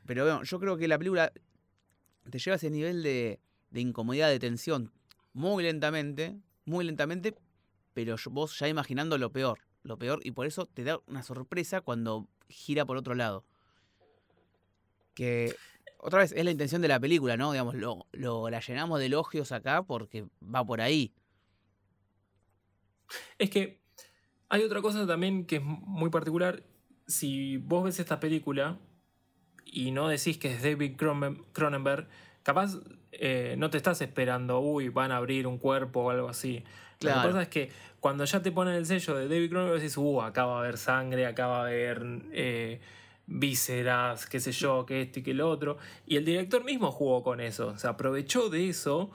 Pero 0.05 0.24
bueno, 0.24 0.43
yo 0.43 0.59
creo 0.59 0.78
que 0.78 0.88
la 0.88 0.97
película 0.97 1.32
te 2.30 2.39
lleva 2.39 2.55
a 2.55 2.57
ese 2.57 2.70
nivel 2.70 3.03
de, 3.03 3.39
de 3.70 3.82
incomodidad, 3.82 4.30
de 4.30 4.39
tensión, 4.39 4.91
muy 5.34 5.64
lentamente, 5.64 6.39
muy 6.66 6.86
lentamente, 6.86 7.36
pero 7.93 8.16
vos 8.30 8.57
ya 8.59 8.68
imaginando 8.68 9.18
lo 9.18 9.32
peor, 9.32 9.59
lo 9.84 9.97
peor, 9.97 10.20
y 10.24 10.32
por 10.32 10.47
eso 10.47 10.66
te 10.66 10.84
da 10.84 10.99
una 11.07 11.24
sorpresa 11.24 11.82
cuando 11.82 12.28
gira 12.49 12.86
por 12.86 12.97
otro 12.97 13.16
lado. 13.16 13.45
Que 15.14 15.55
otra 15.97 16.20
vez, 16.20 16.32
es 16.32 16.43
la 16.43 16.51
intención 16.51 16.82
de 16.82 16.88
la 16.88 16.99
película, 16.99 17.38
¿no? 17.38 17.51
Digamos, 17.51 17.76
lo, 17.76 18.07
lo, 18.12 18.49
la 18.49 18.59
llenamos 18.59 18.99
de 18.99 19.05
elogios 19.05 19.51
acá 19.51 19.84
porque 19.84 20.26
va 20.43 20.66
por 20.66 20.82
ahí. 20.82 21.14
Es 23.38 23.49
que 23.49 23.82
hay 24.49 24.64
otra 24.64 24.82
cosa 24.82 25.05
también 25.05 25.45
que 25.45 25.57
es 25.57 25.64
muy 25.64 26.09
particular. 26.09 26.64
Si 27.07 27.57
vos 27.57 27.84
ves 27.84 27.99
esta 27.99 28.20
película 28.20 28.80
y 29.66 29.91
no 29.91 30.07
decís 30.07 30.38
que 30.38 30.53
es 30.53 30.64
David 30.64 30.95
Cronenberg, 31.53 32.07
capaz 32.43 32.78
eh, 33.12 33.55
no 33.57 33.70
te 33.70 33.78
estás 33.78 34.01
esperando, 34.01 34.59
uy, 34.59 34.89
van 34.89 35.12
a 35.12 35.18
abrir 35.18 35.45
un 35.45 35.57
cuerpo 35.57 36.01
o 36.01 36.09
algo 36.09 36.30
así. 36.30 36.64
Claro. 36.99 37.18
Lo 37.18 37.22
que 37.22 37.28
pasa 37.30 37.41
es 37.43 37.49
que 37.49 37.70
cuando 37.99 38.26
ya 38.26 38.41
te 38.41 38.51
ponen 38.51 38.76
el 38.76 38.86
sello 38.86 39.16
de 39.16 39.28
David 39.28 39.49
Cronenberg, 39.49 39.80
decís, 39.80 39.97
uh, 39.97 40.22
acá 40.22 40.45
va 40.45 40.57
a 40.57 40.59
haber 40.62 40.78
sangre, 40.78 41.26
acá 41.26 41.47
va 41.47 41.59
a 41.59 41.62
haber. 41.62 42.03
Eh, 42.32 42.82
vísceras, 43.32 44.26
qué 44.26 44.40
sé 44.40 44.52
yo, 44.52 44.86
que 44.86 45.02
este 45.02 45.22
y 45.22 45.24
que 45.24 45.32
el 45.32 45.42
otro. 45.42 45.78
Y 46.06 46.18
el 46.18 46.26
director 46.26 46.64
mismo 46.64 46.92
jugó 46.92 47.24
con 47.24 47.40
eso, 47.40 47.78
se 47.78 47.88
aprovechó 47.88 48.50
de 48.50 48.70
eso, 48.70 49.12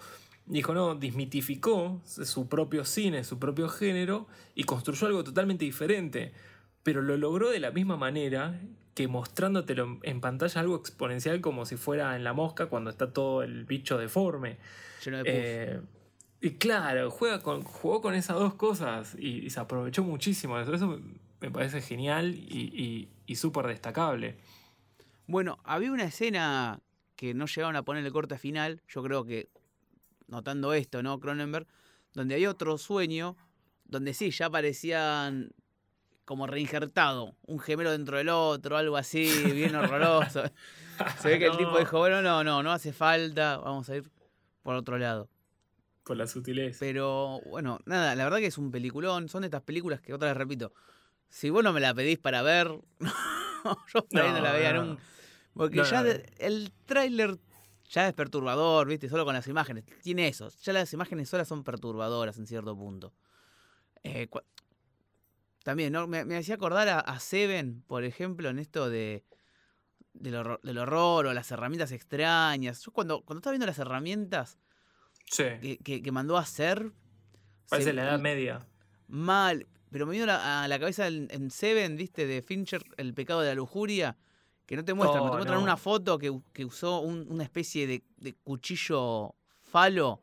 dijo, 0.46 0.74
no, 0.74 0.94
desmitificó 0.94 2.00
su 2.04 2.48
propio 2.48 2.84
cine, 2.84 3.24
su 3.24 3.38
propio 3.38 3.68
género 3.68 4.26
y 4.54 4.64
construyó 4.64 5.06
algo 5.06 5.24
totalmente 5.24 5.64
diferente. 5.64 6.32
Pero 6.82 7.02
lo 7.02 7.16
logró 7.16 7.50
de 7.50 7.60
la 7.60 7.70
misma 7.70 7.96
manera 7.96 8.60
que 8.94 9.08
mostrándotelo 9.08 9.98
en 10.02 10.20
pantalla 10.20 10.60
algo 10.60 10.76
exponencial 10.76 11.40
como 11.40 11.66
si 11.66 11.76
fuera 11.76 12.16
en 12.16 12.24
la 12.24 12.32
mosca 12.32 12.66
cuando 12.66 12.90
está 12.90 13.12
todo 13.12 13.42
el 13.42 13.64
bicho 13.64 13.98
deforme. 13.98 14.56
Eh, 15.24 15.80
y 16.40 16.50
claro, 16.52 17.10
juega 17.10 17.42
con, 17.42 17.62
jugó 17.62 18.00
con 18.00 18.14
esas 18.14 18.36
dos 18.36 18.54
cosas 18.54 19.14
y, 19.18 19.50
se 19.50 19.60
aprovechó 19.60 20.02
muchísimo. 20.02 20.58
Eso, 20.58 20.72
eso 20.72 21.00
me 21.40 21.50
parece 21.50 21.82
genial 21.82 22.34
y, 22.34 23.08
súper 23.34 23.66
destacable. 23.66 24.36
Bueno, 25.26 25.58
había 25.64 25.90
una 25.90 26.04
escena 26.04 26.80
que 27.16 27.34
no 27.34 27.46
llegaron 27.46 27.74
a 27.76 27.82
poner 27.82 28.04
el 28.04 28.12
corte 28.12 28.38
final, 28.38 28.82
yo 28.88 29.02
creo 29.02 29.24
que 29.24 29.48
notando 30.28 30.72
esto, 30.72 31.02
¿no? 31.02 31.18
Cronenberg, 31.18 31.66
donde 32.12 32.34
había 32.34 32.50
otro 32.50 32.78
sueño, 32.78 33.36
donde 33.84 34.14
sí, 34.14 34.30
ya 34.30 34.50
parecían 34.50 35.50
como 36.24 36.46
reinjertado, 36.46 37.36
un 37.46 37.60
gemelo 37.60 37.92
dentro 37.92 38.18
del 38.18 38.28
otro, 38.28 38.76
algo 38.76 38.96
así, 38.96 39.30
bien 39.52 39.74
horroroso. 39.76 40.42
Se 41.20 41.28
ve 41.28 41.38
que 41.38 41.46
el 41.46 41.56
tipo 41.56 41.78
dijo, 41.78 41.98
bueno, 41.98 42.20
no, 42.20 42.42
no, 42.42 42.62
no 42.62 42.72
hace 42.72 42.92
falta, 42.92 43.58
vamos 43.58 43.88
a 43.88 43.96
ir 43.96 44.10
por 44.62 44.74
otro 44.74 44.98
lado. 44.98 45.28
Por 46.04 46.16
la 46.16 46.26
sutileza. 46.26 46.78
Pero 46.80 47.40
bueno, 47.46 47.80
nada, 47.86 48.14
la 48.14 48.24
verdad 48.24 48.38
que 48.38 48.46
es 48.46 48.58
un 48.58 48.70
peliculón, 48.70 49.28
son 49.28 49.44
estas 49.44 49.62
películas 49.62 50.00
que 50.00 50.12
otra 50.12 50.28
vez 50.28 50.36
repito, 50.36 50.72
si 51.28 51.50
vos 51.50 51.62
no 51.62 51.72
me 51.72 51.80
la 51.80 51.94
pedís 51.94 52.18
para 52.18 52.42
ver, 52.42 52.68
yo 53.00 54.06
no, 54.10 54.32
no 54.32 54.40
la 54.40 54.52
veía 54.52 54.72
nunca. 54.72 55.02
Porque 55.54 55.82
ya 55.84 56.04
el 56.38 56.72
tráiler 56.84 57.38
ya 57.88 58.08
es 58.08 58.14
perturbador, 58.14 58.88
¿viste? 58.88 59.08
Solo 59.08 59.24
con 59.24 59.34
las 59.34 59.46
imágenes. 59.48 59.84
Tiene 60.02 60.28
eso. 60.28 60.50
Ya 60.62 60.72
las 60.72 60.92
imágenes 60.92 61.28
solas 61.28 61.48
son 61.48 61.64
perturbadoras 61.64 62.36
en 62.38 62.46
cierto 62.46 62.76
punto. 62.76 63.14
Eh, 64.02 64.28
también, 65.62 65.92
¿no? 65.92 66.06
Me, 66.06 66.36
hacía 66.36 66.56
acordar 66.56 66.88
a, 66.88 67.18
Seven, 67.18 67.82
por 67.86 68.04
ejemplo, 68.04 68.48
en 68.50 68.58
esto 68.58 68.88
de 68.88 69.24
del 70.12 70.78
horror, 70.78 71.26
o 71.26 71.34
las 71.34 71.50
herramientas 71.50 71.92
extrañas. 71.92 72.80
Yo 72.82 72.90
cuando, 72.90 73.20
cuando 73.22 73.40
estaba 73.40 73.52
viendo 73.52 73.66
las 73.66 73.78
herramientas 73.78 74.58
que, 75.36 75.78
que, 75.82 76.12
mandó 76.12 76.38
a 76.38 76.40
hacer... 76.40 76.90
Parece 77.68 77.92
la 77.92 78.04
Edad 78.04 78.18
Media. 78.18 78.66
Mal. 79.08 79.66
Pero 79.96 80.04
me 80.04 80.12
vino 80.12 80.30
a 80.30 80.68
la 80.68 80.78
cabeza 80.78 81.06
en, 81.06 81.50
Seven, 81.50 81.96
¿viste? 81.96 82.26
De 82.26 82.42
Fincher, 82.42 82.84
El 82.98 83.14
pecado 83.14 83.40
de 83.40 83.48
la 83.48 83.54
lujuria. 83.54 84.14
Que 84.66 84.76
no 84.76 84.84
te 84.84 84.92
muestran, 84.92 85.24
te 85.24 85.30
muestran 85.30 85.62
una 85.62 85.78
foto 85.78 86.18
que, 86.18 86.64
usó 86.66 87.00
una 87.00 87.42
especie 87.42 87.86
de, 87.86 88.34
cuchillo 88.44 89.34
falo. 89.62 90.20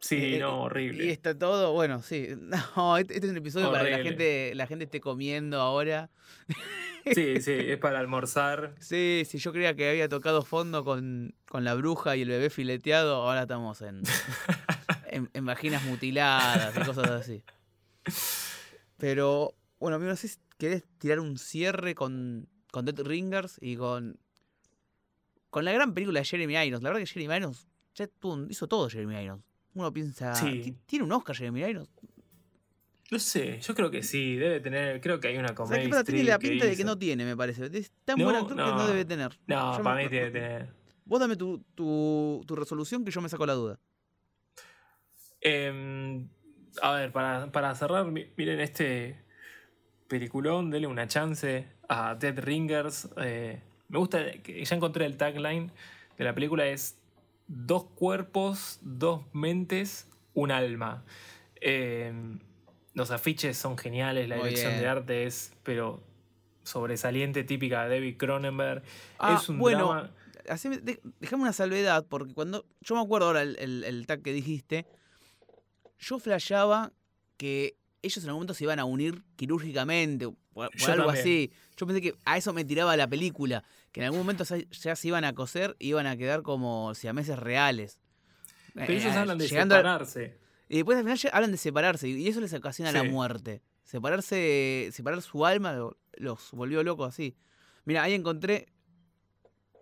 Sí, 0.00 0.34
eh, 0.34 0.38
no, 0.40 0.64
horrible. 0.64 1.06
Y 1.06 1.08
está 1.08 1.34
todo, 1.34 1.72
bueno, 1.72 2.02
sí. 2.02 2.28
No, 2.76 2.98
este, 2.98 3.14
este, 3.14 3.26
es 3.28 3.30
un 3.30 3.38
episodio 3.38 3.72
para 3.72 3.84
que 3.84 3.90
la 3.90 4.02
gente, 4.02 4.54
la 4.54 4.66
gente 4.66 4.84
esté 4.84 5.00
comiendo 5.00 5.62
ahora. 5.62 6.10
Sí, 7.14 7.40
sí, 7.40 7.52
es 7.54 7.78
para 7.78 8.00
almorzar. 8.00 8.74
Sí, 8.80 9.22
sí, 9.26 9.38
yo 9.38 9.50
creía 9.50 9.74
que 9.74 9.88
había 9.88 10.10
tocado 10.10 10.42
fondo 10.42 10.84
con, 10.84 11.34
la 11.54 11.72
bruja 11.72 12.16
y 12.16 12.20
el 12.20 12.28
bebé 12.28 12.50
fileteado, 12.50 13.14
ahora 13.14 13.42
estamos 13.42 13.80
en, 13.80 14.02
en, 15.10 15.30
en 15.32 15.46
vaginas 15.46 15.84
mutiladas 15.84 16.76
y 16.76 16.80
cosas 16.80 17.08
así. 17.08 17.42
Pero, 19.00 19.54
bueno, 19.80 19.98
no 19.98 20.14
sé 20.16 20.28
si 20.28 20.38
querés 20.58 20.84
tirar 20.98 21.18
un 21.20 21.38
cierre 21.38 21.94
con, 21.94 22.48
con 22.70 22.84
Dead 22.84 23.00
Ringers 23.04 23.56
y 23.60 23.76
con. 23.76 24.18
Con 25.48 25.64
la 25.64 25.72
gran 25.72 25.94
película 25.94 26.20
de 26.20 26.24
Jeremy 26.26 26.54
Irons. 26.66 26.82
La 26.84 26.90
verdad 26.90 27.00
que 27.00 27.06
Jeremy 27.06 27.34
Irons 27.38 27.66
ya 27.96 28.08
hizo 28.48 28.68
todo 28.68 28.88
Jeremy 28.88 29.20
Irons. 29.24 29.42
Uno 29.74 29.92
piensa. 29.92 30.32
¿Tiene 30.86 31.04
un 31.04 31.10
Oscar 31.12 31.34
Jeremy 31.34 31.62
Irons? 31.62 31.88
No 33.10 33.18
sé, 33.18 33.58
yo 33.60 33.74
creo 33.74 33.90
que 33.90 34.04
sí, 34.04 34.36
debe 34.36 34.60
tener, 34.60 35.00
creo 35.00 35.18
que 35.18 35.26
hay 35.28 35.36
una 35.36 35.50
O 35.50 35.54
comedia. 35.56 35.88
sea, 35.92 36.04
que 36.04 36.12
tiene 36.12 36.28
la 36.30 36.38
pinta 36.38 36.64
de 36.66 36.76
que 36.76 36.84
no 36.84 36.96
tiene, 36.96 37.24
me 37.24 37.36
parece. 37.36 37.68
Es 37.76 37.90
tan 38.04 38.16
No, 38.16 38.24
buen 38.26 38.36
actor 38.36 38.56
que 38.56 38.62
no 38.62 38.76
no. 38.76 38.86
debe 38.86 39.04
tener. 39.04 39.36
No, 39.48 39.76
Yo 39.78 39.82
para 39.82 39.96
me- 39.96 40.04
mí 40.04 40.08
tiene 40.10 40.26
que 40.26 40.32
tener. 40.32 40.72
Vos 41.06 41.18
dame 41.18 41.34
tu, 41.34 41.58
tu, 41.74 42.44
tu 42.46 42.54
resolución 42.54 43.04
que 43.04 43.10
yo 43.10 43.20
me 43.20 43.28
saco 43.28 43.44
la 43.46 43.54
duda. 43.54 43.80
Em, 45.40 46.28
a 46.82 46.92
ver, 46.92 47.12
para, 47.12 47.50
para 47.52 47.74
cerrar, 47.74 48.06
mi- 48.06 48.26
miren 48.36 48.60
este 48.60 49.16
peliculón, 50.08 50.70
denle 50.70 50.86
una 50.86 51.06
chance 51.06 51.66
a 51.88 52.14
Dead 52.14 52.38
Ringers. 52.38 53.08
eh, 53.18 53.60
me 53.88 53.98
gusta, 53.98 54.30
que 54.42 54.64
ya 54.64 54.76
encontré 54.76 55.04
el 55.06 55.16
tagline 55.16 55.70
de 56.18 56.24
la 56.24 56.34
película, 56.34 56.66
es 56.66 56.98
dos 57.46 57.84
cuerpos, 57.94 58.78
dos 58.82 59.22
mentes, 59.32 60.08
un 60.34 60.50
alma. 60.52 61.04
Em, 61.60 62.38
los 62.94 63.10
afiches 63.10 63.56
son 63.56 63.76
geniales, 63.78 64.28
la 64.28 64.36
Muy 64.36 64.48
dirección 64.50 64.72
bien. 64.72 64.82
de 64.82 64.88
arte 64.88 65.24
es, 65.26 65.52
pero 65.62 66.02
sobresaliente, 66.62 67.44
típica 67.44 67.84
de 67.84 67.96
David 67.96 68.16
Cronenberg. 68.16 68.82
Ah, 69.18 69.38
es 69.40 69.48
un 69.48 69.58
bueno, 69.58 69.88
drama... 69.88 70.10
Dejame 71.20 71.42
una 71.42 71.52
salvedad, 71.52 72.06
porque 72.08 72.34
cuando. 72.34 72.64
Yo 72.80 72.96
me 72.96 73.02
acuerdo 73.02 73.26
ahora 73.28 73.42
el, 73.42 73.56
el, 73.60 73.84
el 73.84 74.06
tag 74.06 74.22
que 74.22 74.32
dijiste. 74.32 74.86
Yo 76.00 76.18
flasheaba 76.18 76.92
que 77.36 77.76
ellos 78.02 78.18
en 78.24 78.30
algún 78.30 78.38
momento 78.40 78.54
se 78.54 78.64
iban 78.64 78.78
a 78.78 78.84
unir 78.84 79.22
quirúrgicamente, 79.36 80.26
o 80.26 80.34
algo 80.62 80.70
también. 80.82 81.08
así. 81.10 81.52
Yo 81.76 81.86
pensé 81.86 82.00
que 82.02 82.14
a 82.24 82.36
eso 82.38 82.52
me 82.52 82.64
tiraba 82.64 82.96
la 82.96 83.06
película. 83.06 83.62
Que 83.92 84.00
en 84.00 84.06
algún 84.06 84.20
momento 84.20 84.44
ya 84.70 84.96
se 84.96 85.08
iban 85.08 85.24
a 85.24 85.34
coser 85.34 85.76
y 85.78 85.88
iban 85.88 86.06
a 86.06 86.16
quedar 86.16 86.42
como 86.42 86.94
siameses 86.94 87.38
reales. 87.38 88.00
Pero 88.74 88.92
Eh, 88.92 88.96
ellos 88.96 89.14
hablan 89.14 89.36
de 89.38 89.46
a- 89.46 89.48
separarse. 89.48 90.38
Y 90.68 90.76
después 90.76 90.96
al 90.98 91.04
final 91.04 91.18
hablan 91.32 91.50
de 91.50 91.56
separarse 91.58 92.08
y 92.08 92.28
eso 92.28 92.40
les 92.40 92.52
ocasiona 92.54 92.92
la 92.92 93.02
muerte. 93.02 93.62
Separarse, 93.84 94.90
separar 94.92 95.20
su 95.22 95.44
alma 95.44 95.72
lo- 95.72 95.98
los 96.14 96.52
volvió 96.52 96.82
locos 96.84 97.08
así. 97.08 97.36
Mira, 97.84 98.02
ahí 98.04 98.14
encontré 98.14 98.66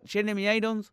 Jeremy 0.04 0.48
Irons 0.48 0.92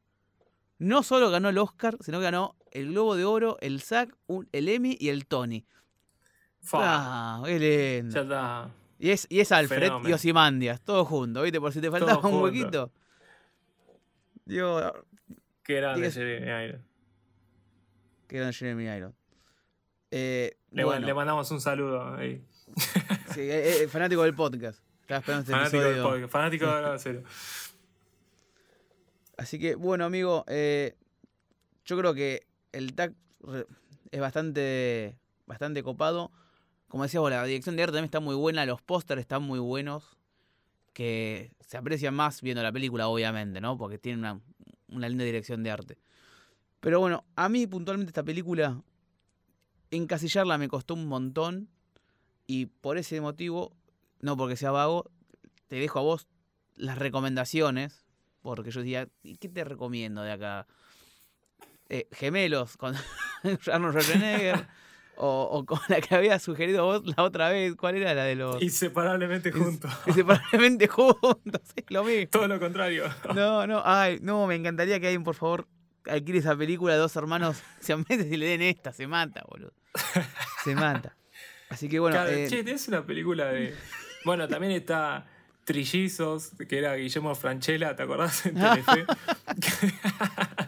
no 0.80 1.04
solo 1.04 1.30
ganó 1.32 1.50
el 1.50 1.58
Oscar, 1.58 1.98
sino 2.02 2.20
que 2.20 2.24
ganó 2.26 2.56
el 2.72 2.90
Globo 2.92 3.16
de 3.16 3.26
Oro, 3.26 3.58
el 3.62 3.82
un- 4.28 4.48
el 4.52 4.70
Emmy 4.70 4.98
y 5.00 5.10
el 5.10 5.26
Tony. 5.26 5.66
Fa, 6.62 6.80
Ah, 6.82 7.44
qué 7.46 7.60
lindo. 7.60 8.14
ya 8.16 8.22
está. 8.22 8.70
Y 8.98 9.10
es, 9.12 9.28
y 9.30 9.40
es 9.42 9.52
Alfred 9.52 9.78
y 9.78 9.82
Fenómeno. 9.86 10.16
Ozymandias, 10.16 10.82
todo 10.82 11.06
junto, 11.06 11.42
¿viste? 11.42 11.60
Por 11.60 11.72
si 11.74 11.82
te 11.82 11.92
faltaba 11.92 12.28
un 12.28 12.42
huequito. 12.42 12.92
Digo, 14.46 14.80
Qué 15.64 15.76
grande 15.76 16.12
Jeremy 16.12 16.66
Irons. 16.66 16.84
que 18.28 18.38
era 18.38 18.52
Jeremy 18.54 18.86
Irons. 18.86 19.16
Eh, 20.12 20.58
Le, 20.72 20.84
bueno, 20.86 21.06
le 21.06 21.14
mandamos 21.14 21.50
un 21.52 21.60
saludo 21.62 22.16
ahí. 22.16 22.44
sí, 23.34 23.42
eh, 23.42 23.84
eh, 23.84 23.88
fanático 23.88 24.24
del 24.24 24.34
podcast. 24.36 24.80
Estaba 25.02 25.20
esperando 25.20 25.42
este 25.42 25.52
Fanático 25.52 25.84
del 25.84 26.02
podcast, 26.02 26.32
fanático 26.32 26.66
de 26.68 26.82
la 26.82 26.98
serie. 26.98 27.24
Así 29.38 29.60
que, 29.60 29.76
bueno, 29.76 30.06
amigo, 30.06 30.46
eh, 30.48 30.96
yo 31.86 31.98
creo 31.98 32.14
que 32.14 32.48
el 32.72 32.94
tag 32.94 33.14
re- 33.42 33.68
es 34.12 34.20
bastante, 34.22 35.18
bastante 35.46 35.84
copado. 35.84 36.32
Como 36.88 37.04
decíamos, 37.04 37.30
la 37.32 37.44
dirección 37.44 37.76
de 37.76 37.84
arte 37.84 37.94
también 37.94 38.06
está 38.06 38.20
muy 38.20 38.36
buena, 38.36 38.66
los 38.66 38.82
pósters 38.82 39.22
están 39.22 39.44
muy 39.44 39.60
buenos, 39.60 40.18
que 40.94 41.52
se 41.60 41.78
aprecian 41.78 42.14
más 42.16 42.42
viendo 42.42 42.64
la 42.64 42.72
película, 42.72 43.08
obviamente, 43.08 43.60
¿no? 43.62 43.78
Porque 43.78 43.98
tiene 43.98 44.20
una, 44.20 44.42
una 44.90 45.10
linda 45.10 45.26
dirección 45.26 45.64
de 45.64 45.72
arte. 45.72 45.98
Pero 46.80 47.00
bueno, 47.00 47.26
a 47.36 47.50
mí 47.50 47.68
puntualmente 47.68 48.12
esta 48.12 48.24
película, 48.24 48.82
encasillarla 49.92 50.58
me 50.58 50.68
costó 50.68 50.94
un 50.94 51.08
montón 51.08 51.70
y 52.48 52.68
por 52.68 52.98
ese 52.98 53.22
motivo, 53.22 53.76
no 54.22 54.38
porque 54.38 54.56
sea 54.58 54.72
vago, 54.72 55.10
te 55.68 55.78
dejo 55.78 56.00
a 56.00 56.04
vos 56.04 56.28
las 56.76 56.98
recomendaciones 56.98 58.05
porque 58.54 58.72
yo 58.72 58.82
decía, 58.82 59.08
¿y 59.24 59.38
qué 59.38 59.50
te 59.50 59.64
recomiendo 59.64 60.22
de 60.22 60.32
acá? 60.32 60.68
Eh, 61.90 62.08
gemelos 62.12 62.78
con 62.78 62.96
Arnold 63.72 64.00
Schwarzenegger. 64.00 64.68
o, 65.18 65.50
o 65.52 65.66
con 65.66 65.80
la 65.88 66.02
que 66.02 66.16
había 66.16 66.40
sugerido 66.40 66.86
vos 66.86 67.04
la 67.06 67.24
otra 67.24 67.50
vez. 67.50 67.76
¿Cuál 67.76 67.96
era 67.96 68.14
la 68.14 68.24
de 68.24 68.36
los. 68.36 68.62
Inseparablemente 68.62 69.52
juntos. 69.52 69.92
Inseparablemente 70.08 70.88
juntos? 70.88 71.62
Es 71.76 71.86
lo 71.90 72.04
mismo. 72.04 72.30
Todo 72.32 72.48
lo 72.48 72.60
contrario. 72.60 73.06
No, 73.34 73.66
no, 73.68 73.82
ay, 73.86 74.20
no, 74.22 74.46
me 74.48 74.56
encantaría 74.56 75.00
que 75.00 75.08
alguien, 75.08 75.24
por 75.24 75.36
favor, 75.36 75.68
alquile 76.06 76.40
esa 76.40 76.56
película 76.56 76.94
de 76.94 77.00
dos 77.00 77.16
hermanos 77.16 77.62
siameses 77.80 78.32
y 78.32 78.38
le 78.38 78.48
den 78.48 78.62
esta. 78.62 78.94
Se 78.94 79.08
mata, 79.08 79.44
boludo. 79.48 79.74
Se 80.64 80.76
mata. 80.76 81.16
Así 81.70 81.90
que 81.90 82.00
bueno. 82.00 82.16
Claro, 82.16 82.32
eh, 82.32 82.48
che, 82.48 82.60
es 82.60 82.88
una 82.88 83.06
película 83.06 83.46
de. 83.46 83.74
Bueno, 84.24 84.48
también 84.48 84.74
está 84.74 85.28
Trillizos, 85.66 86.52
que 86.70 86.78
era 86.78 86.96
Guillermo 86.96 87.34
Franchella, 87.36 87.96
¿te 87.96 88.04
acordás? 88.04 88.46
En 88.46 88.56
Telefe. 88.56 89.06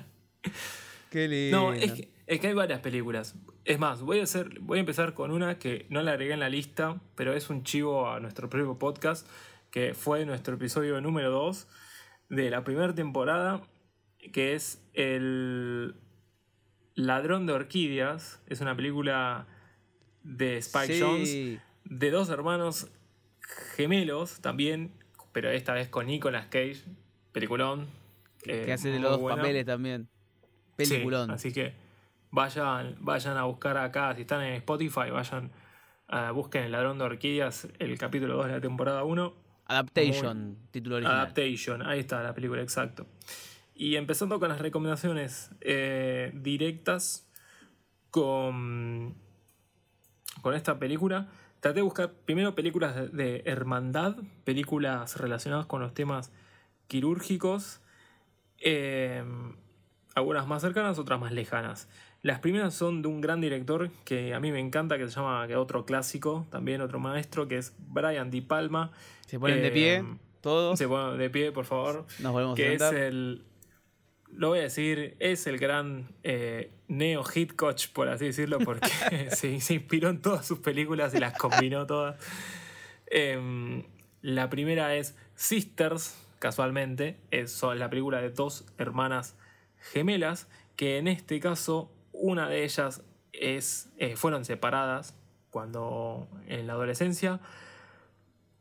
qué 1.12 1.28
lindo. 1.28 1.58
no, 1.58 1.74
es 1.74 1.91
que, 1.93 2.10
es 2.26 2.39
que 2.39 2.48
hay 2.48 2.54
varias 2.54 2.80
películas. 2.80 3.36
Es 3.64 3.78
más, 3.80 4.02
voy 4.02 4.20
a, 4.20 4.24
hacer, 4.24 4.60
voy 4.60 4.78
a 4.78 4.82
empezar 4.82 5.14
con 5.14 5.32
una 5.32 5.60
que 5.60 5.86
no 5.89 6.02
la 6.02 6.12
agregué 6.14 6.34
en 6.34 6.39
la 6.39 6.50
lista, 6.50 7.00
pero 7.16 7.34
es 7.34 7.50
un 7.50 7.64
chivo 7.64 8.10
a 8.10 8.20
nuestro 8.20 8.50
propio 8.50 8.80
podcast, 8.80 9.28
que 9.70 9.93
fue 9.93 10.26
nuestro 10.26 10.56
episodio 10.56 11.00
número 11.00 11.30
2 11.30 11.68
de 12.30 12.50
la 12.50 12.64
primera 12.64 12.93
temporada, 12.95 13.62
que 14.34 14.56
es 14.56 14.82
El 14.93 15.95
Ladrón 16.95 17.45
de 17.45 17.54
Orquídeas. 17.54 18.41
Es 18.48 18.62
una 18.62 18.76
película 18.76 19.48
de 20.24 20.58
Spike 20.58 20.93
Sí. 20.93 21.00
Jones 21.00 21.62
de 21.89 22.12
dos 22.12 22.30
hermanos 22.30 22.89
gemelos 23.76 24.41
también, 24.41 24.91
pero 25.32 25.50
esta 25.50 25.74
vez 25.74 25.88
con 25.89 26.08
Nicolas 26.08 26.45
Cage, 26.48 26.84
peliculón. 27.32 27.88
eh, 28.45 28.64
que 28.66 28.74
hace 28.74 28.89
de 28.89 29.00
los 29.00 29.12
dos 29.12 29.20
buena. 29.22 29.38
papeles 29.41 29.66
también. 29.66 30.08
Sí, 30.78 30.86
Peliculón. 30.89 31.32
así 31.32 31.52
que 31.52 31.74
vayan, 32.30 32.95
vayan 33.00 33.36
a 33.38 33.43
buscar 33.45 33.78
acá, 33.78 34.14
si 34.16 34.22
están 34.22 34.43
en 34.43 34.54
Spotify, 34.56 35.10
vayan, 35.12 35.52
a 36.08 36.32
busquen 36.32 36.64
El 36.64 36.72
Ladrón 36.72 36.98
de 37.00 37.06
Orquídeas, 37.06 37.68
el 37.80 37.98
capítulo 37.98 38.36
2 38.38 38.45
de 38.48 38.52
la 38.54 38.62
temporada 38.62 39.04
1. 39.04 39.34
Adaptation, 39.66 40.58
título 40.72 40.98
original. 40.98 41.18
Adaptation, 41.20 41.82
ahí 41.82 42.00
está 42.00 42.22
la 42.24 42.34
película, 42.34 42.62
exacto. 42.62 43.06
Y 43.76 43.95
empezando 43.95 44.39
con 44.39 44.50
las 44.50 44.60
recomendaciones 44.60 45.50
eh, 45.62 46.32
directas 46.36 47.28
con, 48.12 49.16
con 50.41 50.54
esta 50.54 50.80
película, 50.80 51.28
traté 51.60 51.80
de 51.80 51.82
buscar 51.84 52.12
primero 52.26 52.55
películas 52.55 53.12
de, 53.12 53.41
hermandad, 53.45 54.16
películas 54.43 55.18
relacionadas 55.18 55.66
con 55.66 55.82
los 55.82 55.93
temas 55.93 56.32
quirúrgicos, 56.88 57.82
eh, 58.60 59.24
algunas 60.16 60.47
más 60.47 60.62
cercanas, 60.62 60.99
otras 60.99 61.20
más 61.20 61.32
lejanas. 61.32 61.88
Las 62.24 62.39
primeras 62.39 62.74
son 62.74 63.01
de 63.01 63.08
un 63.08 63.22
gran 63.22 63.41
director 63.41 63.91
que 64.03 64.34
a 64.34 64.39
mí 64.39 64.51
me 64.51 64.60
encanta, 64.60 64.97
que 64.97 65.08
se 65.08 65.16
llama, 65.16 65.47
que 65.47 65.55
otro 65.55 65.86
clásico, 65.86 66.47
también 66.49 66.82
otro 66.82 66.99
maestro, 66.99 67.47
que 67.47 67.58
es 67.58 67.76
Brian 67.78 68.32
Di 68.32 68.41
Palma. 68.41 68.91
Se 69.28 69.39
ponen 69.39 69.62
de 69.62 69.72
pie, 69.72 70.03
todos. 70.41 70.80
Se 70.80 70.88
ponen 70.88 71.20
de 71.20 71.30
pie, 71.30 71.51
por 71.51 71.66
favor 71.66 72.05
Nos 72.20 72.32
volvemos 72.32 72.53
a 72.53 72.55
que 72.55 72.74
es 72.74 72.82
sentar. 72.82 72.95
el. 72.95 73.43
Lo 74.38 74.50
voy 74.50 74.60
a 74.60 74.64
decir, 74.64 75.16
es 75.18 75.48
el 75.48 75.58
gran 75.58 76.14
eh, 76.22 76.70
Neo 76.88 77.24
Hit 77.24 77.56
Coach, 77.56 77.88
por 77.88 78.08
así 78.08 78.26
decirlo, 78.26 78.60
porque 78.60 78.88
se, 79.32 79.60
se 79.60 79.74
inspiró 79.74 80.10
en 80.10 80.22
todas 80.22 80.46
sus 80.46 80.60
películas 80.60 81.16
y 81.16 81.18
las 81.18 81.36
combinó 81.36 81.88
todas. 81.88 82.24
Em, 83.08 83.84
la 84.22 84.48
primera 84.52 84.96
es 84.96 85.16
Sisters, 85.34 86.24
casualmente, 86.38 87.18
es 87.32 87.64
la 87.64 87.90
película 87.90 88.22
de 88.22 88.30
dos 88.30 88.66
hermanas 88.78 89.36
gemelas, 89.92 90.48
que 90.76 91.00
en 91.00 91.08
este 91.08 91.40
caso 91.40 91.92
una 92.12 92.48
de 92.48 92.64
ellas 92.64 93.02
es, 93.34 93.90
eh, 93.98 94.16
fueron 94.16 94.46
separadas 94.46 95.16
cuando 95.50 96.28
en 96.48 96.68
la 96.68 96.74
adolescencia. 96.74 97.40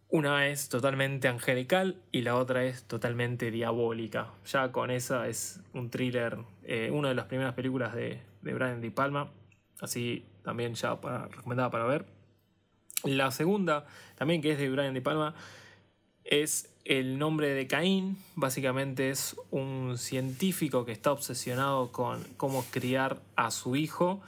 Una 0.09 0.47
es 0.47 0.69
totalmente 0.69 1.27
angelical 1.27 2.01
y 2.13 2.23
la 2.23 2.37
otra 2.37 2.65
es 2.65 2.85
totalmente 2.85 3.51
diabólica. 3.51 4.31
Ya 4.47 4.71
con 4.71 4.91
esa 4.93 5.27
es 5.27 5.61
un 5.75 5.91
thriller, 5.91 6.39
eh, 6.63 6.91
una 6.93 7.09
de 7.09 7.17
las 7.17 7.27
primeras 7.27 7.55
películas 7.55 7.95
de, 7.95 8.21
de 8.43 8.55
Brian 8.55 8.81
De 8.81 8.93
Palma. 8.93 9.33
Así 9.81 10.25
también 10.43 10.75
ya 10.75 11.01
para, 11.01 11.27
recomendada 11.27 11.71
para 11.71 11.87
ver. 11.87 12.07
La 13.03 13.33
segunda, 13.33 13.85
también 14.15 14.41
que 14.43 14.53
es 14.53 14.59
de 14.59 14.71
Brian 14.71 14.95
De 14.95 15.03
Palma, 15.03 15.35
es 16.25 16.73
El 16.85 17.19
nombre 17.19 17.49
de 17.49 17.67
Caín. 17.67 18.17
Básicamente 18.37 19.11
es 19.11 19.37
un 19.51 19.99
científico 19.99 20.85
que 20.85 20.93
está 20.93 21.11
obsesionado 21.11 21.91
con 21.91 22.23
cómo 22.37 22.65
criar 22.71 23.21
a 23.35 23.51
su 23.51 23.75
hijo 23.75 24.23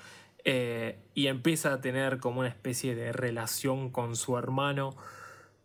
eh, 0.45 0.99
y 1.15 1.29
empieza 1.29 1.73
a 1.73 1.81
tener 1.81 2.19
como 2.19 2.41
una 2.41 2.49
especie 2.49 2.97
de 2.97 3.13
relación 3.13 3.91
con 3.91 4.17
su 4.17 4.37
hermano 4.37 4.97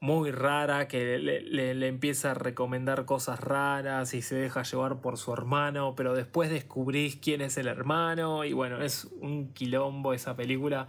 muy 0.04 0.32
rara, 0.32 0.90
que 0.90 1.18
le, 1.18 1.40
le- 1.40 1.74
le 1.74 1.88
empieza 1.88 2.32
a 2.32 2.34
recomendar 2.34 3.06
cosas 3.06 3.40
raras 3.40 4.14
y 4.14 4.22
se 4.22 4.36
deja 4.36 4.64
llevar 4.64 5.00
por 5.00 5.18
su 5.18 5.32
hermano, 5.32 5.96
pero 5.96 6.14
después 6.14 6.50
descubrís 6.50 7.16
quién 7.16 7.40
es 7.40 7.56
el 7.58 7.68
hermano 7.68 8.44
y 8.44 8.52
bueno, 8.52 8.82
es 8.82 9.06
un 9.22 9.54
quilombo 9.54 10.14
esa 10.14 10.36
película. 10.36 10.88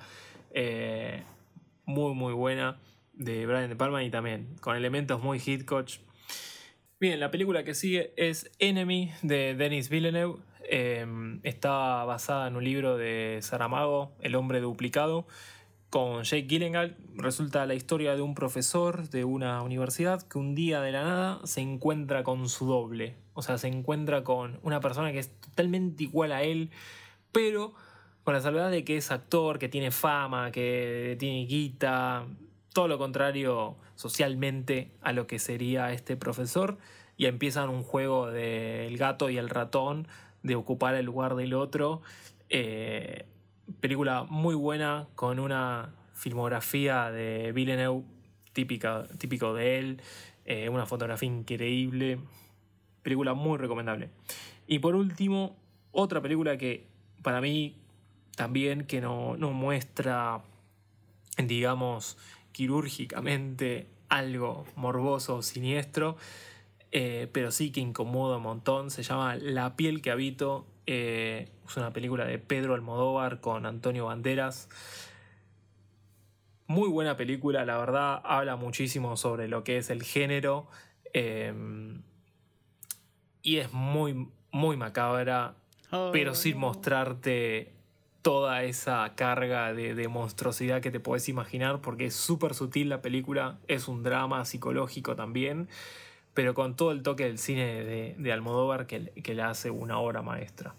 eh, 0.51 1.23
muy 1.87 2.13
muy 2.15 2.33
buena 2.33 2.81
de 3.13 3.47
Brian 3.47 3.69
De 3.69 3.77
Palma 3.77 4.03
y 4.03 4.11
también 4.11 4.57
con 4.61 4.75
elementos 4.77 5.23
muy 5.23 5.39
Hitchcock. 5.39 5.89
Bien, 6.99 7.21
la 7.21 7.31
película 7.31 7.63
que 7.63 7.75
sigue 7.75 8.13
es 8.17 8.51
Enemy 8.59 9.13
de 9.23 9.55
Denis 9.55 9.91
Villeneuve. 9.91 10.41
Em, 10.69 11.41
está 11.45 12.03
basada 12.05 12.49
en 12.49 12.57
un 12.57 12.65
libro 12.65 12.97
de 12.97 13.39
Saramago, 13.43 14.13
El 14.21 14.35
hombre 14.35 14.61
duplicado, 14.61 15.27
con 15.95 16.25
Jake 16.25 16.49
Gyllenhaal. 16.49 16.97
Resulta 17.15 17.67
la 17.67 17.75
historia 17.75 18.17
de 18.17 18.21
un 18.21 18.35
profesor 18.35 19.09
de 19.11 19.23
una 19.23 19.63
universidad 19.63 20.23
que 20.23 20.39
un 20.39 20.57
día 20.57 20.81
de 20.81 20.91
la 20.91 21.05
nada 21.05 21.41
se 21.45 21.61
encuentra 21.61 22.25
con 22.25 22.49
su 22.49 22.67
doble. 22.67 23.15
O 23.33 23.43
sea, 23.43 23.59
se 23.59 23.69
encuentra 23.69 24.25
con 24.25 24.59
una 24.65 24.81
persona 24.81 25.13
que 25.13 25.21
es 25.21 25.31
totalmente 25.39 26.03
igual 26.03 26.33
a 26.33 26.43
él, 26.43 26.71
pero 27.31 27.75
con 28.25 28.35
la 28.35 28.41
salvedad 28.41 28.73
de 28.73 28.83
que 28.83 28.97
es 28.97 29.13
actor, 29.13 29.61
que 29.61 29.69
tiene 29.69 29.93
fama, 29.93 30.51
que 30.51 31.15
tiene 31.21 31.47
guita, 31.47 32.27
todo 32.73 32.89
lo 32.89 32.99
contrario 32.99 33.77
socialmente 33.95 34.91
a 35.01 35.13
lo 35.13 35.29
que 35.29 35.39
sería 35.39 35.93
este 35.93 36.17
profesor 36.17 36.77
y 37.17 37.27
empiezan 37.27 37.69
un 37.69 37.85
juego 37.85 38.33
del 38.33 38.99
gato 38.99 39.31
y 39.31 39.39
el 39.39 39.49
ratón 39.49 40.09
de 40.43 40.57
ocupar 40.57 40.97
el 40.97 41.07
lugar 41.07 41.37
del 41.37 41.55
otro. 41.55 42.03
Eh, 42.49 43.27
película 43.81 44.25
muy 44.29 44.55
buena 44.55 45.09
con 45.15 45.39
una 45.39 45.95
filmografía 46.15 47.11
de 47.11 47.53
Villeneuve 47.53 48.05
típica, 48.53 49.07
típico 49.19 49.53
de 49.55 49.79
él, 49.79 50.03
eh, 50.45 50.69
una 50.69 50.87
fotografía 50.87 51.29
increíble, 51.29 52.19
película 53.03 53.35
muy 53.35 53.59
recomendable. 53.59 54.11
Y 54.67 54.79
por 54.79 54.95
último, 54.95 55.57
otra 55.93 56.21
película 56.23 56.57
que 56.57 56.87
para 57.23 57.41
mí 57.41 57.77
también 58.37 58.87
que 58.87 59.01
no, 59.01 59.37
no 59.37 59.53
muestra, 59.53 60.43
digamos, 61.37 62.17
quirúrgicamente 62.53 63.89
algo 64.09 64.67
morboso 64.77 65.37
o 65.37 65.43
siniestro, 65.43 66.17
eh, 66.93 67.29
pero 67.33 67.51
sí 67.51 67.73
que 67.73 67.81
incomoda 67.81 68.37
un 68.37 68.45
montón. 68.45 68.91
Se 68.91 69.03
llama 69.03 69.37
La 69.37 69.77
piel 69.77 70.01
que 70.03 70.11
habito. 70.11 70.67
Eh, 70.87 71.49
es 71.67 71.77
una 71.77 71.93
película 71.93 72.25
de 72.25 72.39
Pedro 72.39 72.75
Almodóvar 72.75 73.41
con 73.41 73.67
Antonio 73.67 74.07
Banderas. 74.07 74.69
Muy 76.67 76.89
buena 76.89 77.17
película, 77.17 77.65
la 77.65 77.79
verdad, 77.79 78.21
habla 78.25 78.57
muchísimo 78.57 79.17
sobre 79.17 79.49
lo 79.49 79.65
que 79.65 79.79
es 79.79 79.91
el 79.91 80.03
género. 80.03 80.67
Em, 81.13 82.03
y 83.43 83.59
es 83.59 83.73
muy, 83.73 84.29
muy 84.51 84.77
macabra, 84.77 85.55
pero 86.13 86.35
sin 86.35 86.59
mostrarte 86.59 87.75
toda 88.25 88.63
esa 88.63 89.13
carga 89.17 89.75
de, 89.75 90.09
monstruosidad 90.09 90.81
que 90.81 90.91
te 90.91 90.99
puedes 90.99 91.29
imaginar, 91.29 91.83
porque 91.83 92.07
es 92.07 92.15
súper 92.15 92.55
sutil 92.55 92.89
la 92.89 93.03
película, 93.03 93.59
es 93.69 93.87
un 93.87 94.03
drama 94.03 94.47
psicológico 94.47 95.15
también, 95.15 95.69
pero 96.35 96.53
con 96.53 96.75
todo 96.77 96.91
el 96.91 97.03
toque 97.03 97.25
del 97.25 97.39
cine 97.39 97.85
de, 98.19 98.33
Almodóvar 98.33 98.87
que, 98.87 99.11
que, 99.23 99.35
le 99.35 99.43
hace 99.43 99.71
una 99.71 99.99
obra 99.99 100.21
maestra. 100.21 100.75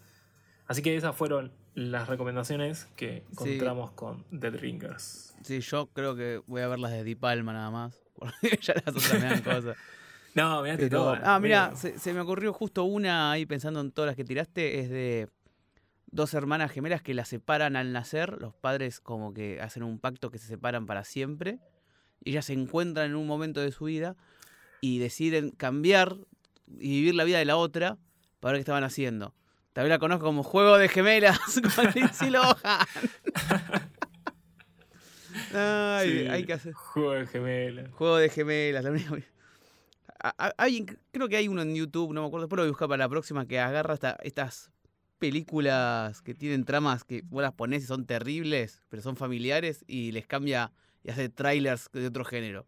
Así 0.67 0.81
que 0.81 0.95
esas 0.95 1.15
fueron 1.15 1.51
las 1.73 2.07
recomendaciones 2.07 2.87
que 2.95 3.23
encontramos 3.31 3.91
con 3.91 4.25
Dead 4.31 4.55
Ringers. 4.55 5.35
Sí, 5.43 5.61
yo 5.61 5.87
creo 5.87 6.15
que 6.15 6.41
voy 6.47 6.61
a 6.61 6.67
ver 6.67 6.79
las 6.79 6.91
de 6.91 7.03
Di 7.03 7.15
Palma 7.15 7.53
nada 7.53 7.71
más, 7.71 8.01
porque 8.15 8.59
ya 8.61 8.73
las 8.73 8.95
otras 8.95 9.13
me 9.13 9.29
dan 9.29 9.41
cosas. 9.41 9.77
No, 10.35 10.61
mirate 10.63 10.89
todas. 10.89 11.21
Ah, 11.23 11.39
mira, 11.39 11.77
se, 11.77 11.97
se, 11.97 12.13
me 12.13 12.19
ocurrió 12.19 12.51
justo 12.51 12.83
una 12.83 13.31
ahí 13.31 13.45
pensando 13.45 13.79
en 13.79 13.93
todas 13.93 14.07
las 14.09 14.17
que 14.17 14.25
tiraste, 14.25 14.81
es 14.81 14.89
de 14.89 15.29
dos 16.07 16.33
hermanas 16.33 16.71
gemelas 16.71 17.01
que 17.01 17.13
las 17.13 17.29
separan 17.29 17.77
al 17.77 17.93
nacer, 17.93 18.41
los 18.41 18.53
padres 18.53 18.99
como 18.99 19.33
que 19.33 19.61
hacen 19.61 19.81
un 19.81 19.97
pacto 19.97 20.31
que 20.31 20.37
se 20.37 20.47
separan 20.47 20.87
para 20.87 21.05
siempre, 21.05 21.59
y 22.21 22.31
ellas 22.31 22.47
se 22.47 22.51
encuentran 22.51 23.11
en 23.11 23.15
un 23.15 23.27
momento 23.27 23.61
de 23.61 23.71
su 23.71 23.85
vida 23.85 24.17
y 24.81 24.99
deciden 24.99 25.51
cambiar 25.51 26.17
y 26.67 26.89
vivir 26.89 27.15
la 27.15 27.23
vida 27.23 27.39
de 27.39 27.45
la 27.45 27.57
otra 27.57 27.97
para 28.39 28.53
ver 28.53 28.59
qué 28.59 28.61
estaban 28.61 28.83
haciendo. 28.83 29.33
También 29.73 29.89
la 29.89 29.99
conozco 29.99 30.25
como 30.25 30.43
Juego 30.43 30.77
de 30.77 30.87
Gemelas 30.87 31.39
con 31.75 31.91
Lindsay 31.93 32.29
Lohan. 32.29 32.55
Ay, 35.53 36.27
hay 36.29 36.45
que 36.45 36.53
hacer. 36.53 36.73
Juego 36.73 37.13
de 37.13 37.27
gemelas. 37.27 37.91
Juego 37.91 38.17
de 38.17 38.29
gemelas. 38.29 38.83
La 38.83 38.91
única... 38.91 39.17
creo 41.11 41.27
que 41.27 41.37
hay 41.37 41.47
uno 41.47 41.61
en 41.61 41.75
YouTube, 41.75 42.13
no 42.13 42.21
me 42.21 42.27
acuerdo, 42.27 42.45
después 42.45 42.57
lo 42.57 42.63
voy 42.63 42.69
a 42.69 42.71
buscar 42.71 42.87
para 42.87 43.03
la 43.03 43.09
próxima, 43.09 43.45
que 43.45 43.59
agarra 43.59 43.97
estas 44.23 44.71
películas 45.17 46.21
que 46.21 46.33
tienen 46.33 46.65
tramas 46.65 47.03
que 47.03 47.21
vos 47.25 47.41
las 47.41 47.53
ponés 47.53 47.83
y 47.83 47.87
son 47.87 48.05
terribles, 48.05 48.81
pero 48.89 49.01
son 49.01 49.15
familiares 49.15 49.83
y 49.87 50.11
les 50.11 50.27
cambia 50.27 50.71
y 51.03 51.11
hace 51.11 51.29
trailers 51.29 51.89
de 51.91 52.07
otro 52.07 52.25
género. 52.25 52.67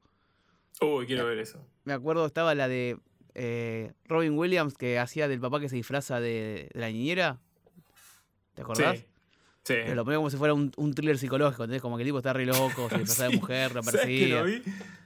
Uy, 0.81 1.05
quiero 1.05 1.25
ver 1.25 1.39
eso. 1.39 1.59
Me 1.85 1.93
acuerdo, 1.93 2.25
estaba 2.25 2.53
la 2.55 2.67
de 2.67 2.97
eh, 3.33 3.93
Robin 4.05 4.37
Williams 4.37 4.77
que 4.77 4.99
hacía 4.99 5.27
del 5.27 5.39
papá 5.39 5.59
que 5.59 5.69
se 5.69 5.75
disfraza 5.75 6.19
de, 6.19 6.69
la 6.73 6.89
niñera. 6.89 7.39
¿Te 8.53 8.61
acordás? 8.61 8.97
Sí. 8.97 9.05
Sí. 9.63 9.73
Pero 9.83 9.95
lo 9.95 10.05
ponía 10.05 10.17
como 10.17 10.29
si 10.29 10.37
fuera 10.37 10.53
un, 10.53 10.93
thriller 10.95 11.17
psicológico, 11.17 11.63
¿entendés? 11.63 11.81
Como 11.81 11.97
que 11.97 12.03
el 12.03 12.07
tipo 12.07 12.19
está 12.19 12.31
re 12.31 12.45
loco, 12.45 12.87
se 12.89 12.99
disfraza 12.99 13.27
de 13.27 13.37
mujer, 13.37 13.75
lo 13.75 13.83
persigue. 13.83 14.29
lo 14.29 14.45
vi? 14.45 14.63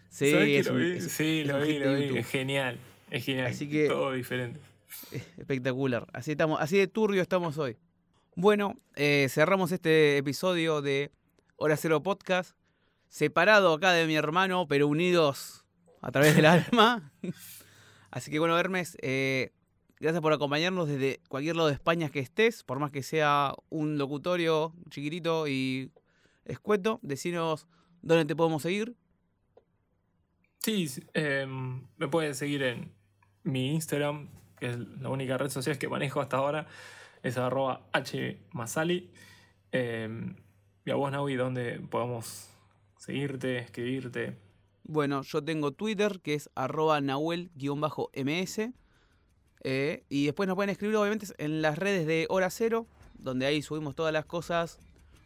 Sí, 0.10 0.32
lo 0.32 0.76
vi? 0.76 1.02
sí, 1.02 1.44
lo 1.46 1.60
vi, 1.62 1.80
lo 1.80 1.96
vi. 1.96 2.18
Es 2.20 2.28
genial. 2.28 2.78
Es 3.10 3.26
genial. 3.26 3.48
Así 3.48 3.68
que, 3.68 3.88
Todo 3.88 4.12
diferente. 4.12 4.60
Espectacular. 5.38 6.08
Así, 6.14 6.32
estamos, 6.32 6.62
así 6.62 6.78
de 6.78 6.88
turbio 6.88 7.22
estamos 7.22 7.58
hoy. 7.58 7.78
Bueno, 8.36 8.80
eh, 8.96 9.28
cerramos 9.30 9.72
este 9.72 10.18
episodio 10.18 10.82
de 10.82 11.12
Hora 11.56 11.76
Cero 11.76 12.04
Podcast. 12.04 12.56
Separado 13.10 13.74
acá 13.74 13.94
de 13.94 14.06
mi 14.06 14.16
hermano, 14.16 14.68
pero 14.68 14.88
unidos 14.88 15.61
a 16.02 16.12
través 16.12 16.36
del 16.36 16.46
alma. 16.46 17.12
Así 18.10 18.32
que 18.32 18.40
bueno, 18.40 18.58
Hermes, 18.58 18.98
eh, 19.02 19.54
gracias 20.00 20.22
por 20.22 20.34
acompañarnos 20.34 20.88
desde 20.88 21.22
cualquier 21.30 21.56
lado 21.56 21.70
de 21.70 21.76
España 21.76 22.10
que 22.10 22.20
estés, 22.20 22.64
por 22.64 22.80
más 22.80 22.92
que 22.92 23.04
sea 23.04 23.54
un 23.70 23.98
locutorio 23.98 24.74
chiquitito 24.90 25.48
y 25.48 25.92
escueto. 26.46 27.00
Decinos 27.02 27.68
dónde 28.02 28.26
te 28.26 28.36
podemos 28.36 28.64
seguir. 28.64 28.96
Sí, 30.60 30.90
em, 31.14 31.88
me 31.98 32.08
pueden 32.08 32.36
seguir 32.36 32.62
en 32.64 32.92
mi 33.44 33.74
Instagram, 33.74 34.30
que 34.60 34.68
es 34.68 34.78
la 34.78 35.10
única 35.10 35.38
red 35.38 35.50
social 35.50 35.78
que 35.80 35.88
manejo 35.88 36.22
hasta 36.22 36.38
ahora, 36.38 36.68
es 37.24 37.38
arroba 37.38 37.88
hmasali. 38.52 39.12
Eh, 39.72 40.36
y 40.86 40.92
a 40.92 40.96
vos, 40.96 41.12
Naui, 41.12 41.36
¿dónde 41.36 41.80
podemos 41.80 42.50
seguirte, 42.98 43.58
escribirte? 43.60 44.51
Bueno, 44.84 45.22
yo 45.22 45.44
tengo 45.44 45.72
Twitter, 45.72 46.20
que 46.22 46.34
es 46.34 46.50
arroba 46.56 47.00
nahuel-ms. 47.02 48.72
Eh, 49.64 50.04
y 50.10 50.26
después 50.26 50.48
nos 50.48 50.56
pueden 50.56 50.72
escribir, 50.72 50.96
obviamente, 50.98 51.28
en 51.38 51.62
las 51.62 51.78
redes 51.78 52.08
de 52.08 52.26
Hora 52.30 52.50
Cero, 52.50 52.88
donde 53.18 53.46
ahí 53.46 53.62
subimos 53.62 53.96
todas 53.96 54.12
las 54.12 54.26
cosas. 54.26 54.80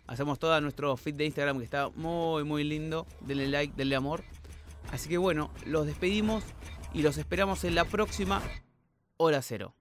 Hacemos 0.08 0.39
todo 0.39 0.60
nuestro 0.62 0.95
feed 0.97 1.16
de 1.16 1.26
Instagram, 1.26 1.58
que 1.58 1.64
está 1.64 1.89
muy, 1.89 2.43
muy 2.43 2.64
lindo. 2.64 3.08
Denle 3.22 3.47
like, 3.47 3.74
denle 3.76 3.95
amor. 3.95 4.24
Así 4.91 5.10
que 5.10 5.18
bueno, 5.18 5.51
los 5.66 5.86
despedimos 5.86 6.43
y 6.93 7.01
los 7.01 7.18
esperamos 7.18 7.64
en 7.64 7.76
la 7.76 7.86
próxima 7.86 8.41
hora 9.18 9.41
cero. 9.41 9.74